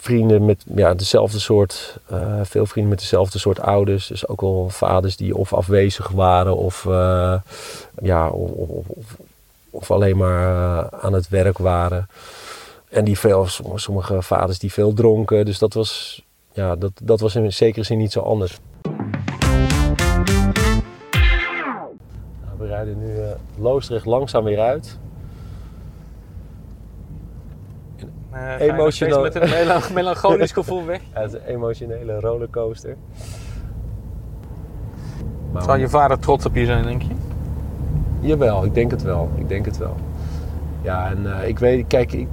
vrienden 0.00 0.44
met 0.44 0.64
ja, 0.74 0.94
dezelfde 0.94 1.38
soort, 1.38 1.98
eh, 2.06 2.40
veel 2.42 2.66
vrienden 2.66 2.90
met 2.90 3.00
dezelfde 3.00 3.38
soort 3.38 3.60
ouders. 3.60 4.06
Dus 4.06 4.28
ook 4.28 4.40
wel 4.40 4.68
vaders 4.68 5.16
die 5.16 5.36
of 5.36 5.52
afwezig 5.54 6.08
waren 6.08 6.56
of, 6.56 6.86
eh, 6.86 7.34
ja, 8.02 8.28
of, 8.28 8.50
of, 8.50 8.86
of- 9.70 9.90
alleen 9.90 10.16
maar 10.16 10.42
eh, 10.48 10.98
aan 11.04 11.12
het 11.12 11.28
werk 11.28 11.58
waren. 11.58 12.08
En 12.88 13.04
die 13.04 13.18
veel, 13.18 13.46
sommige, 13.74 14.22
vaders 14.22 14.58
die 14.58 14.72
veel 14.72 14.92
dronken. 14.92 15.44
Dus 15.44 15.58
dat 15.58 15.74
was, 15.74 16.22
ja, 16.52 16.76
dat, 16.76 16.92
dat 17.02 17.20
was 17.20 17.34
in 17.34 17.52
zekere 17.52 17.84
zin 17.84 17.98
niet 17.98 18.12
zo 18.12 18.20
anders. 18.20 18.58
Nou, 22.44 22.58
we 22.58 22.66
rijden 22.66 22.98
nu 22.98 23.16
Loosdrecht 23.58 24.04
langzaam 24.06 24.44
weer 24.44 24.60
uit. 24.60 24.98
Eh, 28.30 28.60
Emotional- 28.60 28.90
steeds 29.26 29.34
Met 29.34 29.34
een 29.34 29.58
mela- 29.58 29.80
melancholisch 29.94 30.52
gevoel 30.52 30.84
weg. 30.84 31.00
Ja, 31.14 31.20
het 31.20 31.32
is 31.32 31.38
een 31.38 31.46
emotionele 31.46 32.20
rollercoaster. 32.20 32.96
Maar 35.52 35.62
Zou 35.62 35.78
je 35.78 35.88
vader 35.88 36.18
trots 36.18 36.46
op 36.46 36.54
je 36.54 36.64
zijn, 36.64 36.84
denk 36.84 37.02
je? 37.02 37.08
Jawel, 38.20 38.64
ik 38.64 38.74
denk 38.74 38.90
het 38.90 39.02
wel. 39.02 39.28
Ik 39.34 39.48
denk 39.48 39.64
het 39.64 39.78
wel. 39.78 39.94
Ja, 40.82 41.10
en 41.10 41.40
eh, 41.40 41.48
ik 41.48 41.58
weet, 41.58 41.86
kijk, 41.86 42.12
ik, 42.12 42.20
ik, 42.20 42.26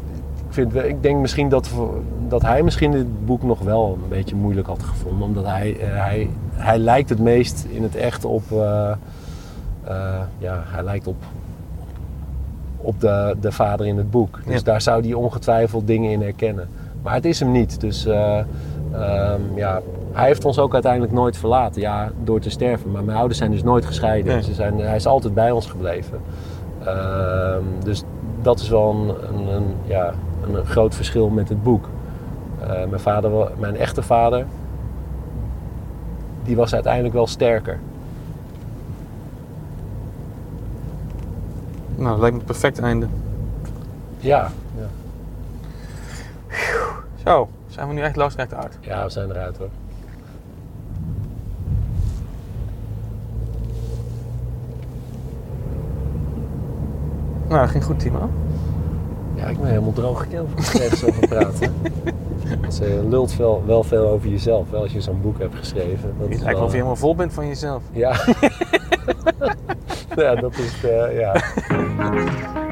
vind, 0.49 0.75
ik 0.75 1.01
denk 1.03 1.19
misschien 1.19 1.49
dat, 1.49 1.69
dat 2.27 2.41
hij 2.41 2.63
misschien 2.63 2.91
dit 2.91 3.25
boek 3.25 3.43
nog 3.43 3.59
wel 3.59 3.97
een 4.03 4.09
beetje 4.09 4.35
moeilijk 4.35 4.67
had 4.67 4.83
gevonden. 4.83 5.27
Omdat 5.27 5.45
hij, 5.45 5.79
eh, 5.79 5.87
hij, 5.89 6.29
hij 6.53 6.77
lijkt 6.77 7.09
het 7.09 7.19
meest 7.19 7.65
in 7.69 7.83
het 7.83 7.95
echt 7.95 8.25
op, 8.25 8.43
eh, 8.51 8.91
eh, 9.83 10.21
ja, 10.37 10.63
hij 10.65 10.83
lijkt 10.83 11.07
op, 11.07 11.15
op 12.77 12.99
de, 12.99 13.35
de 13.41 13.51
vader 13.51 13.85
in 13.85 13.97
het 13.97 14.11
boek. 14.11 14.39
Dus 14.45 14.55
Ja. 14.55 14.63
daar 14.63 14.81
zou 14.81 15.01
hij 15.03 15.13
ongetwijfeld 15.13 15.87
dingen 15.87 16.11
in 16.11 16.21
herkennen. 16.21 16.69
Maar 17.03 17.13
het 17.13 17.25
is 17.25 17.39
hem 17.39 17.51
niet. 17.51 17.79
Dus 17.81 18.05
eh, 18.05 18.37
ehm, 18.91 19.41
ja, 19.55 19.81
hij 20.11 20.27
heeft 20.27 20.45
ons 20.45 20.59
ook 20.59 20.73
uiteindelijk 20.73 21.13
nooit 21.13 21.37
verlaten. 21.37 21.81
Ja, 21.81 22.11
door 22.23 22.39
te 22.39 22.49
sterven. 22.49 22.91
Maar 22.91 23.03
mijn 23.03 23.17
ouders 23.17 23.37
zijn 23.39 23.51
dus 23.51 23.63
nooit 23.63 23.85
gescheiden. 23.85 24.33
Nee. 24.33 24.43
Ze 24.43 24.53
zijn, 24.53 24.79
hij 24.79 24.95
is 24.95 25.05
altijd 25.05 25.33
bij 25.33 25.51
ons 25.51 25.65
gebleven. 25.65 26.19
Ehm, 26.83 27.63
dus 27.83 28.03
dat 28.41 28.59
is 28.59 28.69
wel 28.69 28.89
een, 28.91 29.09
een, 29.37 29.47
een, 29.55 29.73
ja, 29.85 30.13
een 30.53 30.65
groot 30.65 30.95
verschil 30.95 31.29
met 31.29 31.49
het 31.49 31.63
boek. 31.63 31.89
Eh, 32.61 32.67
mijn, 32.69 32.99
vader, 33.01 33.31
mijn 33.59 33.75
echte 33.77 34.01
vader, 34.01 34.45
die 36.43 36.55
was 36.55 36.73
uiteindelijk 36.73 37.13
wel 37.13 37.27
sterker. 37.27 37.79
Nou, 41.97 42.09
dat 42.09 42.19
lijkt 42.19 42.33
me 42.35 42.41
het 42.41 42.45
perfect 42.51 42.79
einde. 42.79 43.07
Ja, 44.17 44.51
ja. 44.77 44.87
Zo, 47.25 47.49
zijn 47.67 47.87
we 47.87 47.93
nu 47.93 48.01
echt 48.01 48.15
loosrecht 48.15 48.53
uit. 48.53 48.77
ja 48.81 49.03
we 49.03 49.09
zijn 49.09 49.29
eruit 49.29 49.57
hoor. 49.57 49.69
Nou, 57.47 57.59
dat 57.61 57.69
ging 57.69 57.83
goed, 57.83 57.99
Timo. 57.99 58.29
Ja, 59.35 59.45
ik 59.45 59.57
ben 59.59 59.67
helemaal 59.69 59.93
droog 59.93 60.25
het 60.31 60.97
zo 60.97 61.11
van 61.11 61.27
praten. 61.29 61.73
Dus, 62.61 62.79
eh, 62.79 62.93
je 62.93 63.07
lult 63.07 63.31
veel, 63.31 63.63
wel 63.65 63.83
veel 63.83 64.07
over 64.09 64.29
jezelf, 64.29 64.69
wel 64.69 64.81
als 64.81 64.91
je 64.91 65.01
zo'n 65.01 65.21
boek 65.21 65.39
hebt 65.39 65.55
geschreven. 65.55 66.13
Dat 66.19 66.29
Het 66.29 66.41
lijkt 66.41 66.43
wel 66.43 66.53
of 66.53 66.57
je 66.57 66.61
wel- 66.61 66.69
helemaal 66.71 66.95
vol 66.95 67.15
bent 67.15 67.33
van 67.33 67.47
jezelf. 67.47 67.81
Ja. 67.91 68.15
ja, 70.23 70.35
dat 70.35 70.57
is, 70.57 70.83
eh, 70.83 71.19
ja. 71.19 71.35